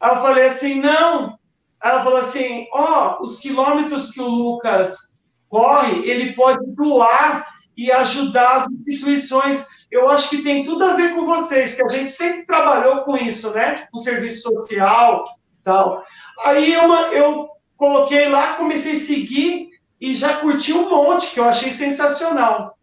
Aí 0.00 0.10
eu 0.10 0.22
falei 0.22 0.46
assim, 0.48 0.80
não. 0.80 1.38
Ela 1.84 2.02
falou 2.02 2.18
assim, 2.18 2.66
ó, 2.72 3.18
oh, 3.18 3.22
os 3.22 3.38
quilômetros 3.38 4.10
que 4.10 4.20
o 4.20 4.26
Lucas 4.26 5.22
corre, 5.50 6.08
ele 6.08 6.32
pode 6.32 6.64
doar 6.74 7.46
e 7.76 7.92
ajudar 7.92 8.56
as 8.56 8.66
instituições. 8.68 9.66
Eu 9.90 10.08
acho 10.08 10.30
que 10.30 10.42
tem 10.42 10.64
tudo 10.64 10.82
a 10.82 10.94
ver 10.94 11.14
com 11.14 11.26
vocês, 11.26 11.74
que 11.74 11.84
a 11.84 11.88
gente 11.88 12.10
sempre 12.10 12.46
trabalhou 12.46 13.02
com 13.02 13.14
isso, 13.18 13.50
né? 13.50 13.86
Com 13.92 13.98
serviço 13.98 14.48
social, 14.48 15.26
tal. 15.62 16.02
Aí 16.42 16.72
eu, 16.72 16.90
eu 17.12 17.48
coloquei 17.76 18.30
lá, 18.30 18.54
comecei 18.54 18.92
a 18.92 18.96
seguir 18.96 19.68
e 20.00 20.14
já 20.14 20.38
curti 20.38 20.72
um 20.72 20.88
monte, 20.88 21.32
que 21.32 21.38
eu 21.38 21.44
achei 21.44 21.70
sensacional. 21.70 22.78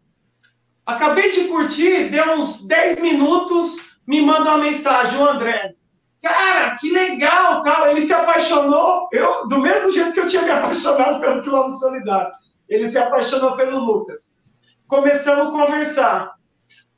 Acabei 0.86 1.30
de 1.32 1.48
curtir, 1.48 2.08
deu 2.08 2.34
uns 2.34 2.64
10 2.66 3.02
minutos, 3.02 3.76
me 4.06 4.20
manda 4.20 4.50
uma 4.50 4.58
mensagem, 4.58 5.18
o 5.18 5.28
André. 5.28 5.74
Cara, 6.22 6.76
que 6.76 6.90
legal, 6.90 7.62
tal. 7.62 7.90
Ele 7.90 8.00
se 8.00 8.14
apaixonou, 8.14 9.08
eu, 9.12 9.48
do 9.48 9.58
mesmo 9.58 9.90
jeito 9.90 10.12
que 10.12 10.20
eu 10.20 10.28
tinha 10.28 10.42
me 10.42 10.50
apaixonado 10.52 11.20
pelo 11.20 11.42
quilômetro 11.42 11.78
solidário. 11.78 12.32
Ele 12.68 12.88
se 12.88 12.96
apaixonou 12.96 13.56
pelo 13.56 13.78
Lucas. 13.78 14.38
Começamos 14.86 15.48
a 15.48 15.50
conversar. 15.50 16.32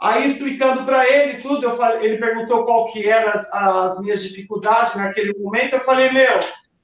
Aí, 0.00 0.26
explicando 0.26 0.84
para 0.84 1.08
ele 1.08 1.40
tudo, 1.40 1.70
falei, 1.76 2.04
ele 2.04 2.18
perguntou 2.18 2.64
qual 2.64 2.84
que 2.86 3.08
eram 3.08 3.30
as, 3.30 3.50
as, 3.52 4.00
minhas 4.02 4.22
dificuldades 4.22 4.94
naquele 4.96 5.32
momento. 5.38 5.74
Eu 5.74 5.80
falei, 5.80 6.10
meu, 6.10 6.40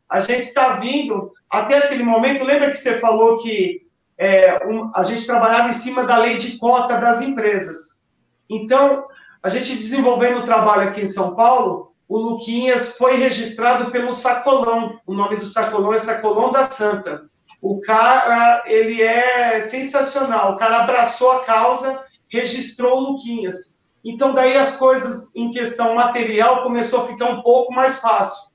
a 0.08 0.20
gente 0.20 0.42
está 0.42 0.70
vindo, 0.76 1.30
até 1.50 1.76
aquele 1.76 2.02
momento, 2.02 2.44
lembra 2.44 2.70
que 2.70 2.78
você 2.78 2.98
falou 2.98 3.36
que 3.42 3.82
é, 4.16 4.66
um, 4.66 4.90
a 4.94 5.02
gente 5.02 5.26
trabalhava 5.26 5.68
em 5.68 5.72
cima 5.72 6.04
da 6.04 6.16
lei 6.16 6.36
de 6.36 6.56
cota 6.56 6.96
das 6.96 7.20
empresas. 7.20 8.08
Então, 8.48 9.04
a 9.42 9.48
gente 9.48 9.76
desenvolvendo 9.76 10.38
o 10.38 10.44
trabalho 10.44 10.88
aqui 10.88 11.02
em 11.02 11.06
São 11.06 11.34
Paulo, 11.34 11.89
o 12.10 12.18
Luquinhas 12.18 12.98
foi 12.98 13.14
registrado 13.14 13.92
pelo 13.92 14.12
Sacolão. 14.12 14.98
O 15.06 15.14
nome 15.14 15.36
do 15.36 15.46
Sacolão 15.46 15.94
é 15.94 15.98
Sacolão 16.00 16.50
da 16.50 16.64
Santa. 16.64 17.30
O 17.62 17.80
cara, 17.80 18.64
ele 18.66 19.00
é 19.00 19.60
sensacional. 19.60 20.52
O 20.52 20.56
cara 20.56 20.82
abraçou 20.82 21.30
a 21.30 21.44
causa 21.44 22.04
registrou 22.28 22.96
o 22.96 23.10
Luquinhas. 23.12 23.80
Então, 24.04 24.34
daí 24.34 24.56
as 24.56 24.76
coisas 24.76 25.34
em 25.36 25.52
questão 25.52 25.94
material 25.94 26.64
começou 26.64 27.04
a 27.04 27.06
ficar 27.06 27.26
um 27.26 27.42
pouco 27.42 27.72
mais 27.72 28.00
fácil. 28.00 28.50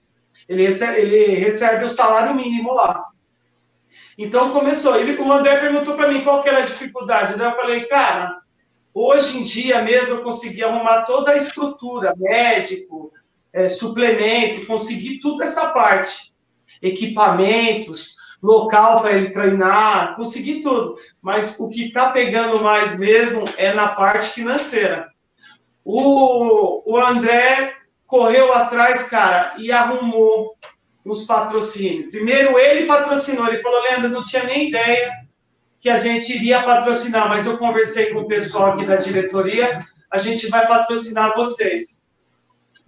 Ele 0.49 0.64
recebe, 0.64 0.99
ele 0.99 1.36
recebe 1.36 1.86
o 1.86 1.89
salário 1.89 2.36
mínimo 2.36 2.74
lá. 2.74 3.06
Então, 4.18 4.51
começou. 4.51 4.97
Ele, 4.97 5.18
o 5.18 5.32
André 5.32 5.60
perguntou 5.62 5.95
para 5.95 6.10
mim 6.10 6.26
qual 6.26 6.43
que 6.43 6.49
era 6.49 6.60
a 6.60 6.66
dificuldade. 6.66 7.38
Daí 7.38 7.47
eu 7.47 7.56
falei, 7.56 7.86
cara, 7.86 8.38
hoje 8.93 9.38
em 9.38 9.43
dia 9.43 9.82
mesmo 9.82 10.16
eu 10.16 10.24
consegui 10.24 10.62
arrumar 10.62 11.03
toda 11.03 11.32
a 11.32 11.38
estrutura, 11.38 12.14
médico, 12.18 13.14
é, 13.56 13.70
suplemento, 13.70 14.66
consegui 14.68 15.20
tudo 15.20 15.41
essa 15.41 15.70
parte. 15.70 16.34
Equipamentos, 16.82 18.18
local 18.43 19.01
para 19.01 19.14
ele 19.14 19.30
treinar, 19.30 20.18
consegui 20.18 20.60
tudo. 20.60 20.97
Mas 21.22 21.58
o 21.58 21.70
que 21.70 21.88
está 21.88 22.12
pegando 22.12 22.62
mais 22.62 22.99
mesmo 22.99 23.45
é 23.58 23.74
na 23.74 23.88
parte 23.88 24.28
financeira. 24.32 25.08
O, 25.86 26.84
o 26.86 26.97
André 26.97 27.74
correu 28.06 28.51
atrás, 28.51 29.08
cara, 29.08 29.56
e 29.58 29.72
arrumou 29.72 30.58
os 31.06 31.24
patrocínios. 31.24 32.12
Primeiro 32.12 32.60
ele 32.60 32.86
patrocinou, 32.86 33.47
ele 33.47 33.60
falou, 33.60 33.82
Leandro, 33.84 34.10
não 34.10 34.24
tinha 34.24 34.43
nem 34.43 34.68
ideia 34.68 35.14
que 35.80 35.89
a 35.89 35.97
gente 35.97 36.36
iria 36.36 36.64
patrocinar, 36.64 37.30
mas 37.30 37.45
eu 37.45 37.58
conversei 37.58 38.12
com 38.12 38.22
o 38.22 38.28
pessoal 38.28 38.72
aqui 38.72 38.86
da 38.86 38.97
diretoria, 38.97 39.80
a 40.12 40.18
gente 40.18 40.49
vai 40.49 40.68
patrocinar 40.68 41.36
vocês. 41.36 42.05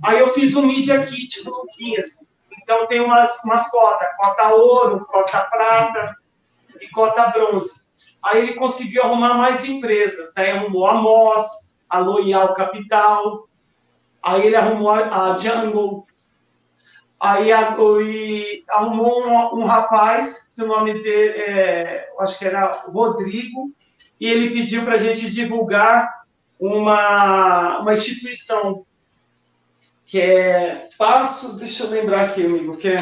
Aí 0.03 0.19
eu 0.19 0.29
fiz 0.29 0.55
um 0.55 0.65
Media 0.65 1.03
Kit 1.05 1.43
do 1.43 1.51
Luquinhas. 1.51 2.35
Então, 2.61 2.87
tem 2.87 2.99
umas, 2.99 3.43
umas 3.43 3.69
cotas, 3.69 4.07
cota 4.17 4.49
ouro, 4.49 5.05
cota 5.05 5.41
prata 5.41 6.15
e 6.81 6.87
cota 6.89 7.27
bronze. 7.27 7.87
Aí 8.23 8.43
ele 8.43 8.53
conseguiu 8.55 9.03
arrumar 9.03 9.35
mais 9.35 9.63
empresas, 9.67 10.33
né? 10.35 10.51
arrumou 10.51 10.87
a 10.87 10.95
Moss, 10.95 11.73
a 11.89 11.99
Loyal 11.99 12.53
Capital, 12.53 13.47
aí 14.21 14.45
ele 14.45 14.55
arrumou 14.55 14.89
a 14.89 15.37
Jungle, 15.37 16.03
aí 17.19 17.51
a, 17.51 17.75
e, 18.01 18.63
arrumou 18.69 19.23
um, 19.23 19.61
um, 19.61 19.65
rapaz, 19.65 20.51
que 20.53 20.61
o 20.61 20.67
nome 20.67 20.93
dele, 20.93 21.39
é, 21.39 22.09
acho 22.19 22.37
que 22.37 22.45
era 22.45 22.73
Rodrigo, 22.87 23.71
e 24.19 24.27
ele 24.27 24.49
pediu 24.49 24.83
para 24.83 24.95
a 24.95 24.99
gente 24.99 25.29
divulgar 25.29 26.11
uma, 26.59 27.79
uma 27.79 27.93
instituição 27.93 28.85
que 30.07 30.21
é 30.21 30.87
Passo, 30.97 31.57
deixa 31.57 31.83
eu 31.83 31.89
lembrar 31.89 32.27
aqui, 32.27 32.43
amigo, 32.43 32.77
que 32.77 32.87
é 32.87 32.97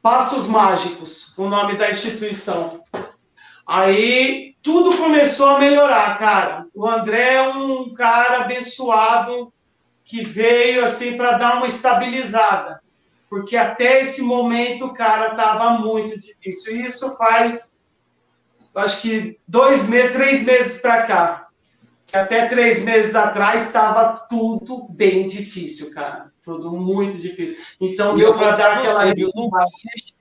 Passos 0.00 0.48
Mágicos, 0.48 1.36
o 1.36 1.46
nome 1.46 1.76
da 1.76 1.90
instituição. 1.90 2.82
Aí 3.66 4.56
tudo 4.62 4.96
começou 4.96 5.50
a 5.50 5.58
melhorar, 5.58 6.18
cara. 6.18 6.66
O 6.74 6.88
André 6.88 7.34
é 7.34 7.42
um 7.42 7.92
cara 7.92 8.40
abençoado 8.40 9.52
que 10.02 10.24
veio 10.24 10.82
assim 10.82 11.18
para 11.18 11.36
dar 11.36 11.56
uma 11.58 11.66
estabilizada, 11.66 12.80
porque 13.28 13.54
até 13.54 14.00
esse 14.00 14.22
momento, 14.22 14.94
cara, 14.94 15.34
tava 15.34 15.72
muito 15.72 16.18
difícil. 16.18 16.82
Isso 16.82 17.18
faz, 17.18 17.84
acho 18.74 19.02
que 19.02 19.38
dois 19.46 19.86
meses, 19.90 20.12
três 20.12 20.46
meses 20.46 20.80
para 20.80 21.02
cá. 21.02 21.47
Que 22.08 22.16
até 22.16 22.48
três 22.48 22.82
meses 22.82 23.14
atrás 23.14 23.66
estava 23.66 24.26
tudo 24.28 24.88
bem 24.88 25.26
difícil, 25.26 25.92
cara. 25.92 26.32
Tudo 26.42 26.72
muito 26.72 27.18
difícil. 27.18 27.58
Então 27.78 28.14
deu 28.14 28.32
para 28.32 28.56
dar 28.56 28.78
aquela. 28.78 29.06
Você, 29.06 29.14
viu, 29.14 29.30
Luquinhas, 29.36 30.14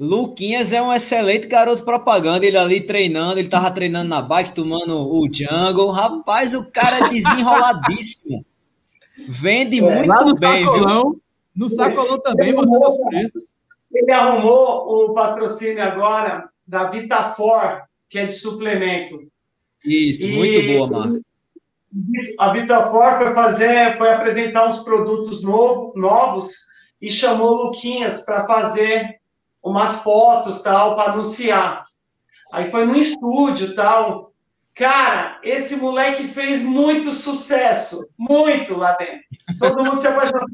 Luquinhas 0.00 0.72
é 0.72 0.80
um 0.80 0.92
excelente 0.92 1.46
garoto 1.46 1.84
propaganda. 1.84 2.44
Ele 2.44 2.56
ali 2.56 2.80
treinando, 2.80 3.38
ele 3.38 3.48
tava 3.48 3.70
treinando 3.70 4.08
na 4.08 4.22
bike, 4.22 4.54
tomando 4.54 4.96
o 4.96 5.28
jungle. 5.30 5.90
Rapaz, 5.90 6.54
o 6.54 6.70
cara 6.70 7.04
é 7.04 7.08
desenroladíssimo. 7.10 8.44
Vende 9.28 9.78
é, 9.78 9.82
muito 9.82 10.40
bem, 10.40 10.64
sacolão, 10.64 11.02
viu? 11.10 11.22
No 11.54 11.68
sacolão 11.68 12.18
também, 12.20 12.54
mostrando 12.54 12.86
os 12.86 12.98
preços. 13.08 13.44
Ele 13.94 14.10
arrumou 14.10 15.10
o 15.10 15.12
patrocínio 15.12 15.82
agora 15.82 16.48
da 16.66 16.84
Vitafor, 16.84 17.82
que 18.08 18.18
é 18.18 18.24
de 18.24 18.32
suplemento. 18.32 19.26
Isso, 19.86 20.26
e 20.26 20.32
muito 20.32 20.66
boa 20.66 21.04
marca. 21.04 21.20
A 22.38 22.52
Vitafor 22.52 23.18
foi 23.18 23.32
fazer, 23.32 23.96
foi 23.96 24.12
apresentar 24.12 24.68
uns 24.68 24.80
produtos 24.80 25.42
novo, 25.42 25.92
novos 25.96 26.66
e 27.00 27.10
chamou 27.10 27.52
o 27.52 27.62
Luquinhas 27.64 28.24
para 28.24 28.46
fazer 28.46 29.20
umas 29.62 30.02
fotos 30.02 30.62
tal 30.62 30.96
para 30.96 31.12
anunciar. 31.12 31.84
Aí 32.52 32.70
foi 32.70 32.84
no 32.84 32.96
estúdio 32.96 33.74
tal. 33.74 34.32
Cara, 34.74 35.40
esse 35.42 35.76
moleque 35.76 36.28
fez 36.28 36.62
muito 36.62 37.10
sucesso, 37.10 38.10
muito 38.18 38.76
lá 38.76 38.92
dentro. 38.92 39.20
Todo 39.58 39.84
mundo 39.84 39.96
se 39.96 40.06
apaixonou. 40.06 40.46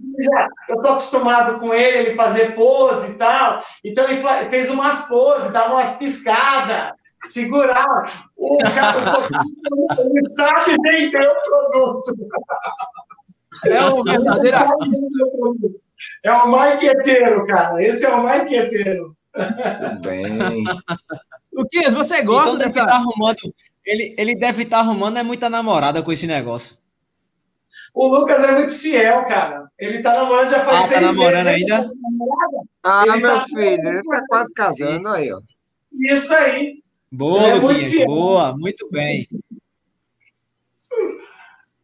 Eu 0.69 0.81
tô 0.81 0.89
acostumado 0.91 1.59
com 1.59 1.75
ele, 1.75 1.99
ele 1.99 2.15
fazer 2.15 2.55
pose 2.55 3.13
e 3.13 3.19
tal. 3.19 3.65
Então 3.83 4.09
ele 4.09 4.23
fez 4.49 4.71
umas 4.71 5.09
poses, 5.09 5.53
dava 5.53 5.75
umas 5.75 5.97
piscadas 5.97 6.93
segurar 7.25 8.31
o 8.37 8.59
cara, 8.59 9.23
ele 9.99 10.31
sabe 10.31 10.77
vender 10.83 11.29
o 11.29 11.71
produto. 11.71 12.17
É 13.67 13.85
o 13.85 14.03
verdadeiro 14.03 14.57
É 16.25 16.33
o 16.33 16.49
marqueteiro, 16.49 17.45
cara. 17.45 17.83
Esse 17.83 18.07
é 18.07 18.11
o 18.11 18.23
marqueteiro. 18.23 19.17
Muito 19.37 20.01
bem. 20.01 20.65
Luquinhas, 21.53 21.95
você 21.95 22.23
gosta 22.23 22.55
então 22.55 22.59
dessa... 22.59 22.87
Tá 22.87 22.95
arrumando, 22.95 23.37
ele, 23.85 24.15
ele 24.19 24.37
deve 24.37 24.63
estar 24.63 24.79
tá 24.79 24.83
arrumando 24.83 25.19
é 25.19 25.23
muita 25.23 25.51
namorada 25.51 26.03
com 26.03 26.13
esse 26.13 26.27
negócio. 26.27 26.77
O 27.95 28.07
Lucas 28.07 28.43
é 28.43 28.53
muito 28.53 28.75
fiel, 28.75 29.25
cara. 29.27 29.67
Ele 29.79 30.03
tá 30.03 30.15
namorando 30.15 30.51
já 30.51 30.65
faz 30.65 30.77
ah, 30.77 30.81
tá 30.81 30.87
seis 30.89 31.01
tá 31.01 31.07
namorando 31.07 31.45
meses. 31.45 31.71
ainda? 31.71 31.93
Ah, 32.83 33.05
ele 33.07 33.17
meu 33.19 33.35
tá 33.35 33.45
filho, 33.45 33.89
ele 33.89 34.03
tá 34.03 34.23
quase 34.29 34.55
casando 34.55 35.09
aí, 35.09 35.33
ó. 35.33 35.41
Isso 35.93 36.35
aí. 36.35 36.82
Boa, 37.15 37.47
é 37.47 37.55
Luquinhas, 37.57 38.07
boa, 38.07 38.57
muito 38.57 38.89
bem. 38.91 39.29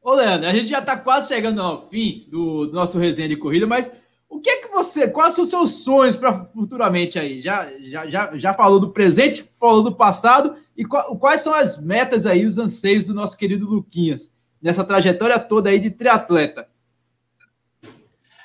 Ô, 0.02 0.14
Leandro, 0.14 0.48
a 0.48 0.54
gente 0.54 0.68
já 0.68 0.78
está 0.78 0.96
quase 0.96 1.28
chegando 1.28 1.60
ao 1.60 1.86
fim 1.90 2.26
do, 2.30 2.66
do, 2.66 2.72
nosso 2.72 2.98
resenha 2.98 3.28
de 3.28 3.36
corrida, 3.36 3.66
mas 3.66 3.92
o 4.26 4.40
que 4.40 4.48
é 4.48 4.62
que 4.62 4.68
você. 4.68 5.06
Quais 5.06 5.34
são 5.34 5.44
os 5.44 5.50
seus 5.50 5.84
sonhos 5.84 6.16
para 6.16 6.46
futuramente 6.46 7.18
aí? 7.18 7.42
Já, 7.42 7.68
já, 7.78 8.06
já, 8.06 8.38
já 8.38 8.54
falou 8.54 8.80
do 8.80 8.88
presente, 8.90 9.46
falou 9.60 9.82
do 9.82 9.94
passado, 9.94 10.56
e 10.74 10.82
quais 10.86 11.42
são 11.42 11.52
as 11.52 11.76
metas 11.76 12.24
aí, 12.24 12.46
os 12.46 12.56
anseios 12.56 13.04
do 13.04 13.12
nosso 13.12 13.36
querido 13.36 13.68
Luquinhas, 13.68 14.34
nessa 14.62 14.82
trajetória 14.82 15.38
toda 15.38 15.68
aí 15.68 15.78
de 15.78 15.90
triatleta? 15.90 16.70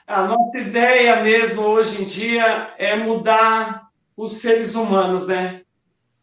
A 0.06 0.28
nossa 0.28 0.60
ideia 0.60 1.24
mesmo 1.24 1.62
hoje 1.62 2.02
em 2.02 2.06
dia 2.06 2.74
é 2.78 2.98
mudar 2.98 3.88
os 4.18 4.34
seres 4.34 4.76
humanos, 4.76 5.28
né? 5.28 5.63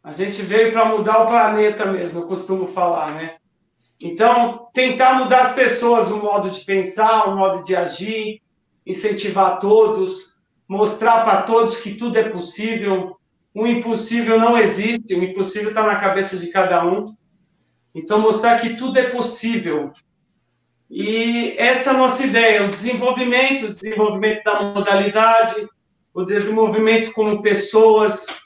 A 0.02 0.12
gente 0.12 0.40
veio 0.42 0.72
para 0.72 0.86
mudar 0.86 1.22
o 1.22 1.26
planeta 1.26 1.84
mesmo, 1.84 2.20
eu 2.20 2.26
costumo 2.26 2.66
falar, 2.66 3.14
né? 3.14 3.36
Então, 4.02 4.68
tentar 4.72 5.14
mudar 5.14 5.42
as 5.42 5.52
pessoas, 5.52 6.10
o 6.10 6.18
modo 6.18 6.48
de 6.48 6.64
pensar, 6.64 7.28
o 7.28 7.36
modo 7.36 7.62
de 7.62 7.76
agir, 7.76 8.40
incentivar 8.86 9.58
todos, 9.58 10.40
mostrar 10.66 11.22
para 11.22 11.42
todos 11.42 11.76
que 11.78 11.94
tudo 11.96 12.18
é 12.18 12.30
possível. 12.30 13.16
O 13.54 13.66
impossível 13.66 14.38
não 14.38 14.56
existe, 14.56 15.14
o 15.14 15.22
impossível 15.22 15.68
está 15.68 15.82
na 15.82 15.96
cabeça 15.96 16.38
de 16.38 16.46
cada 16.46 16.82
um. 16.86 17.04
Então, 17.94 18.18
mostrar 18.18 18.58
que 18.58 18.74
tudo 18.74 18.98
é 18.98 19.10
possível. 19.10 19.92
E 20.88 21.54
essa 21.58 21.90
é 21.90 21.94
a 21.94 21.98
nossa 21.98 22.26
ideia, 22.26 22.64
o 22.64 22.70
desenvolvimento, 22.70 23.66
o 23.66 23.70
desenvolvimento 23.70 24.42
da 24.44 24.62
modalidade, 24.62 25.68
o 26.14 26.24
desenvolvimento 26.24 27.12
como 27.12 27.42
pessoas, 27.42 28.39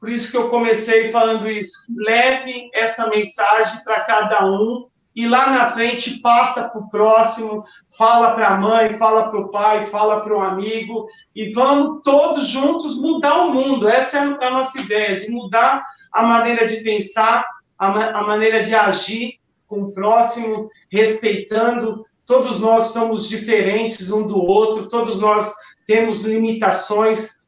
por 0.00 0.08
isso 0.08 0.30
que 0.30 0.36
eu 0.38 0.48
comecei 0.48 1.12
falando 1.12 1.48
isso. 1.48 1.72
Leve 1.94 2.70
essa 2.72 3.08
mensagem 3.08 3.84
para 3.84 4.00
cada 4.00 4.46
um 4.46 4.86
e 5.14 5.28
lá 5.28 5.50
na 5.50 5.66
frente 5.72 6.20
passa 6.20 6.68
para 6.68 6.80
o 6.80 6.88
próximo, 6.88 7.64
fala 7.96 8.34
para 8.34 8.48
a 8.48 8.56
mãe, 8.56 8.92
fala 8.94 9.28
para 9.30 9.40
o 9.40 9.50
pai, 9.50 9.86
fala 9.86 10.22
para 10.22 10.34
o 10.34 10.40
amigo 10.40 11.06
e 11.34 11.52
vamos 11.52 12.00
todos 12.02 12.48
juntos 12.48 13.00
mudar 13.00 13.42
o 13.42 13.52
mundo. 13.52 13.88
Essa 13.88 14.18
é 14.18 14.46
a 14.46 14.50
nossa 14.50 14.80
ideia, 14.80 15.16
de 15.16 15.30
mudar 15.30 15.84
a 16.12 16.22
maneira 16.22 16.66
de 16.66 16.76
pensar, 16.78 17.44
a, 17.78 18.18
a 18.18 18.22
maneira 18.26 18.62
de 18.62 18.74
agir 18.74 19.34
com 19.66 19.82
o 19.82 19.92
próximo, 19.92 20.70
respeitando. 20.90 22.06
Todos 22.24 22.60
nós 22.60 22.84
somos 22.92 23.28
diferentes 23.28 24.10
um 24.10 24.26
do 24.26 24.38
outro, 24.38 24.88
todos 24.88 25.20
nós 25.20 25.52
temos 25.86 26.22
limitações, 26.22 27.39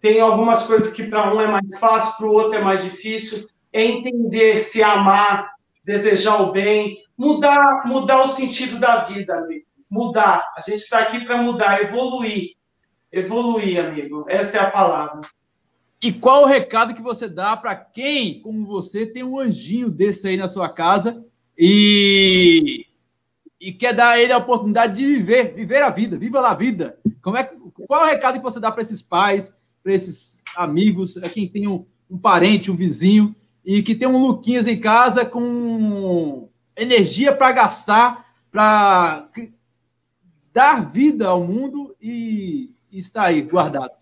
tem 0.00 0.20
algumas 0.20 0.62
coisas 0.62 0.92
que 0.92 1.04
para 1.04 1.32
um 1.32 1.40
é 1.40 1.46
mais 1.46 1.78
fácil, 1.78 2.16
para 2.16 2.26
o 2.26 2.32
outro 2.32 2.56
é 2.56 2.62
mais 2.62 2.82
difícil. 2.82 3.46
É 3.72 3.84
entender, 3.84 4.58
se 4.58 4.82
amar, 4.82 5.52
desejar 5.84 6.40
o 6.42 6.52
bem, 6.52 6.98
mudar, 7.16 7.82
mudar 7.86 8.22
o 8.22 8.26
sentido 8.26 8.78
da 8.78 9.04
vida, 9.04 9.36
amigo. 9.36 9.66
Mudar. 9.88 10.44
A 10.56 10.60
gente 10.60 10.80
está 10.80 11.00
aqui 11.00 11.24
para 11.24 11.36
mudar, 11.36 11.82
evoluir. 11.82 12.54
Evoluir, 13.12 13.84
amigo. 13.84 14.24
Essa 14.28 14.56
é 14.56 14.60
a 14.60 14.70
palavra. 14.70 15.20
E 16.02 16.12
qual 16.12 16.44
o 16.44 16.46
recado 16.46 16.94
que 16.94 17.02
você 17.02 17.28
dá 17.28 17.54
para 17.56 17.76
quem, 17.76 18.40
como 18.40 18.64
você, 18.64 19.04
tem 19.04 19.22
um 19.22 19.38
anjinho 19.38 19.90
desse 19.90 20.28
aí 20.28 20.36
na 20.36 20.48
sua 20.48 20.68
casa 20.70 21.22
e, 21.58 22.86
e 23.60 23.70
quer 23.70 23.92
dar 23.92 24.12
a 24.12 24.18
ele 24.18 24.32
a 24.32 24.38
oportunidade 24.38 24.94
de 24.94 25.04
viver, 25.04 25.52
viver 25.54 25.82
a 25.82 25.90
vida, 25.90 26.16
viva 26.16 26.40
a 26.40 26.54
vida? 26.54 26.98
Como 27.20 27.36
é, 27.36 27.50
qual 27.86 28.04
o 28.04 28.06
recado 28.06 28.38
que 28.38 28.42
você 28.42 28.58
dá 28.58 28.72
para 28.72 28.82
esses 28.82 29.02
pais, 29.02 29.54
para 29.82 29.94
esses 29.94 30.42
amigos, 30.56 31.16
a 31.16 31.28
quem 31.28 31.48
tem 31.48 31.66
um, 31.66 31.86
um, 32.10 32.18
parente, 32.18 32.70
um 32.70 32.76
vizinho, 32.76 33.34
e 33.64 33.82
que 33.82 33.94
tem 33.94 34.08
um 34.08 34.26
Luquinhas 34.26 34.66
em 34.66 34.78
casa 34.78 35.24
com 35.24 36.48
energia 36.76 37.34
para 37.34 37.52
gastar, 37.52 38.26
para 38.50 39.28
dar 40.52 40.90
vida 40.90 41.28
ao 41.28 41.42
mundo 41.42 41.94
e, 42.00 42.74
e 42.90 42.98
está 42.98 43.24
aí, 43.24 43.42
guardado. 43.42 44.00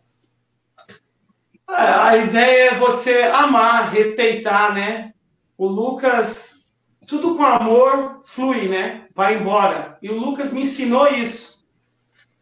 É, 1.68 1.74
a 1.74 2.16
ideia 2.16 2.70
é 2.70 2.78
você 2.78 3.22
amar, 3.24 3.92
respeitar, 3.92 4.74
né? 4.74 5.12
O 5.56 5.66
Lucas, 5.66 6.70
tudo 7.06 7.36
com 7.36 7.44
amor 7.44 8.20
flui, 8.24 8.68
né? 8.68 9.06
Vai 9.14 9.38
embora. 9.38 9.98
E 10.00 10.08
o 10.08 10.18
Lucas 10.18 10.52
me 10.52 10.62
ensinou 10.62 11.08
isso. 11.08 11.66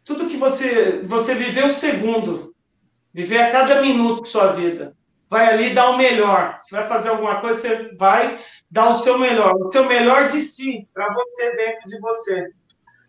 Tudo 0.05 0.27
que 0.27 0.37
você 0.37 1.01
você 1.03 1.35
viveu 1.35 1.65
um 1.65 1.69
segundo, 1.69 2.46
Viver 3.17 3.39
a 3.39 3.51
cada 3.51 3.81
minuto 3.81 4.21
de 4.21 4.29
sua 4.29 4.51
vida. 4.51 4.93
Vai 5.27 5.47
ali 5.47 5.73
dar 5.73 5.89
o 5.89 5.97
melhor. 5.97 6.55
Se 6.59 6.75
vai 6.75 6.87
fazer 6.87 7.09
alguma 7.09 7.41
coisa, 7.41 7.59
você 7.59 7.95
vai 7.95 8.39
dar 8.69 8.91
o 8.91 8.93
seu 8.93 9.17
melhor. 9.17 9.55
O 9.55 9.67
seu 9.69 9.85
melhor 9.85 10.27
de 10.27 10.39
si, 10.39 10.87
para 10.93 11.11
você 11.11 11.55
dentro 11.55 11.87
de 11.87 11.99
você. 11.99 12.51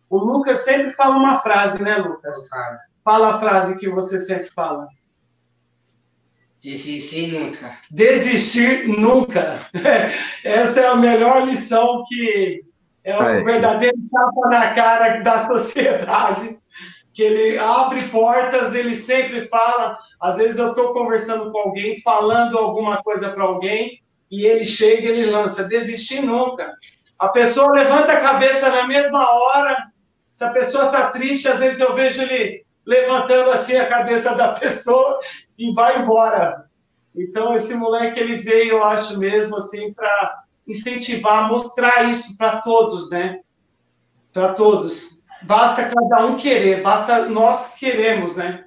O 0.09 0.17
Lucas 0.17 0.65
sempre 0.65 0.93
fala 0.93 1.15
uma 1.15 1.41
frase, 1.41 1.83
né, 1.83 1.99
Lucas? 1.99 2.49
Fala 3.05 3.35
a 3.35 3.39
frase 3.39 3.79
que 3.79 3.87
você 3.91 4.19
sempre 4.19 4.49
fala. 4.53 4.89
Desistir 6.59 7.31
nunca. 7.31 7.79
Desistir 7.91 8.89
nunca. 8.89 9.61
Essa 10.43 10.81
é 10.81 10.87
a 10.87 10.97
melhor 10.97 11.47
lição 11.47 12.03
que 12.09 12.65
é 13.05 13.15
o 13.15 13.45
verdadeiro 13.45 13.99
tapa 14.11 14.49
na 14.49 14.73
cara 14.73 15.21
da 15.21 15.39
sociedade 15.39 16.59
que 17.19 17.23
ele 17.25 17.59
abre 17.59 18.07
portas, 18.11 18.73
ele 18.73 18.95
sempre 18.95 19.45
fala. 19.49 19.99
Às 20.21 20.37
vezes 20.37 20.57
eu 20.57 20.69
estou 20.69 20.93
conversando 20.93 21.51
com 21.51 21.59
alguém, 21.59 22.01
falando 22.01 22.57
alguma 22.57 23.03
coisa 23.03 23.31
para 23.31 23.43
alguém, 23.43 24.01
e 24.31 24.47
ele 24.47 24.65
chega 24.65 25.09
e 25.09 25.11
ele 25.11 25.27
lança: 25.29 25.65
desistir 25.65 26.21
nunca. 26.21 26.73
A 27.19 27.31
pessoa 27.31 27.73
levanta 27.73 28.13
a 28.13 28.21
cabeça 28.21 28.69
na 28.69 28.87
mesma 28.87 29.29
hora. 29.33 29.89
Se 30.31 30.45
a 30.45 30.51
pessoa 30.51 30.87
está 30.87 31.11
triste, 31.11 31.49
às 31.49 31.59
vezes 31.59 31.81
eu 31.81 31.93
vejo 31.93 32.23
ele 32.23 32.65
levantando 32.87 33.51
assim 33.51 33.77
a 33.77 33.89
cabeça 33.89 34.37
da 34.37 34.53
pessoa 34.61 35.19
e 35.59 35.73
vai 35.73 35.99
embora. 35.99 36.67
Então 37.17 37.53
esse 37.53 37.75
moleque 37.75 38.21
ele 38.21 38.37
veio, 38.37 38.75
eu 38.75 38.85
acho 38.85 39.19
mesmo 39.19 39.57
assim, 39.57 39.93
para 39.93 40.45
incentivar, 40.69 41.49
mostrar 41.49 42.09
isso 42.09 42.39
para 42.39 42.61
todos, 42.61 43.11
né? 43.11 43.41
Para 44.33 44.53
todos. 44.53 45.18
Basta 45.43 45.85
cada 45.89 46.27
um 46.27 46.37
querer, 46.37 46.83
basta 46.83 47.29
nós 47.29 47.75
queremos, 47.75 48.37
né? 48.37 48.65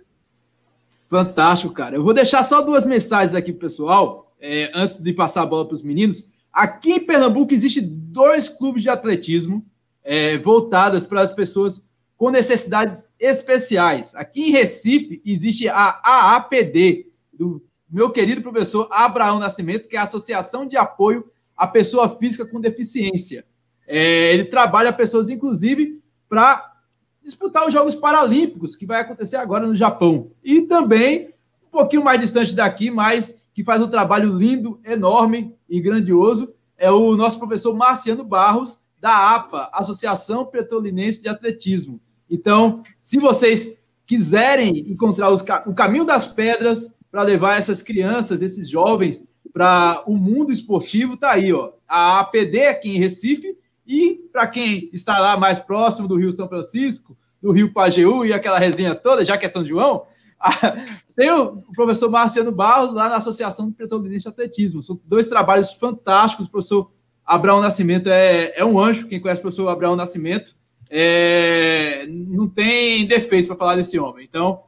Fantástico, 1.09 1.73
cara. 1.73 1.95
Eu 1.95 2.03
vou 2.03 2.13
deixar 2.13 2.43
só 2.43 2.61
duas 2.61 2.85
mensagens 2.85 3.35
aqui 3.35 3.51
pessoal, 3.51 4.31
é, 4.39 4.71
antes 4.73 4.97
de 4.97 5.11
passar 5.11 5.41
a 5.41 5.45
bola 5.45 5.65
para 5.65 5.75
os 5.75 5.83
meninos. 5.83 6.23
Aqui 6.51 6.93
em 6.93 7.05
Pernambuco 7.05 7.53
existe 7.53 7.81
dois 7.81 8.47
clubes 8.47 8.83
de 8.83 8.89
atletismo 8.89 9.65
é, 10.03 10.37
para 10.37 11.21
as 11.21 11.33
pessoas 11.33 11.85
com 12.17 12.29
necessidades 12.29 13.03
especiais. 13.19 14.15
Aqui 14.15 14.43
em 14.43 14.51
Recife 14.51 15.21
existe 15.25 15.67
a 15.67 15.99
AAPD, 16.03 17.07
do 17.33 17.63
meu 17.89 18.09
querido 18.09 18.41
professor 18.41 18.87
Abraão 18.91 19.39
Nascimento, 19.39 19.87
que 19.87 19.97
é 19.97 19.99
a 19.99 20.03
Associação 20.03 20.65
de 20.65 20.77
Apoio 20.77 21.25
à 21.57 21.67
Pessoa 21.67 22.17
Física 22.17 22.45
com 22.45 22.61
Deficiência. 22.61 23.45
É, 23.87 24.33
ele 24.33 24.45
trabalha 24.45 24.93
pessoas, 24.93 25.29
inclusive, 25.29 26.01
para 26.31 26.77
disputar 27.21 27.67
os 27.67 27.73
Jogos 27.73 27.93
Paralímpicos, 27.93 28.77
que 28.77 28.85
vai 28.85 29.01
acontecer 29.01 29.35
agora 29.35 29.67
no 29.67 29.75
Japão. 29.75 30.31
E 30.41 30.61
também, 30.61 31.33
um 31.67 31.69
pouquinho 31.69 32.05
mais 32.05 32.21
distante 32.21 32.55
daqui, 32.55 32.89
mas 32.89 33.37
que 33.53 33.65
faz 33.65 33.81
um 33.81 33.89
trabalho 33.89 34.33
lindo, 34.37 34.79
enorme 34.85 35.53
e 35.67 35.81
grandioso, 35.81 36.53
é 36.77 36.89
o 36.89 37.17
nosso 37.17 37.37
professor 37.37 37.75
Marciano 37.75 38.23
Barros, 38.23 38.79
da 38.97 39.35
APA, 39.35 39.69
Associação 39.73 40.45
Petrolinense 40.45 41.21
de 41.21 41.27
Atletismo. 41.27 41.99
Então, 42.29 42.81
se 43.03 43.19
vocês 43.19 43.75
quiserem 44.05 44.89
encontrar 44.89 45.31
os, 45.31 45.43
o 45.65 45.73
caminho 45.73 46.05
das 46.05 46.27
pedras 46.27 46.89
para 47.11 47.23
levar 47.23 47.57
essas 47.57 47.81
crianças, 47.81 48.41
esses 48.41 48.69
jovens, 48.69 49.21
para 49.51 50.01
o 50.07 50.15
mundo 50.15 50.49
esportivo, 50.49 51.17
tá 51.17 51.31
aí, 51.31 51.51
ó. 51.51 51.73
A 51.85 52.21
APD 52.21 52.67
aqui 52.67 52.95
em 52.95 52.99
Recife, 52.99 53.57
e 53.91 54.15
para 54.31 54.47
quem 54.47 54.89
está 54.93 55.19
lá 55.19 55.35
mais 55.35 55.59
próximo 55.59 56.07
do 56.07 56.15
Rio 56.15 56.31
São 56.31 56.47
Francisco, 56.47 57.17
do 57.41 57.51
Rio 57.51 57.73
Pajeú 57.73 58.25
e 58.25 58.31
aquela 58.31 58.57
resenha 58.57 58.95
toda, 58.95 59.25
já 59.25 59.37
que 59.37 59.45
é 59.45 59.49
São 59.49 59.65
João, 59.65 60.05
tem 61.13 61.29
o 61.29 61.57
professor 61.75 62.09
Marciano 62.09 62.53
Barros 62.53 62.93
lá 62.93 63.09
na 63.09 63.17
Associação 63.17 63.67
de 63.67 63.75
Petrolinense 63.75 64.23
de 64.23 64.29
Atletismo. 64.29 64.81
São 64.81 64.97
dois 65.03 65.25
trabalhos 65.25 65.73
fantásticos. 65.73 66.47
O 66.47 66.49
professor 66.49 66.89
Abraão 67.25 67.59
Nascimento 67.59 68.07
é, 68.07 68.57
é 68.57 68.63
um 68.63 68.79
anjo. 68.79 69.09
Quem 69.09 69.19
conhece 69.19 69.39
o 69.39 69.41
professor 69.41 69.67
Abraão 69.67 69.97
Nascimento 69.97 70.55
é, 70.89 72.05
não 72.07 72.47
tem 72.47 73.05
defeito 73.05 73.47
para 73.47 73.57
falar 73.57 73.75
desse 73.75 73.99
homem. 73.99 74.25
Então, 74.25 74.63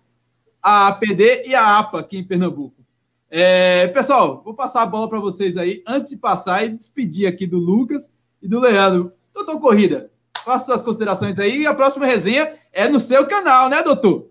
a 0.61 0.89
APD 0.89 1.47
e 1.47 1.55
a 1.55 1.79
APA 1.79 2.01
aqui 2.01 2.17
em 2.17 2.25
Pernambuco. 2.25 2.83
É, 3.29 3.87
pessoal, 3.87 4.41
vou 4.43 4.53
passar 4.53 4.81
a 4.81 4.85
bola 4.85 5.07
para 5.07 5.21
vocês 5.21 5.55
aí, 5.55 5.81
antes 5.87 6.09
de 6.09 6.17
passar 6.17 6.65
e 6.65 6.69
despedir 6.69 7.25
aqui 7.25 7.47
do 7.47 7.57
Lucas 7.57 8.11
e 8.43 8.47
do 8.47 8.59
Leandro. 8.59 9.13
Doutor 9.33 9.59
Corrida, 9.59 10.11
faça 10.43 10.65
suas 10.65 10.83
considerações 10.83 11.39
aí 11.39 11.61
e 11.61 11.67
a 11.67 11.73
próxima 11.73 12.05
resenha 12.05 12.53
é 12.71 12.87
no 12.87 12.99
seu 12.99 13.25
canal, 13.25 13.69
né, 13.69 13.81
doutor? 13.81 14.29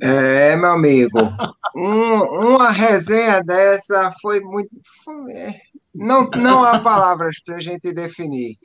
É, 0.00 0.54
meu 0.54 0.70
amigo, 0.70 1.18
um, 1.74 2.54
uma 2.54 2.70
resenha 2.70 3.42
dessa 3.42 4.12
foi 4.20 4.40
muito. 4.40 4.76
É, 5.30 5.54
não, 5.94 6.28
não 6.30 6.62
há 6.62 6.78
palavras 6.78 7.40
para 7.42 7.56
a 7.56 7.60
gente 7.60 7.92
definir. 7.92 8.56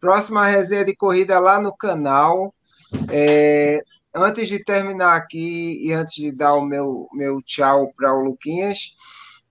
Próxima 0.00 0.46
resenha 0.46 0.84
de 0.84 0.94
corrida 0.94 1.38
lá 1.38 1.60
no 1.60 1.74
canal. 1.74 2.52
É, 3.08 3.80
antes 4.14 4.48
de 4.48 4.62
terminar 4.62 5.14
aqui 5.14 5.78
e 5.82 5.92
antes 5.92 6.14
de 6.14 6.32
dar 6.32 6.54
o 6.54 6.64
meu, 6.64 7.08
meu 7.12 7.40
tchau 7.40 7.92
para 7.96 8.12
o 8.12 8.24
Luquinhas, 8.24 8.96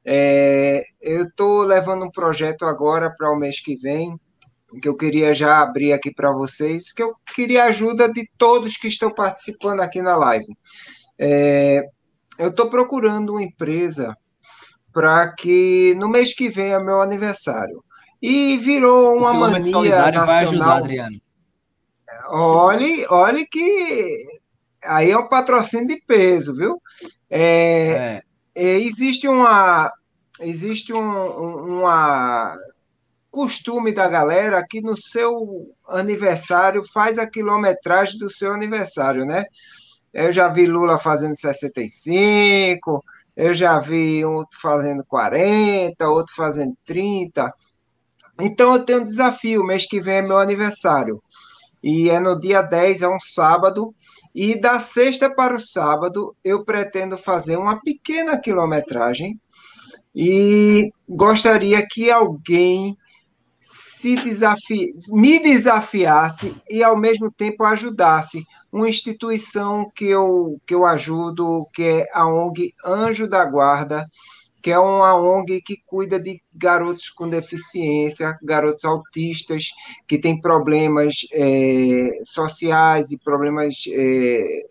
é, 0.06 0.84
eu 1.02 1.26
estou 1.26 1.64
levando 1.64 2.06
um 2.06 2.12
projeto 2.12 2.66
agora 2.66 3.14
para 3.16 3.32
o 3.32 3.38
mês 3.38 3.60
que 3.60 3.76
vem, 3.76 4.20
que 4.82 4.88
eu 4.88 4.95
queria 4.95 5.34
já 5.34 5.60
abrir 5.60 5.93
aqui 5.93 6.14
para 6.14 6.32
vocês, 6.32 6.91
que 6.91 7.02
eu 7.02 7.16
queria 7.36 7.64
a 7.64 7.68
ajuda 7.68 8.12
de 8.12 8.30
todos 8.38 8.78
que 8.78 8.88
estão 8.88 9.12
participando 9.12 9.82
aqui 9.82 10.02
na 10.02 10.16
live. 10.16 10.56
É, 11.18 11.82
eu 12.38 12.50
estou 12.50 12.70
procurando 12.70 13.34
uma 13.34 13.43
empresa 13.43 14.16
para 14.93 15.34
que 15.34 15.95
no 15.97 16.08
mês 16.08 16.34
que 16.34 16.50
vem 16.50 16.72
é 16.74 16.80
meu 16.80 17.02
aniversário. 17.02 17.84
E 18.22 18.58
virou 18.58 19.16
uma 19.16 19.34
mania 19.34 19.72
nacional. 19.72 20.26
Vai 20.26 20.41
ajudar, 20.41 20.78
Adriano. 20.78 21.22
Olhe, 22.32 23.06
olhe 23.10 23.47
que 23.47 24.26
aí 24.84 25.12
é 25.12 25.18
um 25.18 25.30
patrocínio 25.30 25.88
de 25.88 26.02
peso, 26.06 26.54
viu? 26.56 26.82
É, 27.30 27.41
é. 27.41 28.22
Existe 28.64 29.28
uma 29.28 29.91
existe 30.41 30.93
um, 30.93 30.99
um, 30.99 31.80
uma 31.80 32.57
costume 33.32 33.91
da 33.91 34.07
galera 34.07 34.66
que 34.68 34.82
no 34.82 34.97
seu 34.97 35.74
aniversário 35.88 36.84
faz 36.93 37.18
a 37.18 37.28
quilometragem 37.28 38.18
do 38.18 38.30
seu 38.30 38.53
aniversário, 38.53 39.26
né? 39.26 39.43
Eu 40.14 40.32
já 40.32 40.47
vi 40.47 40.66
Lula 40.66 40.97
fazendo 40.97 41.36
65, 41.36 43.03
eu 43.36 43.53
já 43.53 43.80
vi 43.80 44.26
outro 44.26 44.60
fazendo 44.60 45.03
40, 45.05 46.07
outro 46.10 46.34
fazendo 46.36 46.76
30. 46.86 47.53
Então 48.41 48.74
eu 48.74 48.86
tenho 48.86 49.01
um 49.01 49.05
desafio, 49.05 49.64
mês 49.64 49.86
que 49.86 50.01
vem 50.01 50.16
é 50.16 50.22
meu 50.22 50.38
aniversário. 50.38 51.22
E 51.82 52.10
é 52.10 52.20
no 52.20 52.40
dia 52.40 52.62
10, 52.62 53.02
é 53.02 53.08
um 53.08 53.20
sábado, 53.20 53.94
e 54.36 54.60
da 54.60 54.80
sexta 54.80 55.34
para 55.34 55.56
o 55.56 55.60
sábado 55.60 56.36
eu 56.44 56.64
pretendo 56.64 57.18
fazer 57.18 57.58
uma 57.58 57.80
pequena 57.80 58.38
quilometragem. 58.38 59.40
E 60.14 60.92
gostaria 61.08 61.86
que 61.88 62.12
alguém 62.12 62.98
se 63.62 64.16
desafie, 64.16 64.88
me 65.12 65.40
desafiasse 65.40 66.56
e 66.70 66.84
ao 66.84 66.98
mesmo 66.98 67.32
tempo 67.32 67.64
ajudasse. 67.64 68.44
Uma 68.72 68.90
instituição 68.90 69.90
que 69.96 70.06
eu, 70.06 70.60
que 70.66 70.74
eu 70.74 70.86
ajudo, 70.86 71.68
que 71.74 71.84
é 71.84 72.08
a 72.14 72.28
ONG 72.28 72.74
Anjo 72.86 73.28
da 73.28 73.46
Guarda, 73.46 74.08
que 74.62 74.72
é 74.72 74.80
uma 74.80 75.16
ONG 75.16 75.62
que 75.62 75.78
cuida 75.86 76.20
de 76.20 76.41
garotos 76.53 77.10
com 77.10 77.30
deficiência, 77.30 78.38
garotos 78.43 78.84
autistas 78.84 79.70
que 80.07 80.18
têm 80.18 80.39
problemas 80.39 81.28
é, 81.32 82.10
sociais 82.24 83.12
e 83.12 83.20
problemas 83.20 83.84
é, 83.88 84.64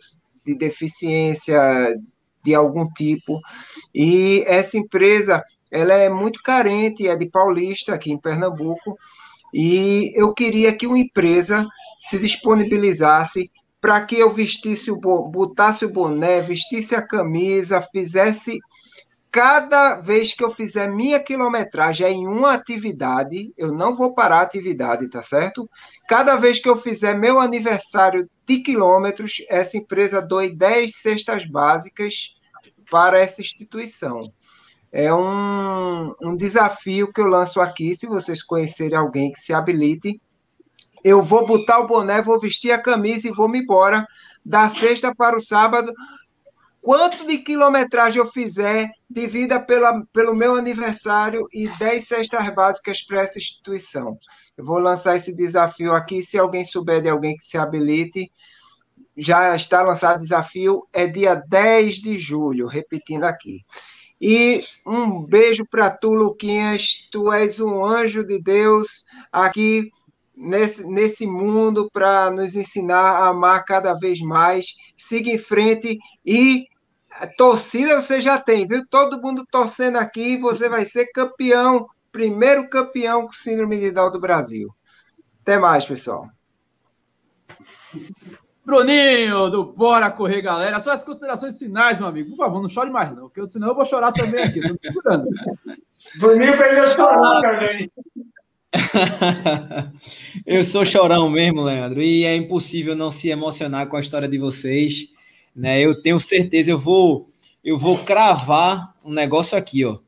de 0.45 0.57
deficiência 0.57 1.61
de 2.45 2.55
algum 2.55 2.87
tipo. 2.89 3.41
E 3.95 4.43
essa 4.47 4.79
empresa 4.79 5.43
ela 5.71 5.95
é 5.95 6.09
muito 6.09 6.43
carente, 6.43 7.07
é 7.07 7.15
de 7.17 7.27
Paulista, 7.27 7.95
aqui 7.95 8.11
em 8.11 8.19
Pernambuco, 8.19 8.99
e 9.53 10.13
eu 10.15 10.33
queria 10.33 10.75
que 10.75 10.87
uma 10.87 10.99
empresa 10.99 11.67
se 12.01 12.19
disponibilizasse 12.19 13.51
para 13.81 14.01
que 14.05 14.17
eu 14.17 14.29
vestisse 14.29 14.91
o 14.91 14.97
botasse 14.97 15.85
o 15.85 15.93
boné, 15.93 16.41
vestisse 16.41 16.95
a 16.95 17.07
camisa, 17.07 17.81
fizesse 17.81 18.59
cada 19.31 19.97
vez 19.97 20.33
que 20.33 20.43
eu 20.43 20.51
fizer 20.51 20.89
minha 20.89 21.21
quilometragem 21.21 22.07
é 22.07 22.11
em 22.11 22.27
uma 22.27 22.55
atividade, 22.55 23.53
eu 23.57 23.73
não 23.73 23.95
vou 23.95 24.15
parar 24.15 24.39
a 24.39 24.43
atividade, 24.43 25.09
tá 25.09 25.23
certo? 25.23 25.69
Cada 26.09 26.37
vez 26.37 26.59
que 26.59 26.69
eu 26.69 26.77
fizer 26.77 27.15
meu 27.15 27.39
aniversário 27.39 28.29
de 28.47 28.61
quilômetros, 28.61 29.45
essa 29.49 29.77
empresa 29.77 30.23
doe 30.23 30.55
10 30.55 30.95
cestas 30.95 31.45
básicas 31.45 32.35
para 32.91 33.19
essa 33.19 33.43
instituição. 33.43 34.23
É 34.91 35.13
um, 35.13 36.15
um 36.23 36.35
desafio 36.35 37.13
que 37.13 37.21
eu 37.21 37.27
lanço 37.27 37.61
aqui, 37.61 37.95
se 37.95 38.07
vocês 38.07 38.43
conhecerem 38.43 38.97
alguém 38.97 39.31
que 39.31 39.39
se 39.39 39.53
habilite, 39.53 40.19
eu 41.05 41.23
vou 41.23 41.47
botar 41.47 41.79
o 41.81 41.87
boné, 41.87 42.23
vou 42.23 42.41
vestir 42.41 42.73
a 42.73 42.83
camisa 42.83 43.29
e 43.29 43.33
vou 43.33 43.49
me 43.49 43.61
embora 43.61 44.07
da 44.45 44.69
sexta 44.69 45.15
para 45.15 45.37
o 45.37 45.41
sábado. 45.41 45.93
Quanto 46.89 47.27
de 47.27 47.37
quilometragem 47.37 48.19
eu 48.19 48.27
fizer, 48.27 48.91
divida 49.11 49.61
pela, 49.61 50.03
pelo 50.11 50.35
meu 50.35 50.57
aniversário 50.57 51.47
e 51.53 51.69
10 51.79 52.09
cestas 52.09 52.49
básicas 52.55 53.03
para 53.03 53.21
essa 53.21 53.39
instituição. 53.39 54.15
Eu 54.57 54.65
vou 54.65 54.79
lançar 54.79 55.15
esse 55.15 55.37
desafio 55.37 55.93
aqui. 55.93 56.23
Se 56.23 56.39
alguém 56.39 56.65
souber 56.65 57.03
de 57.03 57.11
alguém 57.11 57.37
que 57.37 57.45
se 57.45 57.59
habilite, 57.59 58.33
já 59.15 59.55
está 59.55 59.83
lançado 59.83 60.17
o 60.17 60.23
desafio. 60.23 60.83
É 60.91 61.07
dia 61.07 61.35
10 61.35 61.97
de 61.97 62.17
julho, 62.17 62.67
repetindo 62.67 63.25
aqui. 63.25 63.67
E 64.19 64.65
um 64.87 65.23
beijo 65.23 65.67
para 65.71 65.91
tu, 65.91 66.15
Luquinhas. 66.15 67.07
Tu 67.13 67.31
és 67.31 67.61
um 67.61 67.85
anjo 67.85 68.25
de 68.25 68.41
Deus 68.41 69.05
aqui 69.31 69.91
nesse, 70.35 70.89
nesse 70.89 71.27
mundo 71.27 71.91
para 71.93 72.31
nos 72.31 72.57
ensinar 72.57 72.97
a 72.99 73.29
amar 73.29 73.63
cada 73.67 73.93
vez 73.93 74.21
mais. 74.23 74.69
Siga 74.97 75.31
em 75.31 75.37
frente 75.37 75.99
e 76.25 76.67
torcida 77.27 78.01
você 78.01 78.21
já 78.21 78.39
tem, 78.39 78.67
viu? 78.67 78.87
Todo 78.89 79.21
mundo 79.21 79.45
torcendo 79.51 79.97
aqui, 79.97 80.37
você 80.37 80.69
vai 80.69 80.85
ser 80.85 81.07
campeão, 81.13 81.87
primeiro 82.13 82.69
campeão 82.69 83.27
com 83.27 83.33
síndrome 83.33 83.79
de 83.79 83.91
Down 83.91 84.11
do 84.11 84.21
Brasil. 84.21 84.69
Até 85.43 85.59
mais, 85.59 85.87
pessoal. 85.87 86.29
Bruninho, 88.65 89.49
do 89.49 89.65
Bora 89.65 90.11
Correr, 90.11 90.43
galera. 90.43 90.79
Só 90.79 90.93
as 90.93 91.03
considerações 91.03 91.59
finais, 91.59 91.99
meu 91.99 92.09
amigo. 92.09 92.31
Por 92.31 92.37
favor, 92.37 92.61
não 92.61 92.69
chore 92.69 92.91
mais, 92.91 93.15
não, 93.17 93.31
porque 93.31 93.49
senão 93.51 93.69
eu 93.69 93.75
vou 93.75 93.87
chorar 93.87 94.13
também 94.13 94.45
aqui. 94.45 94.61
Tô 94.61 94.77
segurando. 94.83 95.27
Bruninho 96.19 96.57
fez 96.57 96.77
eu 96.77 96.87
chorar 96.89 97.41
também. 97.41 97.91
eu 100.47 100.63
sou 100.63 100.85
chorão 100.85 101.31
mesmo, 101.31 101.63
Leandro, 101.63 102.03
e 102.03 102.25
é 102.25 102.37
impossível 102.37 102.95
não 102.95 103.11
se 103.11 103.31
emocionar 103.31 103.87
com 103.87 103.97
a 103.97 104.01
história 104.01 104.29
de 104.29 104.37
vocês. 104.37 105.09
Né? 105.55 105.81
Eu 105.81 106.01
tenho 106.01 106.19
certeza, 106.19 106.71
eu 106.71 106.79
vou, 106.79 107.29
eu 107.65 107.79
vou 107.79 107.99
cravar 107.99 108.95
um 109.05 109.13
negócio 109.13 109.57
aqui, 109.57 109.85
ó. 109.85 109.99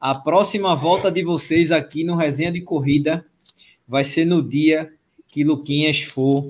A 0.00 0.14
próxima 0.14 0.76
volta 0.76 1.10
de 1.10 1.22
vocês 1.22 1.72
aqui 1.72 2.04
no 2.04 2.14
Resenha 2.14 2.52
de 2.52 2.60
Corrida 2.60 3.24
vai 3.88 4.04
ser 4.04 4.26
no 4.26 4.46
dia 4.46 4.90
que 5.28 5.42
Luquinhas 5.42 6.02
for 6.02 6.46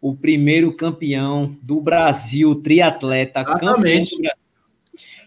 o 0.00 0.14
primeiro 0.14 0.72
campeão 0.74 1.56
do 1.62 1.80
Brasil, 1.80 2.54
triatleta, 2.56 3.40
Exatamente. 3.40 3.64
campeão 3.64 4.02
do 4.04 4.16
Brasil. 4.18 4.46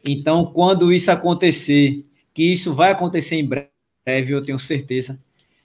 Então, 0.05 0.45
quando 0.45 0.93
isso 0.93 1.11
acontecer, 1.11 2.05
que 2.33 2.43
isso 2.43 2.73
vai 2.73 2.91
acontecer 2.91 3.35
em 3.35 3.45
breve, 3.45 4.33
eu 4.33 4.41
tenho 4.41 4.59
certeza, 4.59 5.19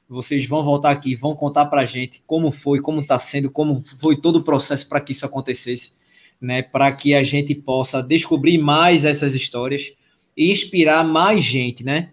vocês 0.08 0.46
vão 0.46 0.64
voltar 0.64 0.90
aqui, 0.90 1.14
vão 1.14 1.34
contar 1.34 1.66
para 1.66 1.82
a 1.82 1.86
gente 1.86 2.22
como 2.26 2.50
foi, 2.50 2.80
como 2.80 3.00
está 3.00 3.18
sendo, 3.18 3.50
como 3.50 3.82
foi 3.82 4.16
todo 4.16 4.36
o 4.36 4.44
processo 4.44 4.88
para 4.88 5.00
que 5.00 5.12
isso 5.12 5.26
acontecesse, 5.26 5.92
né? 6.44 6.62
Para 6.62 6.92
que 6.92 7.14
a 7.14 7.22
gente 7.22 7.54
possa 7.54 8.02
descobrir 8.02 8.58
mais 8.58 9.04
essas 9.04 9.34
histórias 9.34 9.92
e 10.36 10.50
inspirar 10.50 11.04
mais 11.04 11.42
gente, 11.42 11.84
né? 11.84 12.10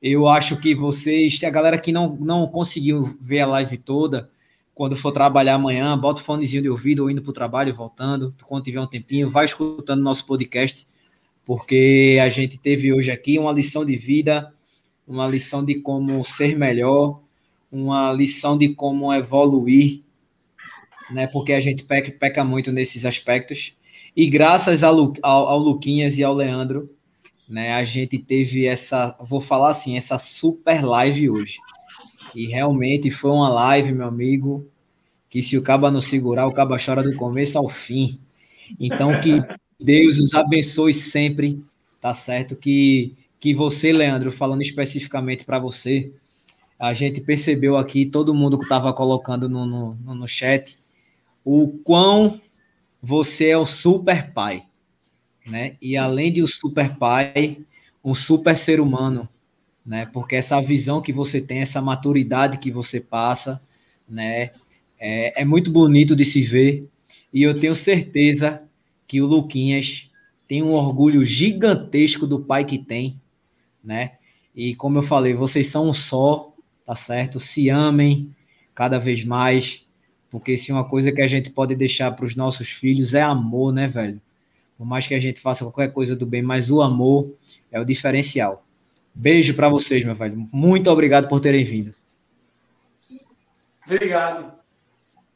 Eu 0.00 0.26
acho 0.26 0.56
que 0.56 0.74
vocês, 0.74 1.42
a 1.44 1.50
galera 1.50 1.78
que 1.78 1.92
não, 1.92 2.16
não 2.16 2.46
conseguiu 2.46 3.16
ver 3.20 3.40
a 3.40 3.46
live 3.46 3.78
toda, 3.78 4.28
quando 4.74 4.96
for 4.96 5.12
trabalhar 5.12 5.54
amanhã, 5.54 5.96
bota 5.96 6.20
o 6.20 6.24
fonezinho 6.24 6.62
de 6.62 6.68
ouvido 6.68 7.04
ou 7.04 7.10
indo 7.10 7.22
para 7.22 7.30
o 7.30 7.34
trabalho, 7.34 7.74
voltando, 7.74 8.34
quando 8.44 8.64
tiver 8.64 8.80
um 8.80 8.86
tempinho, 8.86 9.30
vai 9.30 9.44
escutando 9.44 10.02
nosso 10.02 10.26
podcast, 10.26 10.86
porque 11.44 12.18
a 12.20 12.28
gente 12.28 12.58
teve 12.58 12.92
hoje 12.92 13.10
aqui 13.10 13.38
uma 13.38 13.52
lição 13.52 13.84
de 13.84 13.96
vida, 13.96 14.52
uma 15.06 15.26
lição 15.28 15.64
de 15.64 15.76
como 15.76 16.24
ser 16.24 16.56
melhor, 16.56 17.20
uma 17.70 18.12
lição 18.12 18.56
de 18.56 18.70
como 18.70 19.12
evoluir, 19.12 20.02
né? 21.10 21.26
Porque 21.26 21.52
a 21.52 21.60
gente 21.60 21.84
peca, 21.84 22.10
peca 22.10 22.44
muito 22.44 22.72
nesses 22.72 23.04
aspectos. 23.04 23.74
E 24.16 24.26
graças 24.26 24.82
ao, 24.82 25.12
ao, 25.22 25.48
ao 25.48 25.58
Luquinhas 25.58 26.18
e 26.18 26.24
ao 26.24 26.34
Leandro, 26.34 26.88
né? 27.48 27.72
A 27.72 27.84
gente 27.84 28.18
teve 28.18 28.66
essa, 28.66 29.16
vou 29.20 29.40
falar 29.40 29.70
assim, 29.70 29.96
essa 29.96 30.18
super 30.18 30.84
live 30.84 31.30
hoje. 31.30 31.58
E 32.34 32.46
realmente 32.46 33.10
foi 33.10 33.30
uma 33.30 33.48
live, 33.48 33.92
meu 33.92 34.06
amigo, 34.06 34.66
que 35.28 35.42
se 35.42 35.56
o 35.56 35.62
caba 35.62 35.90
não 35.90 36.00
segurar, 36.00 36.46
o 36.46 36.52
caba 36.52 36.78
chora 36.84 37.02
do 37.02 37.14
começo 37.16 37.58
ao 37.58 37.68
fim. 37.68 38.18
Então 38.80 39.20
que 39.20 39.42
Deus 39.78 40.18
os 40.18 40.34
abençoe 40.34 40.94
sempre, 40.94 41.62
tá 42.00 42.14
certo? 42.14 42.56
Que 42.56 43.14
que 43.42 43.52
você, 43.52 43.92
Leandro, 43.92 44.30
falando 44.30 44.62
especificamente 44.62 45.44
para 45.44 45.58
você, 45.58 46.12
a 46.78 46.94
gente 46.94 47.20
percebeu 47.20 47.76
aqui, 47.76 48.06
todo 48.06 48.32
mundo 48.32 48.56
que 48.56 48.62
estava 48.62 48.92
colocando 48.92 49.48
no, 49.48 49.66
no, 49.66 49.94
no 50.14 50.28
chat, 50.28 50.78
o 51.44 51.68
quão 51.68 52.40
você 53.00 53.48
é 53.48 53.58
o 53.58 53.66
super 53.66 54.32
pai, 54.32 54.64
né? 55.46 55.76
E 55.80 55.96
além 55.96 56.32
de 56.32 56.42
o 56.42 56.46
super 56.46 56.96
pai, 56.96 57.58
um 58.04 58.14
super 58.14 58.56
ser 58.56 58.80
humano, 58.80 59.28
né? 59.84 60.06
Porque 60.06 60.36
essa 60.36 60.60
visão 60.60 61.02
que 61.02 61.12
você 61.12 61.40
tem, 61.40 61.58
essa 61.58 61.82
maturidade 61.82 62.58
que 62.58 62.70
você 62.70 63.00
passa, 63.00 63.60
né? 64.08 64.50
É, 64.98 65.42
é 65.42 65.44
muito 65.44 65.70
bonito 65.70 66.14
de 66.14 66.24
se 66.24 66.42
ver 66.42 66.88
e 67.32 67.42
eu 67.42 67.58
tenho 67.58 67.74
certeza 67.74 68.62
que 69.08 69.20
o 69.20 69.26
Luquinhas 69.26 70.10
tem 70.46 70.62
um 70.62 70.72
orgulho 70.72 71.24
gigantesco 71.24 72.26
do 72.26 72.40
pai 72.40 72.64
que 72.64 72.78
tem, 72.78 73.20
né? 73.82 74.12
E 74.54 74.74
como 74.74 74.98
eu 74.98 75.02
falei, 75.02 75.34
vocês 75.34 75.68
são 75.68 75.88
um 75.88 75.92
só, 75.92 76.54
tá 76.84 76.94
certo? 76.94 77.40
Se 77.40 77.68
amem 77.68 78.34
cada 78.74 78.98
vez 78.98 79.24
mais, 79.24 79.86
porque 80.32 80.56
se 80.56 80.72
uma 80.72 80.82
coisa 80.82 81.12
que 81.12 81.20
a 81.20 81.26
gente 81.26 81.50
pode 81.50 81.76
deixar 81.76 82.10
para 82.12 82.24
os 82.24 82.34
nossos 82.34 82.70
filhos 82.70 83.12
é 83.12 83.20
amor, 83.20 83.70
né, 83.70 83.86
velho? 83.86 84.18
Por 84.78 84.86
mais 84.86 85.06
que 85.06 85.14
a 85.14 85.20
gente 85.20 85.38
faça 85.42 85.62
qualquer 85.62 85.92
coisa 85.92 86.16
do 86.16 86.24
bem, 86.24 86.40
mas 86.40 86.70
o 86.70 86.80
amor 86.80 87.30
é 87.70 87.78
o 87.78 87.84
diferencial. 87.84 88.64
Beijo 89.14 89.52
para 89.52 89.68
vocês, 89.68 90.02
meu 90.06 90.14
velho. 90.14 90.48
Muito 90.50 90.90
obrigado 90.90 91.28
por 91.28 91.38
terem 91.38 91.62
vindo. 91.62 91.94
Obrigado. 93.84 94.54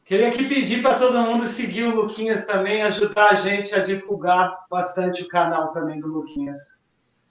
Queria 0.03 0.29
aqui 0.29 0.45
pedir 0.45 0.81
para 0.81 0.97
todo 0.97 1.21
mundo 1.21 1.45
seguir 1.45 1.83
o 1.83 1.95
Luquinhas 1.95 2.47
também, 2.47 2.81
ajudar 2.81 3.33
a 3.33 3.35
gente 3.35 3.75
a 3.75 3.83
divulgar 3.83 4.65
bastante 4.67 5.21
o 5.21 5.27
canal 5.27 5.69
também 5.69 5.99
do 5.99 6.07
Luquinhas. 6.07 6.81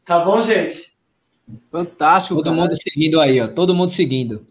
Tá 0.04 0.20
bom, 0.20 0.40
gente? 0.40 0.96
Fantástico. 1.72 2.36
Todo 2.36 2.44
cara. 2.44 2.56
mundo 2.56 2.76
seguindo 2.80 3.20
aí, 3.20 3.40
ó. 3.40 3.48
Todo 3.48 3.74
mundo 3.74 3.90
seguindo. 3.90 4.46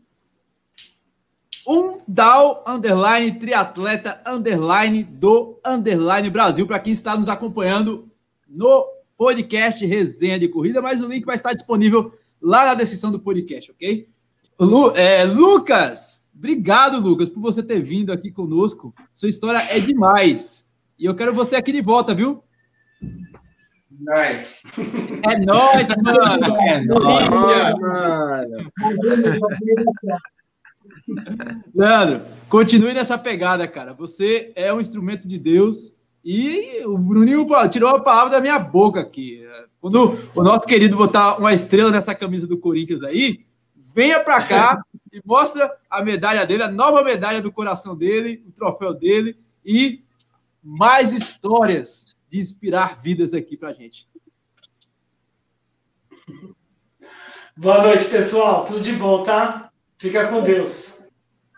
Um 1.67 1.99
Dow 2.07 2.63
underline 2.67 3.39
triatleta 3.39 4.21
underline 4.25 5.03
do 5.03 5.59
underline 5.65 6.29
Brasil 6.29 6.67
para 6.67 6.79
quem 6.79 6.93
está 6.93 7.17
nos 7.17 7.27
acompanhando 7.27 8.07
no 8.47 8.85
podcast 9.17 9.83
Resenha 9.85 10.37
de 10.37 10.47
Corrida, 10.47 10.81
mas 10.81 11.03
o 11.03 11.07
link 11.07 11.25
vai 11.25 11.35
estar 11.35 11.53
disponível 11.53 12.13
lá 12.41 12.65
na 12.65 12.73
descrição 12.75 13.11
do 13.11 13.19
podcast, 13.19 13.71
ok? 13.71 14.07
Lu, 14.59 14.95
é, 14.95 15.23
Lucas, 15.23 16.23
obrigado, 16.35 16.99
Lucas, 16.99 17.29
por 17.29 17.41
você 17.41 17.63
ter 17.63 17.81
vindo 17.81 18.11
aqui 18.11 18.31
conosco. 18.31 18.93
Sua 19.13 19.29
história 19.29 19.59
é 19.69 19.79
demais. 19.79 20.67
E 20.99 21.05
eu 21.05 21.15
quero 21.15 21.33
você 21.33 21.55
aqui 21.55 21.71
de 21.71 21.81
volta, 21.81 22.13
viu? 22.13 22.43
Nice. 23.91 24.61
É 25.23 25.39
nóis, 25.39 25.87
mano. 26.03 26.57
É 26.61 26.81
nóis, 26.81 27.29
mano. 27.79 28.71
Leandro, 31.73 32.21
continue 32.49 32.93
nessa 32.93 33.17
pegada, 33.17 33.67
cara. 33.67 33.93
Você 33.93 34.51
é 34.55 34.73
um 34.73 34.81
instrumento 34.81 35.27
de 35.27 35.37
Deus 35.37 35.93
e 36.23 36.83
o 36.85 36.97
Bruninho 36.97 37.45
tirou 37.69 37.89
a 37.89 37.99
palavra 37.99 38.31
da 38.31 38.41
minha 38.41 38.57
boca 38.57 38.99
aqui. 38.99 39.45
Quando 39.79 40.17
o 40.35 40.43
nosso 40.43 40.65
querido 40.65 40.97
botar 40.97 41.37
uma 41.37 41.53
estrela 41.53 41.91
nessa 41.91 42.15
camisa 42.15 42.47
do 42.47 42.57
Corinthians 42.57 43.03
aí, 43.03 43.45
venha 43.93 44.19
para 44.19 44.45
cá 44.47 44.81
e 45.13 45.21
mostra 45.23 45.71
a 45.89 46.03
medalha 46.03 46.45
dele, 46.45 46.63
a 46.63 46.71
nova 46.71 47.03
medalha 47.03 47.41
do 47.41 47.51
coração 47.51 47.95
dele, 47.95 48.43
o 48.47 48.51
troféu 48.51 48.93
dele 48.93 49.37
e 49.63 50.03
mais 50.63 51.13
histórias 51.13 52.15
de 52.29 52.39
inspirar 52.39 52.99
vidas 53.01 53.33
aqui 53.33 53.55
para 53.55 53.73
gente. 53.73 54.07
Boa 57.55 57.83
noite, 57.83 58.09
pessoal. 58.09 58.65
Tudo 58.65 58.81
de 58.81 58.93
bom, 58.93 59.23
tá? 59.23 59.69
Fica 59.97 60.27
com 60.27 60.41
Deus. 60.41 60.94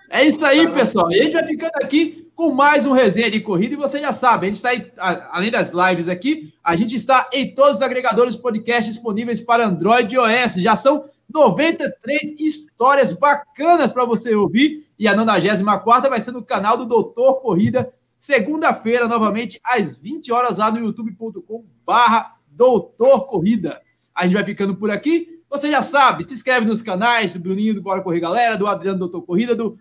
É 0.10 0.26
isso 0.26 0.46
aí, 0.46 0.68
pessoal. 0.72 1.12
E 1.12 1.20
a 1.20 1.24
gente 1.24 1.34
vai 1.34 1.48
ficando 1.48 1.72
aqui 1.76 2.30
com 2.36 2.54
mais 2.54 2.86
um 2.86 2.92
resenha 2.92 3.30
de 3.30 3.40
corrida. 3.40 3.74
E 3.74 3.78
você 3.78 4.00
já 4.00 4.14
sabe, 4.14 4.46
a 4.46 4.50
gente 4.50 4.58
está, 4.58 4.70
aí, 4.70 4.92
além 5.32 5.52
das 5.52 5.72
lives 5.72 6.08
aqui, 6.08 6.54
a 6.64 6.76
gente 6.76 6.96
está 6.96 7.30
em 7.34 7.54
todos 7.54 7.78
os 7.78 7.82
agregadores 7.82 8.36
podcast 8.36 8.90
disponíveis 8.90 9.42
para 9.42 9.66
Android 9.66 10.16
e 10.16 10.18
iOS. 10.18 10.56
Já 10.56 10.76
são 10.76 11.06
93 11.32 12.40
histórias 12.40 13.12
bacanas 13.14 13.92
para 13.92 14.06
você 14.06 14.34
ouvir. 14.34 14.86
E 15.00 15.08
a 15.08 15.16
94 15.16 16.10
vai 16.10 16.20
ser 16.20 16.32
no 16.32 16.44
canal 16.44 16.78
do 16.78 16.86
Doutor 16.86 17.42
Corrida 17.42 17.94
segunda-feira, 18.18 19.08
novamente, 19.08 19.60
às 19.64 19.96
20 19.96 20.32
horas, 20.32 20.58
lá 20.58 20.72
no 20.72 20.80
youtube.com 20.80 21.64
barra 21.86 22.36
Doutor 22.50 23.28
Corrida. 23.28 23.80
A 24.14 24.24
gente 24.24 24.34
vai 24.34 24.44
ficando 24.44 24.76
por 24.76 24.90
aqui. 24.90 25.40
Você 25.50 25.72
já 25.72 25.82
sabe, 25.82 26.24
se 26.24 26.34
inscreve 26.34 26.66
nos 26.66 26.82
canais 26.82 27.34
do 27.34 27.40
Bruninho 27.40 27.76
do 27.76 27.82
Bora 27.82 28.02
Correr 28.02 28.20
Galera, 28.20 28.58
do 28.58 28.68
Adriano 28.68 29.00
Doutor 29.00 29.22
Corrida, 29.22 29.56
do 29.56 29.78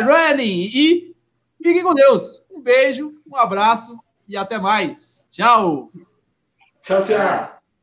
Running. 0.00 0.70
E 0.72 1.14
fiquem 1.62 1.82
com 1.82 1.94
Deus. 1.94 2.42
Um 2.50 2.60
beijo, 2.60 3.14
um 3.26 3.36
abraço 3.36 3.98
e 4.28 4.36
até 4.36 4.58
mais. 4.58 5.26
Tchau. 5.30 5.90
Tchau, 6.82 7.04
tchau. 7.04 7.59